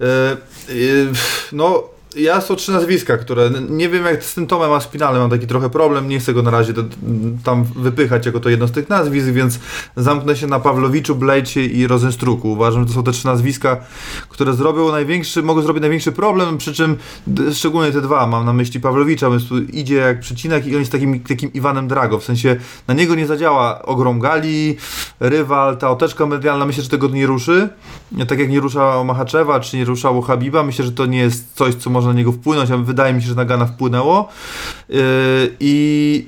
[0.01, 0.35] e,
[1.51, 5.47] No, ja są trzy nazwiska, które nie wiem jak z tym Tomem Aspinalem mam taki
[5.47, 6.83] trochę problem, nie chcę go na razie do,
[7.43, 9.59] tam wypychać jako to jedno z tych nazwisk, więc
[9.95, 12.51] zamknę się na Pawlowiczu, Blejcie i Rozenstruku.
[12.51, 13.77] Uważam, że to są te trzy nazwiska,
[14.29, 16.97] które zrobią największy, mogą zrobić największy problem, przy czym
[17.53, 20.91] szczególnie te dwa, mam na myśli Pawlowicza, więc tu idzie jak przecinak i on jest
[20.91, 22.55] takim, takim Iwanem Drago, w sensie
[22.87, 24.77] na niego nie zadziała ogrom gali,
[25.19, 27.69] rywal, ta oteczka medialna, myślę, że tego nie ruszy,
[28.27, 31.75] tak jak nie ruszało Machaczewa, czy nie ruszało Habiba, myślę, że to nie jest coś,
[31.75, 34.29] co może na niego wpłynąć, a wydaje mi się, że na Gana wpłynęło.
[34.89, 34.97] Yy,
[35.59, 36.27] i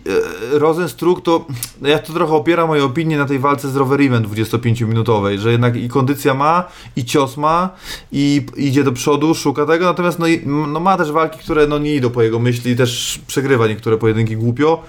[0.51, 1.45] yy, Rozenstruck to,
[1.81, 5.75] no ja to trochę opieram moje opinie na tej walce z Roverimem 25-minutowej, że jednak
[5.75, 6.63] i kondycja ma,
[6.95, 7.69] i cios ma,
[8.11, 10.27] i idzie do przodu, szuka tego, natomiast no,
[10.67, 14.37] no ma też walki, które no nie idą po jego myśli, też przegrywa niektóre pojedynki
[14.37, 14.83] głupio,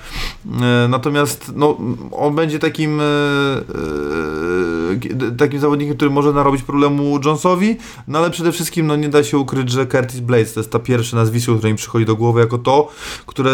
[0.45, 1.79] Yy, natomiast no,
[2.13, 3.01] on będzie takim
[5.39, 7.77] takim zawodnikiem, który może narobić problemu Jonesowi,
[8.09, 10.85] no ale przede wszystkim no nie da się ukryć, że Curtis Blades to jest ta
[10.85, 12.89] pierwsze nazwisko, które mi przychodzi do głowy jako to,
[13.27, 13.51] które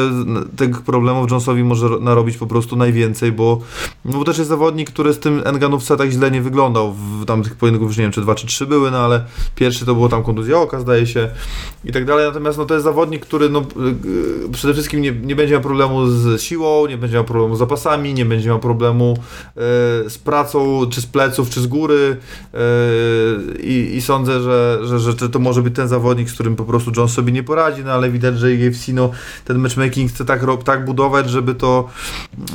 [0.57, 3.61] tych problemów Jonesowi może ro- narobić po prostu najwięcej, bo,
[4.05, 6.93] no bo też jest zawodnik, który z tym Enganówce tak źle nie wyglądał.
[6.93, 9.95] W tamtych pojedynków, już nie wiem czy dwa czy trzy były, no ale pierwszy to
[9.95, 11.31] było tam kontuzja oka zdaje się
[11.85, 15.37] i tak dalej, natomiast no to jest zawodnik, który no yy, przede wszystkim nie, nie
[15.37, 19.19] będzie miał problemu z siłą, nie będzie miał problemu z zapasami, nie będzie miał problemu
[19.57, 19.63] yy,
[20.11, 22.17] z pracą, czy z pleców, czy z góry
[23.63, 26.91] i, i sądzę, że, że, że to może być ten zawodnik, z którym po prostu
[26.97, 29.11] Jones sobie nie poradzi, no ale widać, że UFC no,
[29.45, 31.89] ten matchmaking chce tak, tak budować, żeby to,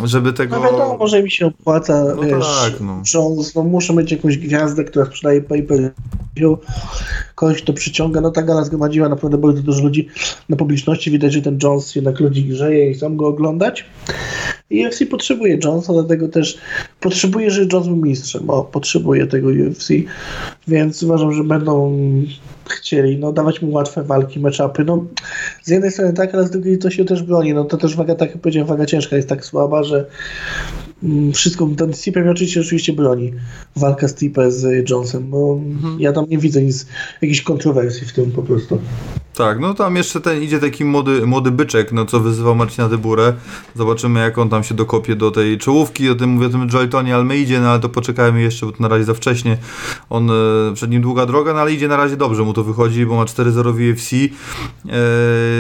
[0.04, 0.56] żeby tego...
[0.56, 3.02] No wiadomo, może mi się opłaca, No wiesz, tak, no.
[3.14, 6.60] Jones, no muszę mieć jakąś gwiazdę, która sprzedaje pay-per-view,
[7.36, 10.08] kogoś to przyciąga, no ta gala zgromadziła naprawdę bardzo dużo ludzi
[10.50, 13.86] na publiczności, widać, że ten Jones jednak ludzi grzeje i chcą go oglądać.
[14.70, 16.58] I UFC potrzebuje Jonesa, dlatego też
[17.00, 19.90] potrzebuje, żeby Jones był mistrzem, bo potrzebuje tego UFC,
[20.68, 21.98] więc uważam, że będą
[22.70, 24.86] chcieli no, dawać mu łatwe walki, meczapy.
[24.86, 25.06] No,
[25.64, 27.54] z jednej strony tak, ale z drugiej to się też broni.
[27.54, 30.06] No to też waga, tak jak powiedziałem, waga ciężka jest tak słaba, że
[31.04, 33.34] mm, wszystko, ten Stipe oczywiście oczywiście broni
[33.76, 35.62] walka Stipe z Jonesem, bo
[36.00, 36.88] ja tam nie widzę nic,
[37.22, 38.80] jakichś kontrowersji w tym po prostu.
[39.40, 43.34] Tak, no tam jeszcze ten idzie taki młody, młody byczek, no co wyzywał Marcina Dyburę.
[43.76, 46.10] Zobaczymy jak on tam się dokopie do tej czołówki.
[46.10, 48.88] O tym mówię o tym Joeltonie Almeidzie, no ale to poczekajmy jeszcze, bo to na
[48.88, 49.58] razie za wcześnie.
[50.10, 50.34] On, e,
[50.74, 53.26] przed nim długa droga, no ale idzie na razie dobrze mu to wychodzi, bo ma
[53.26, 54.14] 4-0 w UFC.
[54.16, 54.28] E,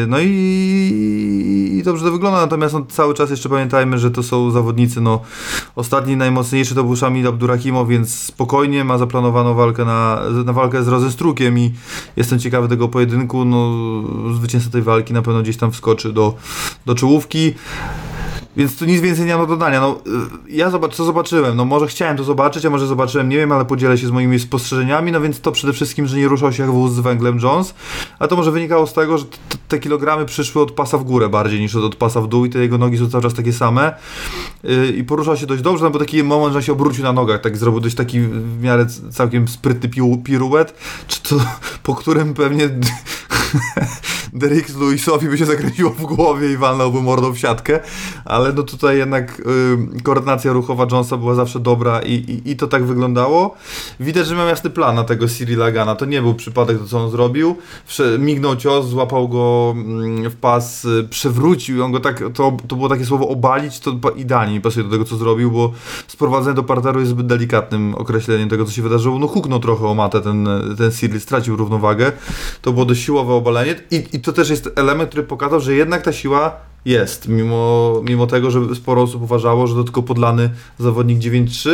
[0.07, 4.51] no i, i dobrze to wygląda, natomiast no, cały czas jeszcze pamiętajmy, że to są
[4.51, 5.21] zawodnicy, no
[5.75, 10.88] ostatni najmocniejszy to był Shamil Abdurahimow, więc spokojnie ma zaplanowaną walkę na, na walkę z
[10.88, 11.71] Rozenstrukiem i
[12.17, 13.68] jestem ciekawy tego pojedynku, no
[14.38, 16.36] zwycięzca tej walki na pewno gdzieś tam wskoczy do,
[16.86, 17.53] do czołówki.
[18.60, 19.80] Więc tu nic więcej nie mam do dodania.
[19.80, 20.01] No,
[20.47, 21.57] y, ja zobacz, co zobaczyłem.
[21.57, 24.39] No może chciałem to zobaczyć, a może zobaczyłem, nie wiem, ale podzielę się z moimi
[24.39, 25.12] spostrzeżeniami.
[25.12, 27.74] No więc to przede wszystkim, że nie ruszał się jak wóz z węglem Jones.
[28.20, 29.26] A to może wynikało z tego, że
[29.68, 32.60] te kilogramy przyszły od pasa w górę bardziej niż od, pasa w dół i te
[32.60, 33.95] jego nogi są cały czas takie same.
[34.64, 37.41] Yy, I poruszał się dość dobrze, no bo taki moment, że się obrócił na nogach,
[37.41, 39.89] tak zrobił dość taki w miarę całkiem sprytny
[40.24, 40.74] piruet,
[41.07, 41.36] czy to,
[41.84, 42.70] po którym pewnie
[44.34, 47.80] Derrick Lewisowi by się zakręciło w głowie i walnąłby mordą w siatkę,
[48.26, 49.39] ale no tutaj jednak
[50.00, 53.56] y, koordynacja ruchowa Jonesa była zawsze dobra i, i, i to tak wyglądało.
[54.00, 55.95] Widać, że miał jasny plan na tego Cyrila Gana.
[55.95, 57.56] To nie był przypadek to, co on zrobił.
[57.88, 62.58] Prze mignął cios, złapał go mm, w pas, y, przewrócił i on go tak, to,
[62.68, 65.72] to było takie słowo obalić, to idealnie mi pasuje do tego, co zrobił, bo
[66.08, 69.20] sprowadzenie do parteru jest zbyt delikatnym określeniem tego, co się wydarzyło.
[69.20, 70.47] No huknął trochę o matę ten,
[70.78, 72.12] ten Cyril, stracił równowagę.
[72.62, 76.02] To było dość siłowe obalenie i, i to też jest element, który pokazał, że jednak
[76.02, 80.49] ta siła jest, mimo, mimo tego, że sporo osób uważało, że to tylko podlany
[80.80, 81.69] zawodnik 9-3.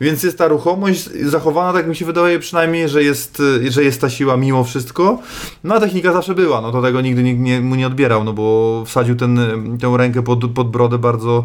[0.00, 4.10] Więc jest ta ruchomość zachowana, tak mi się wydaje przynajmniej, że jest, że jest ta
[4.10, 5.18] siła mimo wszystko.
[5.64, 8.32] No a technika zawsze była, no to tego nigdy nikt nie, mu nie odbierał, no
[8.32, 9.38] bo wsadził ten,
[9.80, 11.44] tę rękę pod, pod brodę bardzo,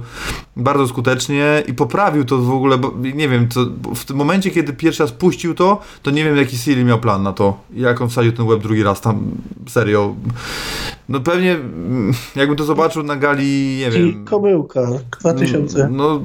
[0.56, 3.66] bardzo skutecznie i poprawił to w ogóle, bo nie wiem, to,
[3.96, 7.24] w tym momencie, kiedy pierwszy raz puścił to, to nie wiem jaki Siri miał plan
[7.24, 9.32] na to, jak on wsadził ten łeb drugi raz, tam
[9.68, 10.16] serio.
[11.12, 14.26] No pewnie mm, jakbym to zobaczył na gali, nie wiem...
[14.26, 14.88] Kobyłka,
[15.22, 16.22] 2006, No,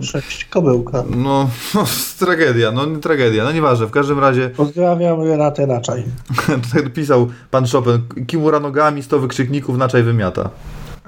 [0.51, 1.05] Kobyłka.
[1.17, 1.85] no, no
[2.19, 6.05] tragedia, no nie tragedia, no nieważne, w każdym razie Pozdrawiam Renatę Naczaj.
[6.65, 10.51] tutaj dopisał pan Chopin, Kimura nogami, 100 wykrzykników, naczaj wymiata.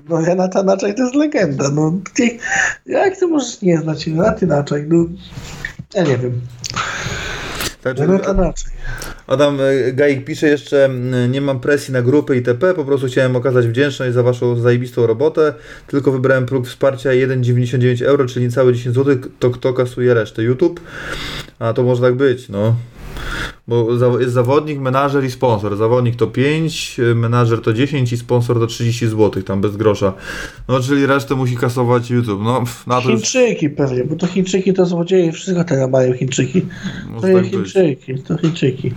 [0.08, 1.64] No Renata Naczaj to jest legenda.
[1.74, 1.92] No,
[2.86, 4.86] jak ty możesz nie znać Renaty Naczaj?
[4.88, 5.04] No,
[5.94, 6.40] ja nie wiem.
[7.94, 8.72] Także Renata Naczaj.
[9.26, 10.90] Adam e, Gajik pisze jeszcze,
[11.28, 15.54] nie mam presji na grupy itp., po prostu chciałem okazać wdzięczność za waszą zajebistą robotę,
[15.86, 20.42] tylko wybrałem próg wsparcia 1,99 euro, czyli niecałe 10 zł, to kto kasuje resztę?
[20.42, 20.80] YouTube?
[21.58, 22.76] A to może tak być, no.
[23.68, 23.86] Bo
[24.20, 25.76] jest zawodnik, menażer i sponsor.
[25.76, 30.12] Zawodnik to 5, menażer to 10 i sponsor to 30 zł, tam bez grosza.
[30.68, 32.40] No, czyli resztę musi kasować YouTube.
[32.42, 36.62] No, na to już Chińczyki pewnie, bo to Chińczyki to złodzieje, wszystko teraz mają Chińczyki.
[36.62, 36.68] To
[37.12, 37.72] może jest tak być.
[37.72, 38.92] Chińczyki, to Chińczyki.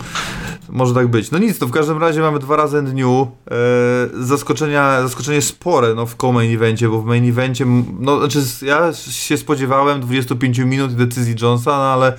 [0.70, 1.32] Może tak być.
[1.32, 3.28] No nic, to w każdym razie mamy dwa razy dniu.
[3.52, 7.66] E, zaskoczenia, zaskoczenie spore no, w co-main evencie, bo w main evencie,
[8.00, 12.14] no znaczy ja się spodziewałem 25 minut decyzji Jonesa, no ale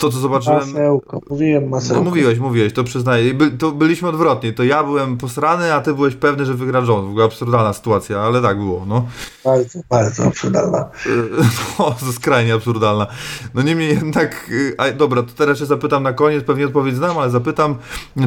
[0.00, 0.58] to co zobaczyłem...
[0.58, 2.02] Masełko, mówiłem No masełko.
[2.04, 3.34] mówiłeś, mówiłeś, to przyznaję.
[3.34, 4.52] By, to byliśmy odwrotnie.
[4.52, 7.06] To ja byłem posrany, a ty byłeś pewny, że wygra Jones.
[7.06, 9.06] W ogóle absurdalna sytuacja, ale tak było, no.
[9.44, 10.88] Bardzo, bardzo absurdalna.
[11.78, 13.06] No, skrajnie absurdalna.
[13.54, 17.18] No niemniej jednak, y, a, dobra, to teraz się zapytam na koniec, pewnie odpowiedź znam,
[17.18, 17.74] ale zapytam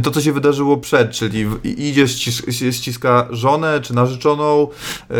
[0.03, 4.67] to, co się wydarzyło przed, czyli idzie, ścisz, się ściska żonę czy narzeczoną,
[5.11, 5.15] e,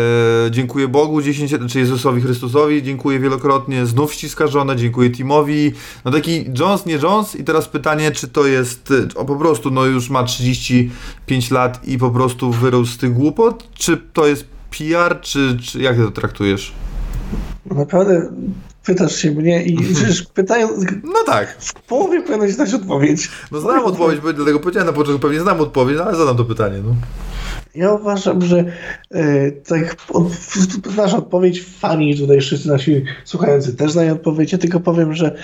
[0.50, 5.72] dziękuję Bogu, 10, czy Jezusowi Chrystusowi, dziękuję wielokrotnie, znów ściska żonę, dziękuję Timowi,
[6.04, 9.84] no taki Jones, nie Jones i teraz pytanie, czy to jest, o po prostu, no
[9.84, 14.44] już ma 35 lat i po prostu wyrósł z tych głupot, czy to jest
[14.78, 16.72] PR, czy, czy jak ty to traktujesz?
[17.66, 18.32] Naprawdę
[18.84, 20.68] pytasz się mnie i przecież pytają,
[21.04, 21.56] No tak.
[21.60, 23.30] w połowie powinieneś znać odpowiedź.
[23.52, 26.44] No znam odpowiedź, bo dlatego powiedziałem na początku, pewnie znam odpowiedź, no ale zadam to
[26.44, 26.78] pytanie.
[26.84, 26.94] No.
[27.74, 28.64] Ja uważam, że
[29.10, 30.32] e, tak od,
[30.92, 35.36] znasz odpowiedź, fani tutaj wszyscy nasi słuchający też znają odpowiedź, ja tylko powiem, że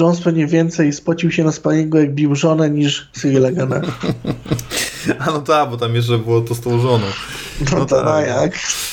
[0.00, 3.80] Jones pewnie więcej spocił się na sparingu jak bił żonę niż Cyril Gana.
[5.18, 7.06] A no tak, bo tam jeszcze było to z tą żoną.
[7.72, 8.04] No, to tak.
[8.04, 8.52] no jak?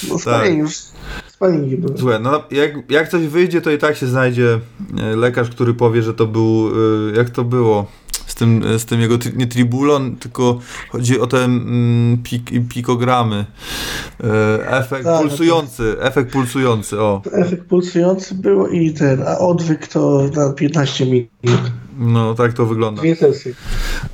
[0.09, 0.73] No sparing już,
[1.77, 1.97] były.
[1.97, 4.59] Słuchaj, no jak, jak coś wyjdzie, to i tak się znajdzie
[5.01, 6.69] e, lekarz, który powie, że to był,
[7.13, 7.87] e, jak to było,
[8.33, 10.59] z tym, z tym jego, nie tribulon, tylko
[10.89, 13.45] chodzi o te mm, pik, pikogramy.
[14.23, 17.21] E, efekt Tak, pulsujący, efekt pulsujący, o.
[17.31, 21.61] Efekt pulsujący był i ten, a odwyk to na 15 minut.
[21.97, 23.01] No tak to wygląda.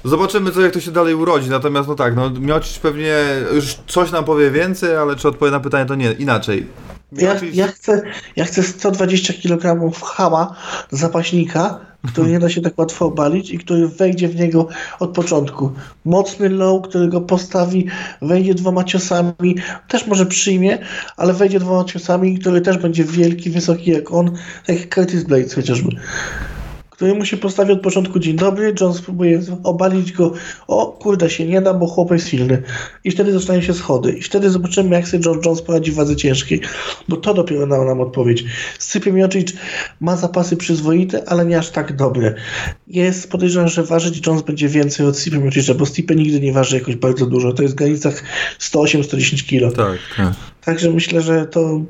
[0.03, 1.49] Zobaczymy, co jak to się dalej urodzi.
[1.49, 3.15] Natomiast, no tak, no Miocic pewnie
[3.53, 6.11] już coś nam powie więcej, ale czy odpowie na pytanie, to nie.
[6.11, 6.67] Inaczej.
[7.11, 8.01] Ja, ja, chcę,
[8.35, 10.55] ja chcę 120 kg chama
[10.91, 14.67] zapaśnika, który nie da się tak łatwo obalić i który wejdzie w niego
[14.99, 15.71] od początku.
[16.05, 17.87] Mocny low, który go postawi,
[18.21, 19.55] wejdzie dwoma ciosami,
[19.87, 20.77] też może przyjmie,
[21.17, 24.31] ale wejdzie dwoma ciosami, który też będzie wielki, wysoki jak on,
[24.65, 25.89] tak jak Curtis Blades chociażby.
[26.99, 30.33] Który mu się postawi od początku dzień dobry, Jones próbuje obalić go,
[30.67, 32.63] o kurde się nie da, bo chłop jest silny.
[33.03, 34.11] I wtedy zaczynają się schody.
[34.11, 36.61] I wtedy zobaczymy, jak sobie John Jones poradzi w wadze ciężkiej,
[37.07, 38.43] bo to dopiero da nam odpowiedź.
[38.79, 39.53] Scypie Miocic
[39.99, 42.35] ma zapasy przyzwoite, ale nie aż tak dobre.
[42.87, 46.77] Jest podejrzewam, że ważyć Jones będzie więcej od Stipe Miocicia, bo Stipe nigdy nie waży
[46.77, 47.53] jakoś bardzo dużo.
[47.53, 48.23] To jest w granicach
[48.59, 49.75] 108-110 kg.
[49.75, 50.33] Tak, tak.
[50.69, 51.81] Także myślę, że to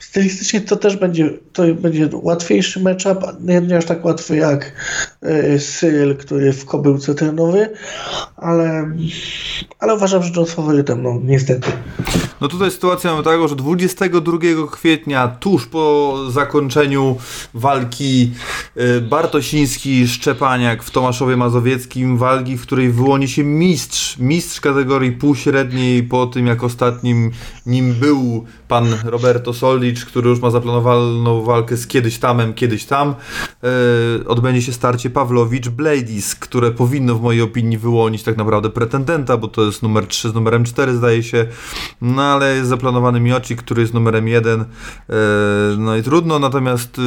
[0.00, 4.72] stylistycznie to też będzie, to będzie łatwiejszy matchup, nie, aż tak łatwy jak
[5.22, 7.68] y, Cyril, który w kobyłce trenowy,
[8.36, 8.90] ale,
[9.78, 11.72] ale uważam, że Jones faworytem, no niestety.
[12.40, 14.38] No tutaj sytuacja mamy taką, że 22
[14.72, 17.16] kwietnia, tuż po zakończeniu
[17.54, 18.32] walki
[18.76, 26.26] y, Bartosiński-Szczepaniak w Tomaszowie Mazowieckim, walki, w której wyłoni się mistrz, mistrz kategorii półśredniej po
[26.26, 27.30] tym, jak ostatnim
[27.66, 28.05] nim był
[28.68, 33.14] pan Roberto Solicz, który już ma zaplanowaną walkę z kiedyś tamem, kiedyś tam.
[34.20, 39.48] Y, odbędzie się starcie Pawlowicz-Bladis, które powinno w mojej opinii wyłonić tak naprawdę pretendenta, bo
[39.48, 41.46] to jest numer 3 z numerem 4 zdaje się.
[42.00, 44.64] No ale jest zaplanowany Mioci, który jest numerem 1.
[45.78, 47.02] No i trudno, natomiast y,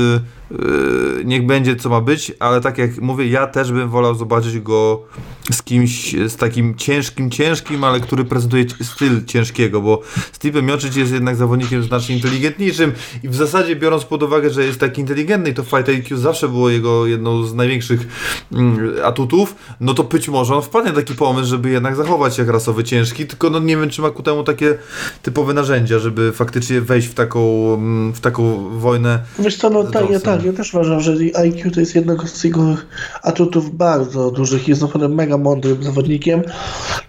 [0.51, 4.59] y, niech będzie co ma być, ale tak jak mówię, ja też bym wolał zobaczyć
[4.59, 5.03] go
[5.51, 10.01] z kimś, z takim ciężkim, ciężkim, ale który prezentuje styl ciężkiego, bo
[10.31, 12.91] Steve Miocic jest jednak zawodnikiem znacznie inteligentniejszym
[13.23, 16.49] i w zasadzie biorąc pod uwagę, że jest taki inteligentny i to Fight IQ zawsze
[16.49, 18.07] było jego jedną z największych
[18.51, 22.83] mm, atutów, no to być może on wpadnie taki pomysł, żeby jednak zachować jak rasowy
[22.83, 24.77] ciężki, tylko no nie wiem, czy ma ku temu takie
[25.21, 29.19] typowe narzędzia, żeby faktycznie wejść w taką, mm, w taką wojnę.
[29.39, 32.43] Wiesz co, no tak, ja, tak, ja też uważam, że IQ to jest jednego z
[32.43, 32.77] jego
[33.23, 36.41] atutów bardzo dużych, jest naprawdę mega mądrym zawodnikiem,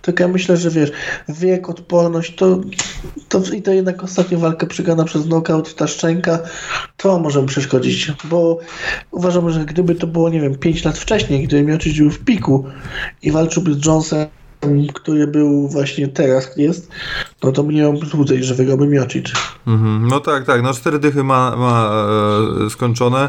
[0.03, 0.93] tylko ja myślę, że wiesz,
[1.29, 2.61] wiek, odporność, to,
[3.29, 6.39] to i to jednak ostatnia walka przegrana przez knockout, ta szczęka,
[6.97, 8.59] to może przeszkodzić, bo
[9.11, 12.65] uważam, że gdyby to było, nie wiem, 5 lat wcześniej, gdyby Miocic był w piku
[13.23, 14.27] i walczyłby z Jonesem,
[14.95, 16.89] który był właśnie teraz jest,
[17.43, 19.32] no to nie mam złudzeń, że wygrałby Miocic.
[19.66, 20.09] Mhm.
[20.09, 20.62] No tak, tak.
[20.62, 21.91] No cztery dychy ma, ma
[22.66, 23.28] e, skończone.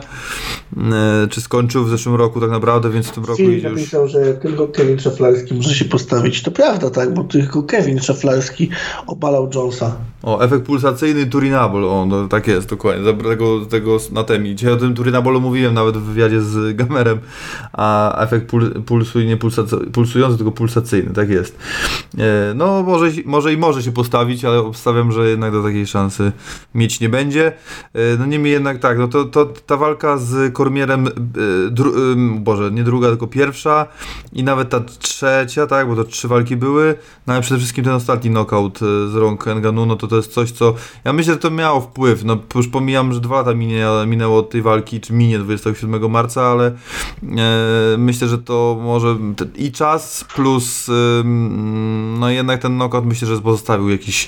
[0.77, 3.79] E, czy skończył w zeszłym roku tak naprawdę, więc w tym roku idzie już...
[3.79, 6.41] napisał, że tylko Kevin Szaflarski może się postawić.
[6.41, 8.69] To prawda, tak, bo tylko Kevin Szaflarski
[9.07, 9.95] obalał Jonesa.
[10.23, 11.85] O, efekt pulsacyjny Turinabol.
[11.85, 13.13] O, no, tak jest, dokładnie.
[13.13, 14.55] Tego, tego na temi.
[14.55, 17.19] Dzisiaj o tym Turinabolu mówiłem nawet w wywiadzie z Gamerem,
[17.73, 19.37] a efekt pul, pulsuj, nie
[19.93, 21.57] pulsujący, tylko pulsacyjny, tak jest.
[22.17, 26.31] E, no, może, może i może się postawić, ale obstawiam, że jednak do takiej szansy
[26.75, 27.47] mieć nie będzie.
[27.93, 31.11] E, no niemniej jednak tak, no to, to ta walka z Kormierem, e,
[32.39, 33.87] Boże, nie druga, tylko pierwsza
[34.33, 36.95] i nawet ta trzecia, tak, bo to trzy walki były,
[37.27, 40.51] no ale przede wszystkim ten ostatni knockout z rąk Enganu, no to to jest coś,
[40.51, 40.73] co
[41.03, 44.49] ja myślę, że to miało wpływ, no już pomijam, że dwa lata minie, minęło od
[44.49, 46.75] tej walki, czy minie 27 marca, ale e,
[47.97, 49.17] myślę, że to może
[49.55, 50.93] i czas plus e,
[52.19, 54.27] no jednak ten knockout myślę, że pozostawił jakiś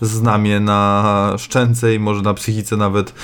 [0.00, 3.14] znamie na szczęce i może na psychice nawet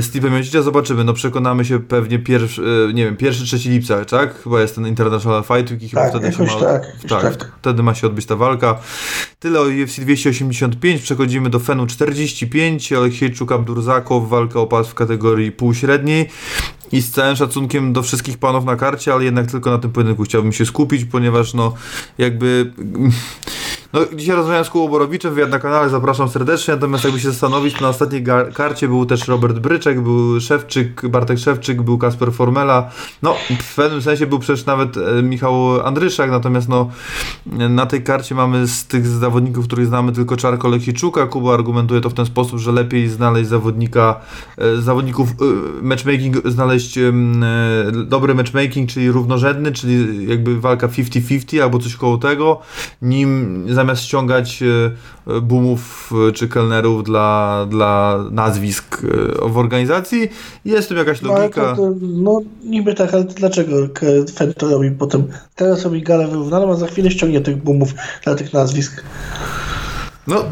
[0.00, 4.42] Steve'a Miocicia zobaczymy, no przekonamy się pewnie pierwszy, e, nie wiem, pierwszy, trzeci lipca, tak?
[4.42, 7.52] Chyba jest ten International Fight Week i chyba Tak, wtedy się ma, tak, tak, tak.
[7.58, 8.78] wtedy ma się odbyć ta walka.
[9.38, 15.52] Tyle o UFC 285, przechodzimy do Fenu 45, Aleksiejczuk Abdurzakow, walka o pas w kategorii
[15.52, 16.28] półśredniej.
[16.92, 20.22] I z całym szacunkiem do wszystkich panów na karcie, ale jednak tylko na tym pojedynku
[20.22, 21.74] chciałbym się skupić, ponieważ no
[22.18, 22.72] jakby...
[23.92, 27.80] No, dzisiaj rozmawiałem z Kubą Borowiczem, wywiad na kanale, zapraszam serdecznie, natomiast jakby się zastanowić,
[27.80, 28.24] na ostatniej
[28.54, 32.90] karcie był też Robert Bryczek, był Szewczyk, Bartek Szewczyk, był Kasper Formela,
[33.22, 36.90] no w pewnym sensie był przecież nawet e, Michał Andryszak, natomiast no
[37.46, 42.10] na tej karcie mamy z tych zawodników, których znamy tylko Czarko Lekiczuka, Kuba argumentuje to
[42.10, 44.20] w ten sposób, że lepiej znaleźć zawodnika,
[44.58, 45.34] e, zawodników e,
[45.82, 46.98] matchmaking, znaleźć
[48.04, 52.60] dobry matchmaking, czyli równorzędny, czyli jakby walka 50-50 albo coś koło tego,
[53.02, 59.04] nim zamiast ściągać e, boomów e, czy kelnerów dla, dla nazwisk
[59.44, 60.28] e, w organizacji.
[60.64, 61.60] Jest tu jakaś No, logika.
[61.60, 63.76] to, to, no niby tak, ale dlaczego
[64.34, 65.28] Fed to robi potem?
[65.56, 67.94] Teraz robi galę wyrównaną, a za chwilę ściągnie tych boomów
[68.24, 69.02] dla tych nazwisk.
[70.26, 70.44] No,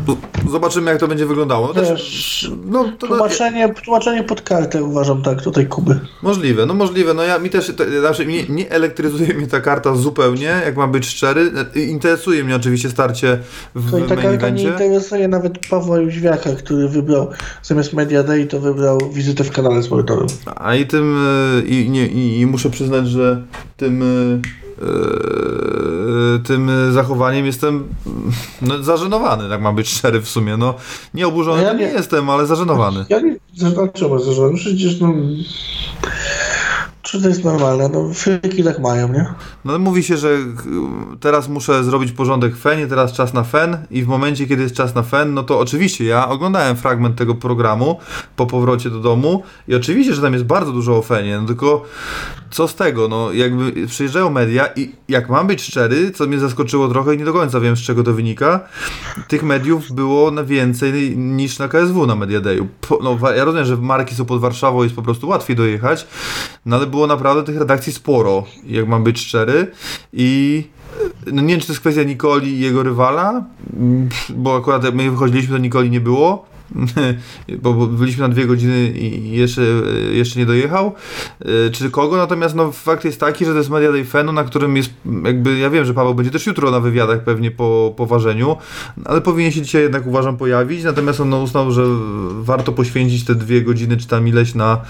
[0.50, 1.66] zobaczymy jak to będzie wyglądało.
[1.66, 6.00] No, też, no, to, Tłumaczenie, tłumaczenie pod kartę uważam tak, tutaj Kuby.
[6.22, 7.14] Możliwe, no możliwe.
[7.14, 10.92] No ja mi też, te, znaczy nie, nie elektryzuje mnie ta karta zupełnie, jak mam
[10.92, 11.52] być szczery.
[11.74, 13.38] Interesuje mnie oczywiście starcie
[13.74, 17.30] w To i ta main karta nie interesuje nawet Pawła Jóźwiaka, który wybrał
[17.62, 20.26] zamiast Media Day, to wybrał wizytę w kanale sportowym.
[20.56, 21.16] A i tym,
[21.58, 23.42] e, i, nie, i, i muszę przyznać, że
[23.76, 24.59] tym, e,
[26.44, 27.84] tym zachowaniem jestem
[28.62, 30.56] no, zażenowany, tak mam być szczery w sumie.
[30.56, 30.74] No,
[31.14, 33.04] nie oburzony No ja nie nie- jestem, ale zażenowany.
[33.08, 35.12] Ja nie zobaczyłem, że przecież no...
[37.10, 37.88] Czy to jest normalne?
[37.88, 39.26] No, fryki tak mają, nie?
[39.64, 40.38] No mówi się, że
[41.20, 44.94] teraz muszę zrobić porządek fenie, teraz czas na fen i w momencie, kiedy jest czas
[44.94, 47.98] na fen, no to oczywiście ja oglądałem fragment tego programu
[48.36, 51.84] po powrocie do domu i oczywiście, że tam jest bardzo dużo o fenie, no tylko
[52.50, 56.88] co z tego, no jakby przyjeżdżają media i jak mam być szczery, co mnie zaskoczyło
[56.88, 58.60] trochę i nie do końca wiem z czego to wynika,
[59.28, 62.66] tych mediów było na więcej niż na KSW na Media Dayu.
[63.02, 66.06] No ja rozumiem, że marki są pod Warszawą jest po prostu łatwiej dojechać,
[66.66, 69.70] no ale było naprawdę tych redakcji sporo, jak mam być szczery
[70.12, 70.62] i
[71.32, 73.44] no nie wiem, czy to jest kwestia Nikoli i jego rywala,
[74.28, 76.49] bo akurat jak my wychodziliśmy, to Nikoli nie było.
[77.62, 79.62] bo byliśmy na dwie godziny i jeszcze,
[80.12, 80.94] jeszcze nie dojechał,
[81.40, 84.44] e, czy kogo, natomiast no, fakt jest taki, że to jest Media Day Fenu, na
[84.44, 84.90] którym jest
[85.24, 88.56] jakby, ja wiem, że Paweł będzie też jutro na wywiadach pewnie po, po ważeniu,
[89.04, 91.82] ale powinien się dzisiaj jednak uważam pojawić, natomiast on no, uznał, że
[92.40, 94.80] warto poświęcić te dwie godziny, czy tam ileś na,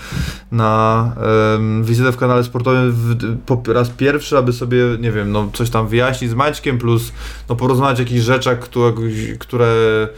[0.53, 1.13] na
[1.53, 3.17] um, wizytę w kanale sportowym w,
[3.47, 7.13] po raz pierwszy, aby sobie, nie wiem, no coś tam wyjaśnić z Maćkiem, plus
[7.49, 8.93] no porozmawiać o jakichś rzeczach, które,
[9.39, 10.09] które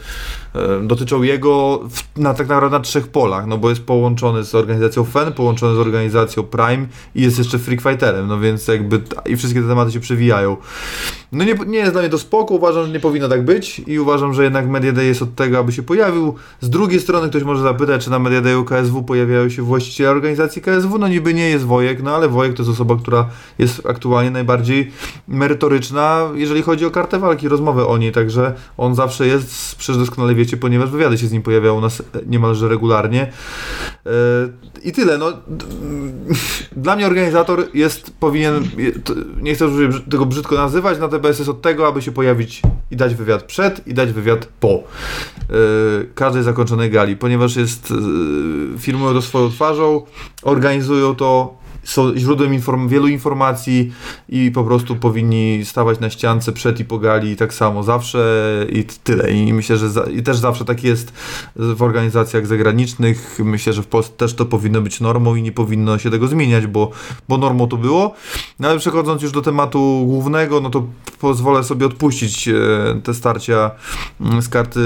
[0.83, 5.03] dotyczą jego w, na tak naprawdę na trzech polach, no bo jest połączony z organizacją
[5.03, 9.61] FEN, połączony z organizacją Prime i jest jeszcze Freak Fighterem, no więc jakby i wszystkie
[9.61, 10.57] te tematy się przewijają.
[11.31, 13.99] No nie, nie jest dla mnie to spoko, uważam, że nie powinno tak być i
[13.99, 16.35] uważam, że jednak Media Day jest od tego, aby się pojawił.
[16.61, 20.97] Z drugiej strony ktoś może zapytać, czy na Media KSW pojawiają się właściciele organizacji KSW,
[20.97, 24.91] no niby nie jest Wojek, no ale Wojek to jest osoba, która jest aktualnie najbardziej
[25.27, 30.35] merytoryczna, jeżeli chodzi o kartę walki, rozmowę o niej, także on zawsze jest, przecież doskonale
[30.57, 33.21] ponieważ wywiady się z nim pojawiają u nas niemalże regularnie.
[34.05, 34.09] E,
[34.83, 35.33] I tyle, no
[36.75, 38.63] dla mnie organizator jest, powinien,
[39.41, 39.69] nie chcę
[40.11, 42.61] tego brzydko nazywać, natomiast jest od tego, aby się pojawić
[42.91, 47.93] i dać wywiad przed i dać wywiad po yy, każdej zakończonej gali, ponieważ jest
[48.79, 50.01] firmują to swoją twarzą,
[50.43, 53.91] organizują to są źródłem inform wielu informacji
[54.29, 58.23] i po prostu powinni stawać na ściance przed i po gali tak samo zawsze
[58.69, 59.31] i tyle.
[59.31, 61.13] I myślę, że za, i też zawsze tak jest
[61.55, 63.39] w organizacjach zagranicznych.
[63.43, 66.67] Myślę, że w Polsce też to powinno być normą i nie powinno się tego zmieniać,
[66.67, 66.91] bo,
[67.29, 68.13] bo normą to było.
[68.59, 70.87] No ale przechodząc już do tematu głównego, no to
[71.19, 72.53] pozwolę sobie odpuścić e,
[73.03, 73.71] te starcia
[74.21, 74.79] mm, z karty,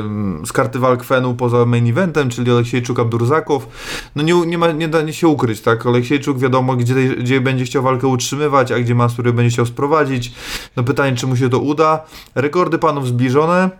[0.00, 3.68] mm, z karty walk Fenu poza main eventem, czyli Aleksiejczuk Abdurzakow.
[4.16, 5.86] No nie, nie, ma, nie da nie się ukryć, tak?
[5.86, 10.32] Aleksiejczuk wiadomo, gdzie, gdzie będzie chciał walkę utrzymywać, a gdzie Masur będzie chciał sprowadzić.
[10.76, 12.04] No pytanie, czy mu się to uda.
[12.34, 13.70] Rekordy panów zbliżone.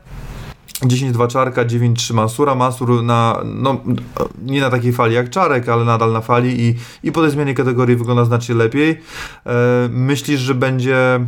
[0.82, 2.54] 10-2 Czarka, 9-3 Mansura.
[2.54, 3.80] Mansur na, no,
[4.42, 7.54] nie na takiej fali jak Czarek, ale nadal na fali i, i po tej zmianie
[7.54, 8.90] kategorii wygląda znacznie lepiej.
[9.46, 9.52] E,
[9.90, 11.20] myślisz, że będzie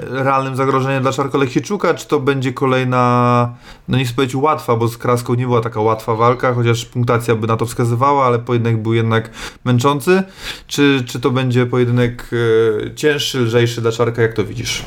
[0.00, 3.54] realnym zagrożeniem dla Czarka Lechiczuka, czy to będzie kolejna,
[3.88, 7.34] no nie chcę powiedzieć łatwa, bo z Kraską nie była taka łatwa walka, chociaż punktacja
[7.34, 9.30] by na to wskazywała, ale pojedynek był jednak
[9.64, 10.22] męczący.
[10.66, 12.30] Czy, czy to będzie pojedynek
[12.86, 14.84] e, cięższy, lżejszy dla Czarka, jak to widzisz?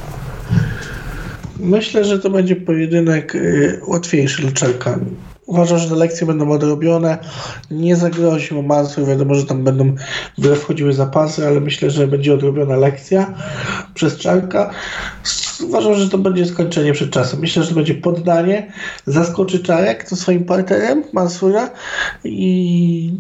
[1.60, 5.00] Myślę, że to będzie pojedynek y, łatwiejszy dla Czarka.
[5.46, 7.18] Uważam, że te lekcje będą odrobione.
[7.72, 9.06] Nie zagrozi mu Mansur.
[9.06, 9.96] Wiadomo, że tam będą
[10.56, 13.34] wchodziły zapasy, ale myślę, że będzie odrobiona lekcja
[13.94, 14.72] przez Czarka.
[15.62, 17.40] Uważam, że to będzie skończenie przed czasem.
[17.40, 18.72] Myślę, że to będzie poddanie.
[19.06, 21.70] Zaskoczy Czarek to swoim partnerem Mansura
[22.24, 23.14] i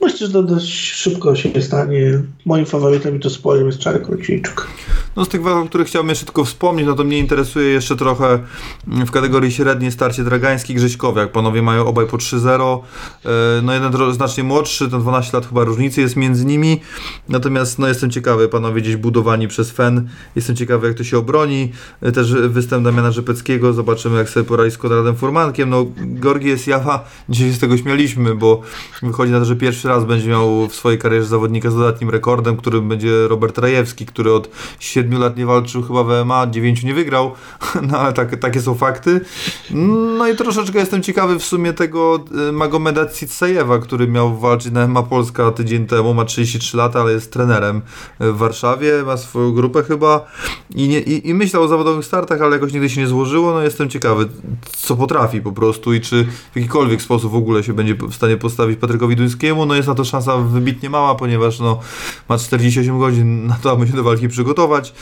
[0.00, 2.22] myślę, że to dość szybko się stanie.
[2.44, 4.68] Moim faworytem i to sporym jest Czarek Oleksiejczuk.
[5.16, 7.96] No z tych walk, o których chciałbym jeszcze tylko wspomnieć, no to mnie interesuje jeszcze
[7.96, 8.38] trochę
[8.86, 11.32] w kategorii średniej starcie Dragański Grześkowiak.
[11.32, 12.78] Panowie mają obaj po 3-0.
[13.24, 16.80] E, no jeden znacznie młodszy, ten 12 lat chyba różnicy jest między nimi.
[17.28, 20.08] Natomiast no jestem ciekawy, panowie gdzieś budowani przez FEN.
[20.36, 21.72] Jestem ciekawy jak to się obroni.
[22.14, 23.72] Też występ Damiana Rzepeckiego.
[23.72, 25.70] Zobaczymy jak sobie poradzi z Konradem Furmankiem.
[25.70, 27.04] No Gorgi jest Jawa.
[27.28, 28.60] Dzisiaj się z tego śmialiśmy, bo
[29.02, 32.56] wychodzi na to, że pierwszy raz będzie miał w swojej karierze zawodnika z dodatnim rekordem,
[32.56, 36.94] którym będzie Robert Rajewski, który od 7 lat nie walczył chyba w MMA, 9 nie
[36.94, 37.32] wygrał,
[37.88, 39.20] no ale tak, takie są fakty.
[40.18, 44.88] No i troszeczkę jestem ciekawy w sumie tego y, Magomeda Citsajewa, który miał walczyć na
[44.88, 47.82] MMA Polska tydzień temu, ma 33 lata, ale jest trenerem
[48.20, 50.26] w Warszawie, ma swoją grupę chyba
[50.74, 53.90] i, nie, i, i myślał zawodowych startach, ale jakoś nigdy się nie złożyło, no jestem
[53.90, 54.28] ciekawy,
[54.72, 58.36] co potrafi po prostu i czy w jakikolwiek sposób w ogóle się będzie w stanie
[58.36, 61.80] postawić Patrykowi Duńskiemu, no jest na to szansa wybitnie mała, ponieważ no,
[62.28, 64.94] ma 48 godzin na to, aby się do walki przygotować.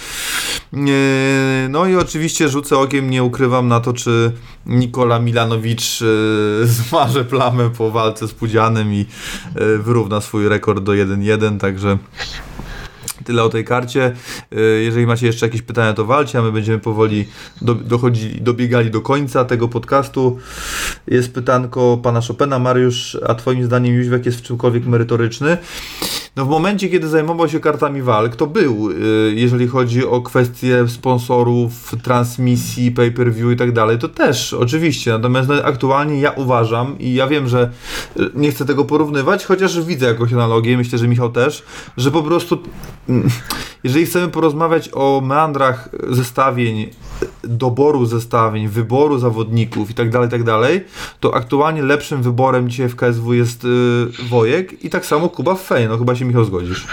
[1.68, 4.32] No i oczywiście rzucę okiem, nie ukrywam na to, czy
[4.66, 6.06] Nikola Milanowicz e,
[6.66, 9.06] zmarzy plamę po walce z Pudzianem i
[9.55, 11.98] e, wyrówna swój rekord do 1-1, także
[13.31, 14.12] tyle o tej karcie.
[14.52, 17.28] E, jeżeli macie jeszcze jakieś pytania, to walcie, a my będziemy powoli
[17.62, 20.39] do, dochodzi, dobiegali do końca tego podcastu.
[21.07, 22.59] Jest pytanko pana Chopina.
[22.59, 25.59] Mariusz, a twoim zdaniem Jóźwiak jest w czymkolwiek merytoryczny?
[26.36, 28.94] No w momencie, kiedy zajmował się kartami walk, to był, y,
[29.35, 35.11] jeżeli chodzi o kwestie sponsorów, transmisji, pay-per-view i tak dalej, to też oczywiście.
[35.11, 37.70] Natomiast no, aktualnie ja uważam i ja wiem, że
[38.20, 41.62] y, nie chcę tego porównywać, chociaż widzę jakąś analogię, myślę, że Michał też,
[41.97, 42.59] że po prostu
[43.09, 43.28] mm,
[43.85, 46.90] jeżeli chcemy porozmawiać o meandrach zestawień,
[47.45, 50.85] doboru zestawień, wyboru zawodników i tak dalej, tak dalej,
[51.21, 53.69] to aktualnie lepszym wyborem dzisiaj w KSW jest y,
[54.29, 55.89] Wojek i tak samo Kuba w Fej.
[55.89, 56.87] No chyba się Michał zgodzisz.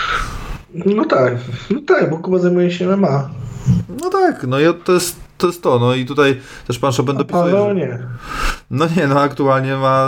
[0.85, 1.33] No tak,
[1.69, 3.29] no tak, bo Kuba zajmuje się MMA.
[4.01, 7.17] No tak, no i to jest to jest to, no i tutaj też pan Chopin
[7.17, 7.99] dopisuje, że- nie.
[8.71, 10.07] No nie, no aktualnie ma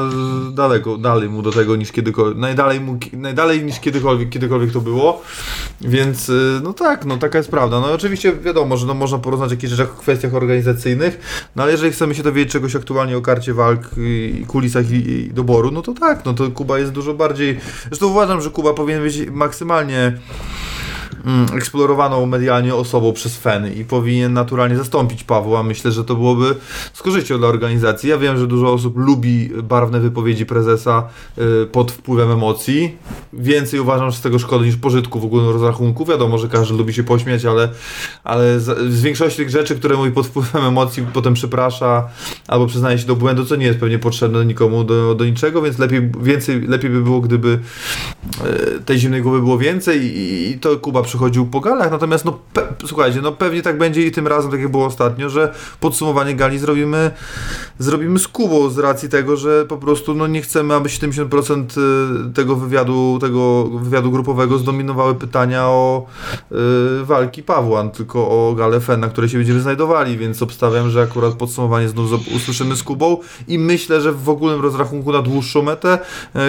[0.54, 5.22] daleko, dalej mu do tego niż kiedykolwiek, najdalej, mu, najdalej niż kiedykolwiek, kiedykolwiek to było,
[5.82, 7.80] więc y, no tak, no taka jest prawda.
[7.80, 11.20] No oczywiście wiadomo, że no, można porozmawiać o jakichś rzeczach, kwestiach organizacyjnych,
[11.56, 15.34] no ale jeżeli chcemy się dowiedzieć czegoś aktualnie o karcie walk i kulisach i, i
[15.34, 19.02] doboru, no to tak, no to Kuba jest dużo bardziej, zresztą uważam, że Kuba powinien
[19.04, 20.18] być maksymalnie
[21.56, 25.64] eksplorowaną medialnie osobą przez FEN i powinien naturalnie zastąpić Pawła.
[25.64, 26.56] Myślę, że to byłoby
[26.94, 28.10] z korzyścią dla organizacji.
[28.10, 32.96] Ja wiem, że dużo osób lubi barwne wypowiedzi prezesa y, pod wpływem emocji.
[33.34, 36.06] Więcej uważam, że z tego szkody niż pożytku w ogólnym rozrachunku.
[36.06, 37.70] Wiadomo, że każdy lubi się pośmiać, ale,
[38.24, 42.10] ale z, większości tych rzeczy, które mówi pod wpływem emocji, potem przeprasza
[42.48, 45.80] albo przyznaje się do błędu, co nie jest pewnie potrzebne nikomu do, do niczego, więc
[45.80, 47.60] lepiej, więcej, lepiej by było, gdyby
[48.44, 52.40] e, tej zimnej głowy było więcej i, i to Kuba przychodził po galach, natomiast no
[52.86, 56.60] słuchajcie, no pewnie tak będzie i tym razem, tak jak było ostatnio, że podsumowanie gali
[56.60, 57.12] zrobimy
[57.80, 61.66] zrobimy z Kubą z racji tego, że po prostu no nie chcemy, aby 70%
[62.30, 66.06] y, tego wywiadu, tego wywiadu grupowego zdominowały pytania o
[66.52, 66.56] y,
[67.06, 71.34] walki Pawła, tylko o galę FEN, na której się będziemy znajdowali, więc obstawiam, że akurat
[71.34, 73.18] podsumowanie znów usłyszymy z Kubą
[73.48, 76.00] i myślę, że w ogólnym rozrachunku na dłuższą metę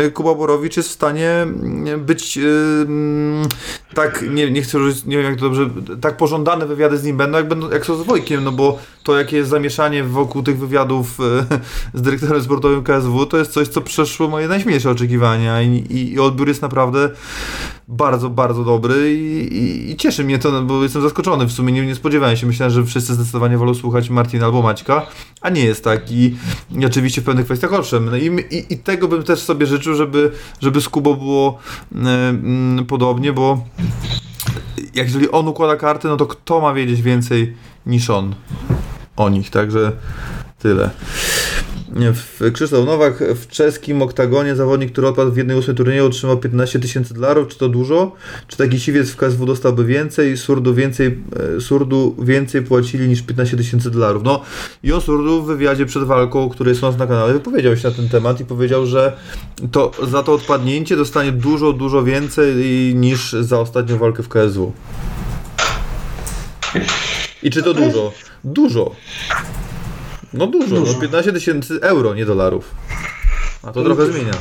[0.06, 3.48] y, Kuba Borowicz jest w stanie mm, być mm,
[3.94, 5.70] tak, nie, nie chcę użyć, nie wiem jak to dobrze,
[6.00, 9.18] tak pożądane wywiady z nim będą, jak, będą, jak są z Wojkiem, no bo to
[9.18, 11.58] jakie jest zamieszanie wokół tych wywiadów e,
[11.98, 16.20] z dyrektorem sportowym KSW, to jest coś, co przeszło moje najśmielsze oczekiwania i, i, i
[16.20, 17.10] odbiór jest naprawdę
[17.90, 21.72] bardzo, bardzo dobry i, i, i cieszy mnie to, no, bo jestem zaskoczony, w sumie
[21.72, 25.06] nie, nie spodziewałem się, myślałem, że wszyscy zdecydowanie wolą słuchać Martina albo Maćka,
[25.40, 26.12] a nie jest tak.
[26.12, 26.36] I,
[26.70, 30.32] i oczywiście w pewnych kwestiach owszem, no i, i, tego bym też sobie życzył, żeby,
[30.60, 31.58] żeby z Kubą było
[31.94, 33.64] e, mm, podobnie, bo
[34.94, 37.56] jak jeżeli on układa karty, no to kto ma wiedzieć więcej
[37.86, 38.34] niż on
[39.16, 39.92] o nich, także
[40.58, 40.90] tyle.
[41.94, 46.78] W- Krzysztof Nowak w czeskim oktagonie zawodnik, który odpadł w jednej ósmej turnieju otrzymał 15
[46.78, 48.12] tysięcy dolarów, czy to dużo?
[48.48, 50.36] Czy taki siwiec w KSW dostałby więcej?
[50.36, 51.18] Surdu więcej,
[51.56, 54.22] e, Surdu więcej płacili niż 15 tysięcy dolarów.
[54.22, 54.42] No
[54.82, 57.88] i on Surdu w wywiadzie przed walką, który jest u nas na kanale, wypowiedział się
[57.88, 59.16] na ten temat i powiedział, że
[59.72, 62.54] to za to odpadnięcie dostanie dużo, dużo więcej
[62.94, 64.72] niż za ostatnią walkę w KSW.
[67.42, 68.12] I czy to dużo?
[68.44, 68.94] Dużo.
[70.32, 70.92] No dużo, Dużo.
[70.92, 72.74] no 15 tysięcy euro, nie dolarów.
[73.62, 74.32] A to trochę zmienia.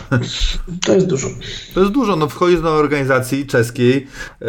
[0.86, 1.28] To jest dużo.
[1.74, 4.08] To jest dużo, no wchodzisz do organizacji czeskiej
[4.42, 4.46] e,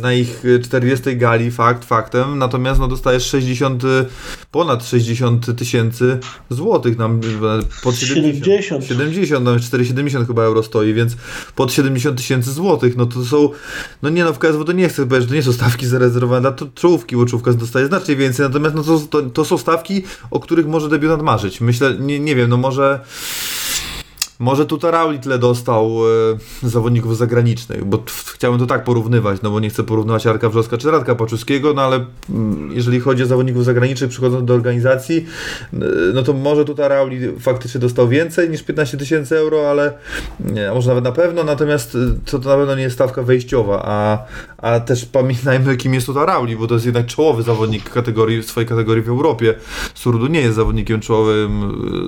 [0.00, 3.86] na ich 40 gali, fakt, faktem, natomiast no dostajesz 60, y,
[4.50, 6.18] ponad 60 tysięcy
[6.50, 7.20] złotych, nam
[7.60, 8.44] e, pod 70.
[8.44, 8.84] 70.
[8.84, 11.16] 70, no 4,70 chyba euro stoi, więc
[11.54, 13.50] pod 70 tysięcy złotych, no to są,
[14.02, 16.52] no nie no w KSW to nie chcę że to nie są stawki zarezerwowane dla
[16.52, 20.40] to czołówki, bo czołówka dostaje znacznie więcej, natomiast no to, to, to są stawki, o
[20.40, 21.60] których może debiutant marzyć.
[21.60, 23.00] Myślę, nie, nie wiem, no może
[24.38, 25.90] może tutaj Rauli tyle dostał
[26.62, 28.02] e, zawodników zagranicznych, bo
[28.34, 31.82] chciałbym to tak porównywać, no bo nie chcę porównywać Arka Wrzoska czy Radka Paczuskiego, no
[31.82, 35.26] ale mm, jeżeli chodzi o zawodników zagranicznych przychodząc do organizacji,
[36.14, 39.92] no to może tutaj Rauli faktycznie dostał więcej niż 15 tysięcy euro, ale
[40.40, 44.26] nie, może nawet na pewno, natomiast to, to na pewno nie jest stawka wejściowa, a,
[44.58, 48.68] a też pamiętajmy kim jest tutaj Rauli, bo to jest jednak czołowy zawodnik kategorii, swojej
[48.68, 49.54] kategorii w Europie.
[49.94, 51.62] Surdu nie jest zawodnikiem czołowym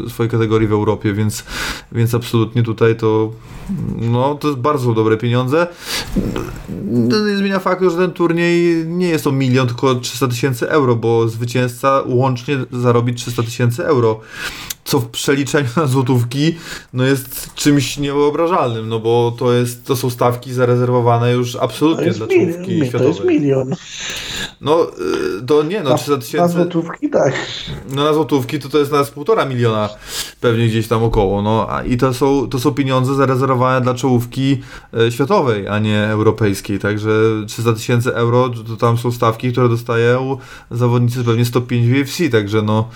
[0.06, 1.44] y, swojej kategorii w Europie, więc,
[1.92, 3.32] więc absolutnie tutaj to
[3.96, 5.66] no, to jest bardzo dobre pieniądze.
[6.84, 10.96] No, nie zmienia faktu, że ten turniej nie jest to milion, tylko 300 tysięcy euro,
[10.96, 14.20] bo zwycięzca łącznie zarobi 300 tysięcy euro.
[14.90, 16.54] Co w przeliczeniu na złotówki
[16.92, 22.26] no jest czymś niewyobrażalnym, no bo to, jest, to są stawki zarezerwowane już absolutnie dla
[22.26, 23.08] mil, czołówki mi- to światowej.
[23.14, 23.74] jest milion.
[24.60, 24.86] No
[25.38, 26.54] y, to nie, no 300 Na tysięcy.
[26.54, 27.34] złotówki tak.
[27.90, 29.88] No na złotówki to to jest nas półtora miliona
[30.40, 34.60] pewnie gdzieś tam około, no a i to są, to są pieniądze zarezerwowane dla czołówki
[35.06, 37.10] e, światowej, a nie europejskiej, także
[37.46, 40.36] 300 tysięcy euro to, tam są stawki, które dostają
[40.70, 42.88] zawodnicy pewnie 105 w UFC, także no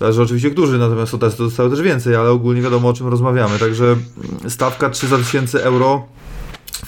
[0.00, 3.58] Zależy oczywiście którzy, natomiast to też dostały też więcej, ale ogólnie wiadomo o czym rozmawiamy,
[3.58, 3.96] także
[4.48, 6.06] stawka 300 tysięcy euro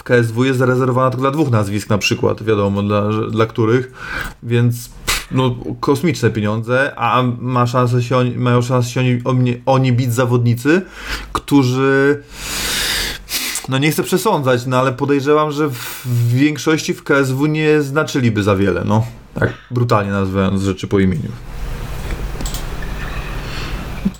[0.05, 3.93] KSW jest zarezerwowana tylko dla dwóch nazwisk na przykład, wiadomo dla, dla których,
[4.43, 4.90] więc
[5.30, 10.14] no, kosmiczne pieniądze, a ma szansę się oni, mają szansę się oni, oni, oni bić
[10.14, 10.82] zawodnicy,
[11.32, 12.22] którzy
[13.68, 18.56] no nie chcę przesądzać, no ale podejrzewam, że w większości w KSW nie znaczyliby za
[18.56, 19.06] wiele, no.
[19.35, 21.30] Tak brutalnie nazywając rzeczy po imieniu.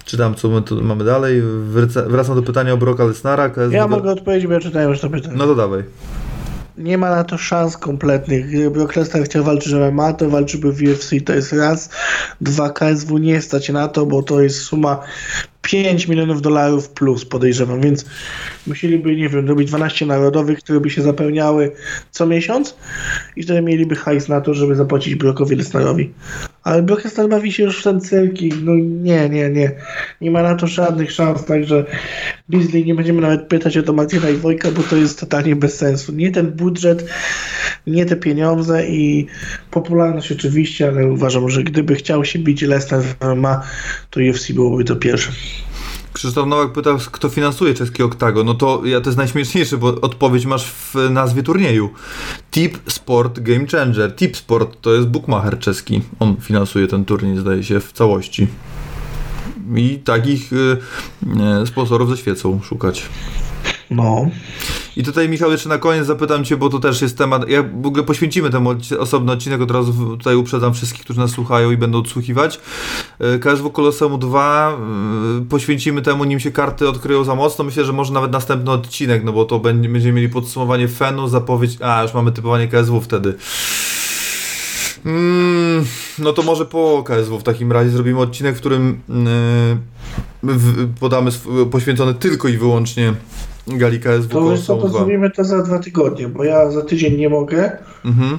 [0.09, 1.43] Czytam, co my tu mamy dalej.
[1.43, 3.51] Wraca, wracam do pytania o Broka Lesnara.
[3.71, 5.35] Ja mogę odpowiedzieć, bo ja czytałem już to pytanie.
[5.37, 5.85] No to dawaj.
[6.79, 8.47] Nie ma na to szans kompletnych.
[8.47, 11.91] Gdyby Brock Lesnar chciał walczyć o MMA, to walczyłby w UFC, to jest raz.
[12.41, 15.01] Dwa, KSW nie stać na to, bo to jest suma
[15.63, 18.05] 5 milionów dolarów plus, podejrzewam, więc
[18.67, 21.73] musieliby, nie wiem, robić 12 narodowych, które by się zapełniały
[22.11, 22.77] co miesiąc
[23.37, 26.13] i wtedy mieliby hajs na to, żeby zapłacić Brockowi Lesnarowi.
[26.63, 29.73] Ale Brock bawi się już w ten cyrki, no nie, nie, nie.
[30.21, 31.85] Nie ma na to żadnych szans, także
[32.49, 35.77] Beasley nie będziemy nawet pytać o to Martina i Wojka, bo to jest totalnie bez
[35.77, 36.13] sensu.
[36.13, 37.11] Nie ten budżet,
[37.87, 39.27] nie te pieniądze i
[39.71, 43.63] popularność oczywiście, ale uważam, że gdyby chciał się bić Lesnar w MMA,
[44.11, 45.33] to UFC byłoby to pierwsze.
[46.19, 48.45] Krzysztof Nowak pytał, kto finansuje czeski Oktago.
[48.45, 51.91] No to ja to jest najśmieszniejsze, bo odpowiedź masz w nazwie turnieju.
[52.51, 54.17] Tip Sport Game Changer.
[54.17, 56.03] Tip Sport to jest bookmacher czeski.
[56.21, 58.47] On finansuje ten turniej, zdaje się, w całości.
[59.77, 60.77] I takich y,
[61.63, 63.09] y, sponsorów ze świecą szukać.
[63.91, 64.31] No.
[64.97, 67.87] I tutaj Michał jeszcze na koniec zapytam Cię, bo to też jest temat, ja w
[67.87, 71.99] ogóle poświęcimy temu osobny odcinek, od razu tutaj uprzedzam wszystkich, którzy nas słuchają i będą
[71.99, 72.61] odsłuchiwać.
[73.19, 74.79] E, KSW Koloseum 2
[75.41, 77.65] e, poświęcimy temu, nim się karty odkryją za mocno.
[77.65, 81.77] Myślę, że może nawet następny odcinek, no bo to będzie, będziemy mieli podsumowanie Fenu, zapowiedź,
[81.81, 83.35] a już mamy typowanie KSW wtedy.
[85.07, 85.85] Mm,
[86.19, 89.01] no to może po KSW w takim razie zrobimy odcinek, w którym
[90.45, 91.31] yy, podamy
[91.71, 93.15] poświęcony tylko i wyłącznie
[93.69, 94.99] gali KSW To Koloseum to 2.
[94.99, 97.71] zrobimy to za dwa tygodnie, bo ja za tydzień nie mogę
[98.05, 98.39] Mhm.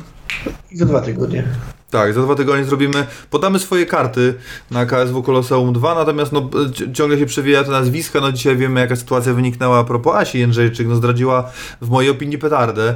[0.72, 1.44] i za dwa tygodnie.
[1.92, 4.34] Tak, za dwa tygodnie zrobimy, podamy swoje karty
[4.72, 8.80] na KSW Koloseum 2, natomiast no, ci- ciągle się przewija te nazwiska, no dzisiaj wiemy
[8.80, 11.52] jaka sytuacja wyniknęła a propos Asi Jędrzejczyk, no zdradziła
[11.82, 12.96] w mojej opinii petardę,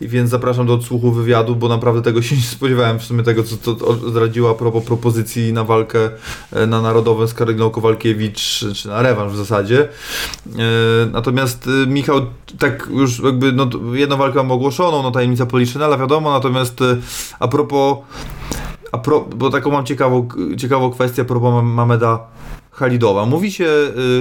[0.00, 3.42] i więc zapraszam do odsłuchu wywiadu, bo naprawdę tego się nie spodziewałem w sumie tego,
[3.42, 3.74] co
[4.08, 6.10] zdradziła a propos propozycji na walkę
[6.52, 9.88] e, na Narodowym z Karyną Kowalkiewicz, czy- na rewanż w zasadzie.
[10.58, 10.62] E,
[11.12, 12.20] Natomiast e, Michał,
[12.58, 16.96] tak już jakby, no jedną walkę mam ogłoszoną, no tajemnica Poliszynela, wiadomo, natomiast e,
[17.40, 17.98] a propos
[18.92, 20.28] a pro, bo taką mam ciekawą,
[20.58, 22.18] ciekawą kwestię propos Mam- Mameda
[22.72, 23.26] Halidowa.
[23.26, 23.64] Mówi się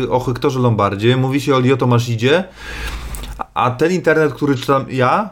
[0.03, 2.43] y, o Hektorze Lombardzie, mówi się o Lioto Maszidzie,
[3.53, 5.30] a ten internet, który czytam ja,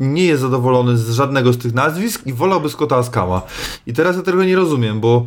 [0.00, 3.42] nie jest zadowolony z żadnego z tych nazwisk i wolałby Scotta Askama.
[3.86, 5.26] I teraz ja tego nie rozumiem, bo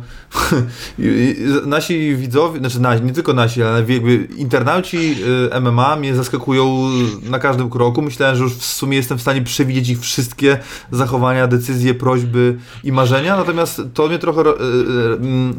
[1.66, 5.16] nasi widzowie, znaczy nasi, nie tylko nasi, ale jakby internauci
[5.56, 6.88] y, MMA mnie zaskakują
[7.22, 8.02] na każdym kroku.
[8.02, 10.58] Myślałem, że już w sumie jestem w stanie przewidzieć ich wszystkie
[10.90, 14.64] zachowania, decyzje, prośby i marzenia, natomiast to mnie trochę ro- y,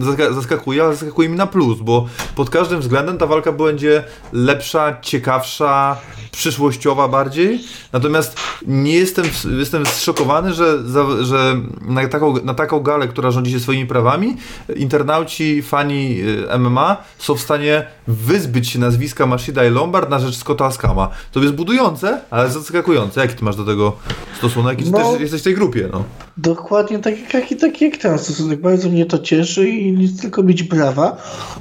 [0.02, 2.06] y, zaska- zaskakuje, ale zaskakuje mi na plus, bo
[2.36, 4.04] pod każdym względem ta walka będzie
[4.34, 5.98] lepsza, ciekawsza,
[6.32, 7.60] przyszłościowa bardziej.
[7.94, 8.38] Natomiast
[8.68, 9.26] nie jestem,
[9.60, 10.78] jestem zszokowany, że,
[11.22, 14.38] że na, taką, na taką galę, która rządzi się swoimi prawami,
[14.76, 16.22] internauci, fani
[16.54, 21.10] y, MMA są w stanie wyzbyć się nazwiska Mashida i Lombard na rzecz Scotta Askama.
[21.32, 23.22] To jest budujące, ale zaskakujące.
[23.22, 23.94] Jaki ty masz do tego
[24.38, 24.82] stosunek?
[24.82, 25.12] I czy No.
[25.12, 26.04] też jesteś w tej grupie, no.
[26.42, 28.62] Dokładnie tak jak, tak jak ten stosunek.
[28.62, 31.18] Bardzo mnie to cieszy i nie tylko mieć brawa,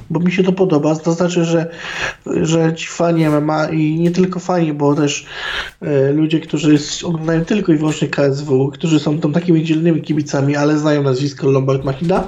[0.09, 0.95] bo mi się to podoba.
[0.95, 1.69] To znaczy, że,
[2.25, 5.25] że ci fani MMA i nie tylko fani, bo też
[5.81, 10.77] e, ludzie, którzy oglądają tylko i wyłącznie KSW, którzy są tam takimi dzielnymi kibicami, ale
[10.77, 12.27] znają nazwisko Lombard Machida,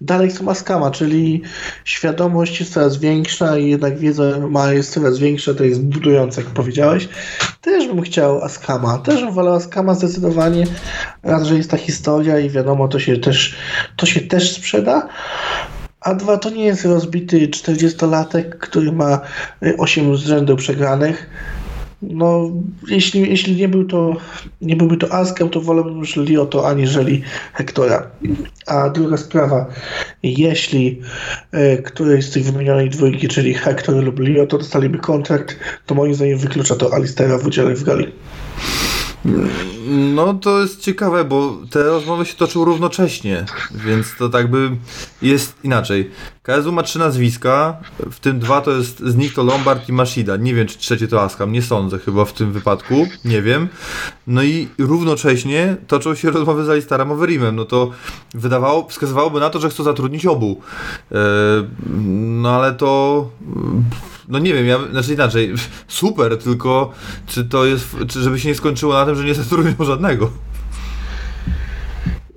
[0.00, 1.42] dalej są Askama, czyli
[1.84, 6.50] świadomość jest coraz większa i jednak wiedza ma jest coraz większa, to jest budujące, jak
[6.50, 7.08] powiedziałeś.
[7.60, 10.66] Też bym chciał Askama, też bym wolał Askama zdecydowanie,
[11.22, 13.56] raz, że jest ta historia i wiadomo, to się też,
[13.96, 15.08] to się też sprzeda.
[16.00, 19.20] A dwa, to nie jest rozbity 40-latek, który ma
[19.78, 21.30] 8 z rzędu przegranych.
[22.02, 22.50] No,
[22.88, 24.16] jeśli, jeśli nie, był to,
[24.60, 28.10] nie byłby to Askem, to wolałbym już Lioto aniżeli Hektora.
[28.66, 29.66] A druga sprawa,
[30.22, 31.00] jeśli
[31.52, 35.56] e, któryś z tych wymienionej dwójki, czyli Hektor lub Lioto, dostaliby kontrakt,
[35.86, 38.12] to moim zdaniem wyklucza to Alistera w udziale w gali.
[39.88, 43.44] No to jest ciekawe, bo te rozmowy się toczą równocześnie,
[43.74, 44.70] więc to tak by
[45.22, 46.10] jest inaczej.
[46.42, 47.76] KSW ma trzy nazwiska,
[48.10, 50.36] w tym dwa to jest, z nich to Lombard i Mashida.
[50.36, 53.68] Nie wiem, czy trzecie to Askam, nie sądzę chyba w tym wypadku, nie wiem.
[54.26, 57.90] No i równocześnie toczą się rozmowy z Alistarem Overeemem, no to
[58.34, 60.60] wydawało, wskazywałoby na to, że chcą zatrudnić obu.
[61.12, 61.16] E,
[62.16, 63.28] no ale to...
[64.28, 65.54] No nie wiem, ja, znaczy inaczej,
[65.88, 66.92] super, tylko
[67.26, 70.30] czy to jest, czy żeby się nie skończyło na tym, że nie zatrudnią żadnego.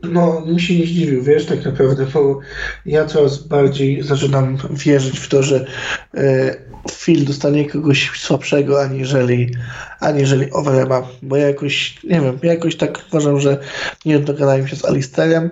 [0.03, 2.39] No, mi się nie zdziwił, wiesz, tak naprawdę, bo
[2.85, 5.65] ja coraz bardziej zaczynam wierzyć w to, że
[6.13, 6.55] e,
[6.91, 9.55] Phil dostanie kogoś słabszego, aniżeli,
[9.99, 13.57] aniżeli Overema, bo ja jakoś, nie wiem, ja jakoś tak uważam, że
[14.05, 15.49] nie dogadałem się z Alisterem.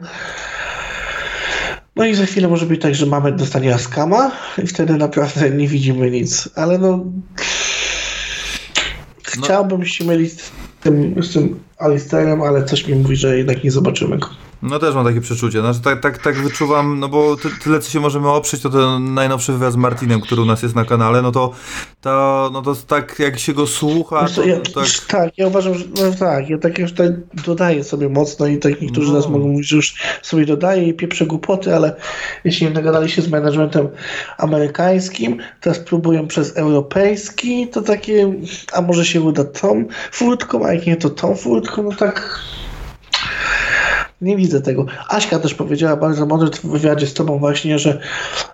[1.97, 4.31] No i za chwilę może być tak, że mamy dostanie Askama
[4.63, 7.05] i wtedy naprawdę nie widzimy nic, ale no...
[9.23, 10.51] Chciałbym się mylić z
[10.81, 14.27] tym, z tym Alisterem, ale coś mi mówi, że jednak nie zobaczymy go.
[14.61, 15.59] No też mam takie przeczucie.
[15.61, 19.13] Znaczy, tak, tak, tak wyczuwam, no bo ty, tyle co się możemy oprzeć, to ten
[19.13, 21.51] najnowszy wywiad z Martinem, który u nas jest na kanale, no to,
[22.01, 24.85] to, no to tak jak się go słucha, to, ja, tak...
[25.07, 27.11] tak, ja uważam, że no tak, ja tak już tak
[27.45, 29.13] dodaję sobie mocno i tak niektórzy No.
[29.17, 31.95] nas mogą mówić, że już sobie dodaję i pieprzę głupoty, ale
[32.43, 33.87] jeśli nie dogadali się z managementem
[34.37, 38.33] amerykańskim, teraz próbują przez europejski, to takie,
[38.73, 42.39] a może się uda tą furtką, a jak nie to tą furtką, no tak
[44.21, 44.85] nie widzę tego.
[45.09, 47.99] Aśka też powiedziała bardzo mądrze w wywiadzie z tobą właśnie, że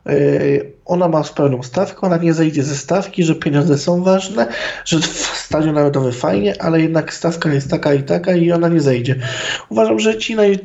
[0.05, 4.47] yy, ona ma pełną stawkę, ona nie zejdzie ze stawki, że pieniądze są ważne,
[4.85, 5.01] że
[5.33, 9.15] Stadion Narodowy fajnie, ale jednak stawka jest taka i taka i ona nie zejdzie.
[9.69, 10.59] Uważam, że ci naj,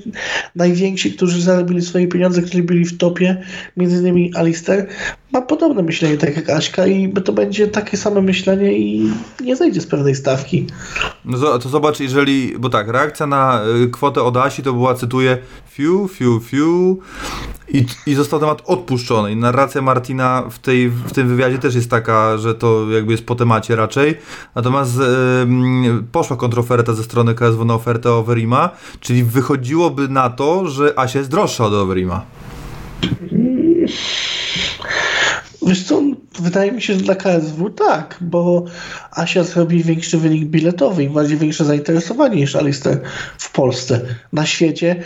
[0.54, 3.42] najwięksi, którzy zarobili swoje pieniądze, którzy byli w topie,
[3.76, 4.86] między innymi Alister,
[5.32, 9.80] ma podobne myślenie tak jak Aśka i to będzie takie same myślenie i nie zejdzie
[9.80, 10.66] z pewnej stawki.
[11.24, 15.38] No to zobacz, jeżeli, bo tak, reakcja na y, kwotę od Asi to była, cytuję,
[15.70, 16.98] fiu, fiu, fiu
[17.68, 19.32] i, i został temat odpuszczony.
[19.32, 23.26] I narracja Martina w, tej, w tym wywiadzie też jest taka, że to jakby jest
[23.26, 24.14] po temacie raczej.
[24.54, 25.02] Natomiast y,
[25.42, 31.18] mm, poszła kontroferta ze strony KSW na ofertę Overima, czyli wychodziłoby na to, że Asia
[31.18, 32.24] jest droższa od Overima.
[35.68, 36.02] Wiesz co,
[36.40, 38.64] wydaje mi się, że dla KSW tak, bo
[39.10, 43.00] Asia zrobi większy wynik biletowy i bardziej większe zainteresowanie niż Alistair
[43.38, 44.00] w Polsce.
[44.32, 44.96] Na świecie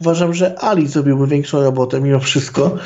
[0.00, 2.76] uważam, że Ali zrobiłby większą robotę mimo wszystko,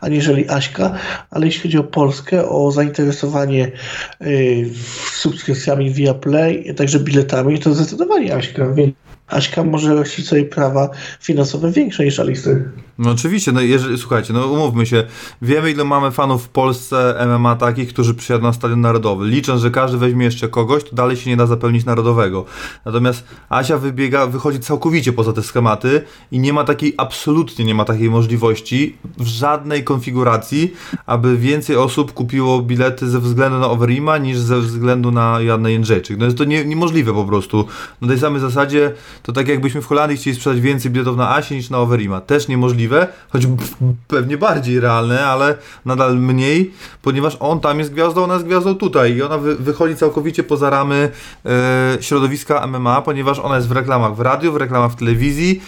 [0.00, 0.94] aniżeli Aśka,
[1.30, 3.72] ale jeśli chodzi o Polskę, o zainteresowanie
[4.20, 4.70] yy,
[5.12, 8.94] subskrypcjami via Play, także biletami, to zdecydowanie Aśka, więc
[9.34, 10.90] Aśka może rościć sobie prawa
[11.20, 12.70] finansowe większe niż Alistair.
[12.98, 15.04] No oczywiście, no jeżeli, słuchajcie, no umówmy się,
[15.42, 19.26] wiemy ile mamy fanów w Polsce MMA takich, którzy przyjadą na Stadion Narodowy.
[19.26, 22.44] Licząc, że każdy weźmie jeszcze kogoś, to dalej się nie da zapełnić narodowego.
[22.84, 27.84] Natomiast Asia wybiega, wychodzi całkowicie poza te schematy i nie ma takiej, absolutnie nie ma
[27.84, 30.74] takiej możliwości w żadnej konfiguracji,
[31.06, 36.18] aby więcej osób kupiło bilety ze względu na Overima niż ze względu na Joannę Jędrzejczyk.
[36.18, 37.66] No jest to nie, niemożliwe po prostu.
[38.00, 38.92] Na tej samej zasadzie
[39.24, 42.20] to tak jakbyśmy w Holandii chcieli sprzedać więcej biletów na Asię niż na Overima.
[42.20, 43.46] Też niemożliwe, choć
[44.08, 46.72] pewnie bardziej realne, ale nadal mniej,
[47.02, 50.70] ponieważ on tam jest gwiazdą, ona jest gwiazdą tutaj i ona wy, wychodzi całkowicie poza
[50.70, 51.10] ramy
[51.46, 55.62] e, środowiska MMA, ponieważ ona jest w reklamach w radiu, w reklamach w telewizji,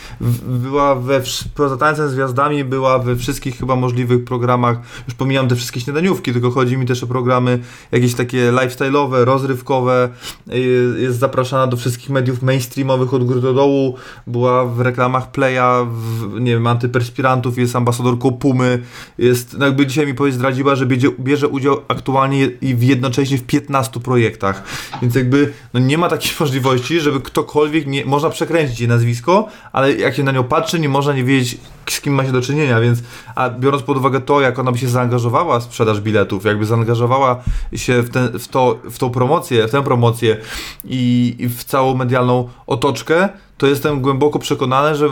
[0.46, 1.20] była we,
[1.54, 4.76] poza tańcem z gwiazdami, była we wszystkich chyba możliwych programach,
[5.08, 7.58] już pomijam te wszystkie śniadaniówki, tylko chodzi mi też o programy
[7.92, 10.08] jakieś takie lifestyle'owe, rozrywkowe,
[10.48, 10.58] e,
[10.98, 13.94] jest zapraszana do wszystkich mediów mainstreamowych od góry do dołu,
[14.26, 18.82] była w reklamach Playa, w, nie wiem, antyperspirantów, jest ambasadorką Pumy,
[19.18, 23.38] jest, no jakby dzisiaj mi powiedz zdradziła, że bierze, bierze udział aktualnie i w jednocześnie
[23.38, 24.62] w 15 projektach,
[25.02, 29.92] więc jakby no nie ma takiej możliwości, żeby ktokolwiek, nie, można przekręcić jej nazwisko, ale
[29.92, 31.58] jak się na nią patrzy, nie można nie wiedzieć
[31.92, 32.98] z kim ma się do czynienia, więc
[33.34, 37.42] a biorąc pod uwagę to, jak ona by się zaangażowała w sprzedaż biletów, jakby zaangażowała
[37.74, 40.36] się w, ten, w, to, w tą promocję, w tę promocję
[40.84, 45.08] i, i w całą medialną otoczkę, to jestem głęboko przekonany, że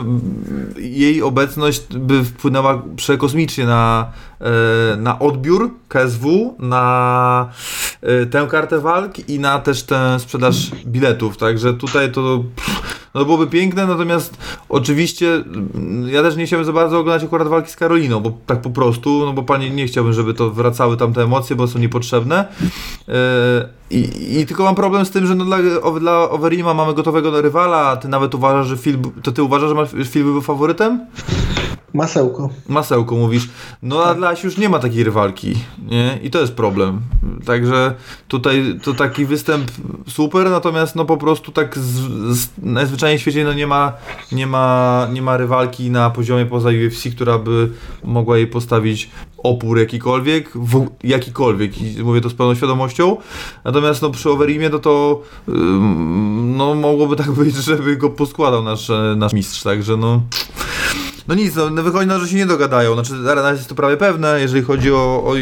[0.77, 4.11] jej obecność by wpłynęła przekosmicznie na,
[4.41, 7.49] e, na odbiór KSW, na
[8.01, 11.37] e, tę kartę walk i na też tę sprzedaż biletów.
[11.37, 14.37] Także tutaj to pff, no byłoby piękne, natomiast
[14.69, 18.61] oczywiście mm, ja też nie chciałbym za bardzo oglądać akurat walki z Karoliną, bo tak
[18.61, 21.79] po prostu, no bo panie nie chciałbym, żeby to wracały tam te emocje, bo są
[21.79, 22.45] niepotrzebne.
[23.07, 23.15] E,
[23.91, 25.57] i, I tylko mam problem z tym, że no dla,
[25.99, 30.05] dla Overima mamy gotowego rywala, a ty nawet uważasz, że Phil, to ty uważasz, że
[30.05, 31.05] Phil był faworytem?
[31.93, 32.49] Masełko.
[32.67, 33.49] Masełko mówisz,
[33.81, 35.55] no a dla Asi już nie ma takiej rywalki,
[35.91, 36.19] nie?
[36.23, 37.01] I to jest problem.
[37.45, 37.93] Także
[38.27, 39.71] tutaj to taki występ
[40.07, 41.91] super, natomiast no po prostu tak z,
[42.37, 43.93] z, najzwyczajniej w świecie no nie ma,
[44.31, 47.71] nie, ma, nie ma rywalki na poziomie poza UFC, która by
[48.03, 53.17] mogła jej postawić opór jakikolwiek, w, jakikolwiek i mówię to z pełną świadomością.
[53.63, 58.91] Natomiast no przy Overimie to to ym, no mogłoby tak być, żeby go poskładał nasz,
[59.15, 60.21] nasz mistrz, także no
[61.27, 62.93] no nic, no, wychodzi na to, że się nie dogadają.
[62.93, 65.33] Znaczy, na razie jest to prawie pewne, jeżeli chodzi o, o,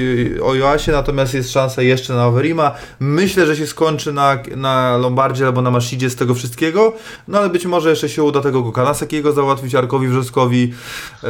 [0.47, 2.71] o Joasie, natomiast jest szansa jeszcze na Overima.
[2.99, 6.93] Myślę, że się skończy na, na Lombardzie albo na Mashidzie z tego wszystkiego,
[7.27, 10.73] no ale być może jeszcze się uda tego Kanasakiego załatwić, Arkowi Wrzoskowi.
[11.23, 11.29] Yy,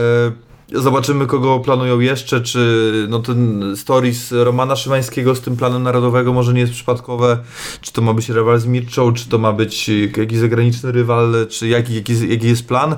[0.71, 6.53] Zobaczymy, kogo planują jeszcze, czy no ten stories Romana Szymańskiego z tym planem narodowego może
[6.53, 7.37] nie jest przypadkowe,
[7.81, 11.67] czy to ma być rywal z Mirczą, czy to ma być jakiś zagraniczny rywal, czy
[11.67, 12.95] jaki, jaki, jaki jest plan.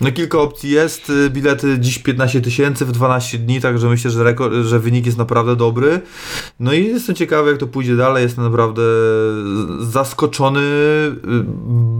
[0.00, 4.54] No kilka opcji jest, bilety dziś 15 tysięcy w 12 dni, także myślę, że, rekord,
[4.54, 6.00] że wynik jest naprawdę dobry.
[6.60, 8.82] No i jestem ciekawy, jak to pójdzie dalej, jestem naprawdę
[9.80, 10.60] zaskoczony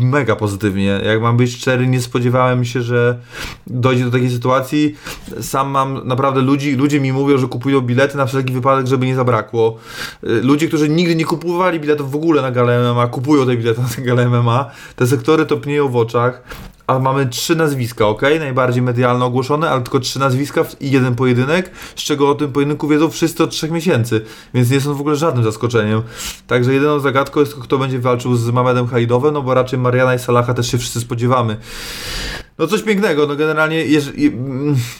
[0.00, 1.00] mega pozytywnie.
[1.04, 3.18] Jak mam być szczery, nie spodziewałem się, że
[3.66, 4.94] dojdzie do takiej sytuacji
[5.40, 9.14] sam mam naprawdę ludzi, ludzie mi mówią, że kupują bilety na wszelki wypadek, żeby nie
[9.14, 9.76] zabrakło.
[10.24, 13.80] Y, ludzie, którzy nigdy nie kupowali biletów w ogóle na galę MMA, kupują te bilety
[13.80, 14.70] na galę MMA.
[14.96, 16.42] Te sektory topnieją w oczach.
[16.86, 18.22] A mamy trzy nazwiska, ok?
[18.38, 22.88] Najbardziej medialno ogłoszone, ale tylko trzy nazwiska i jeden pojedynek, z czego o tym pojedynku
[22.88, 26.02] wiedzą wszyscy od trzech miesięcy, więc nie są w ogóle żadnym zaskoczeniem.
[26.46, 30.18] Także jedyną zagadką jest, kto będzie walczył z Mamedem Haidowem, no bo raczej Mariana i
[30.18, 31.56] Salaha też się wszyscy spodziewamy.
[32.58, 34.00] No coś pięknego, no generalnie je,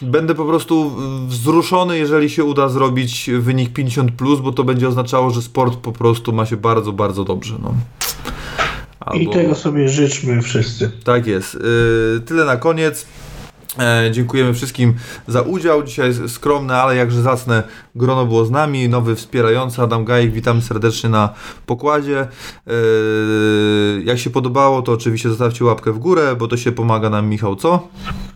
[0.02, 0.92] będę po prostu
[1.26, 5.92] wzruszony, jeżeli się uda zrobić wynik 50+, plus, bo to będzie oznaczało, że sport po
[5.92, 7.74] prostu ma się bardzo, bardzo dobrze, no.
[9.00, 9.20] Albo...
[9.20, 10.90] I tego sobie życzmy wszyscy.
[11.04, 11.54] Tak jest.
[11.54, 13.06] Yy, tyle na koniec.
[13.78, 14.94] E, dziękujemy wszystkim
[15.26, 15.82] za udział.
[15.82, 17.62] Dzisiaj skromne, ale jakże zacne
[17.94, 18.88] grono było z nami.
[18.88, 20.32] Nowy wspierający Adam Gajek.
[20.32, 21.34] Witamy serdecznie na
[21.66, 22.20] pokładzie.
[22.20, 22.72] E,
[24.04, 27.56] jak się podobało, to oczywiście zostawcie łapkę w górę, bo to się pomaga nam Michał,
[27.56, 27.88] co?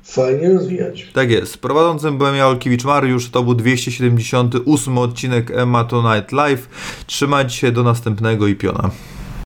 [0.05, 1.11] Fajnie rozwijać.
[1.13, 1.59] Tak jest.
[1.59, 3.31] Prowadzącym byłem ja, Olkiewicz Mariusz.
[3.31, 6.69] To był 278 odcinek Emma Tonight Live.
[7.07, 8.91] Trzymajcie się, do następnego i piona.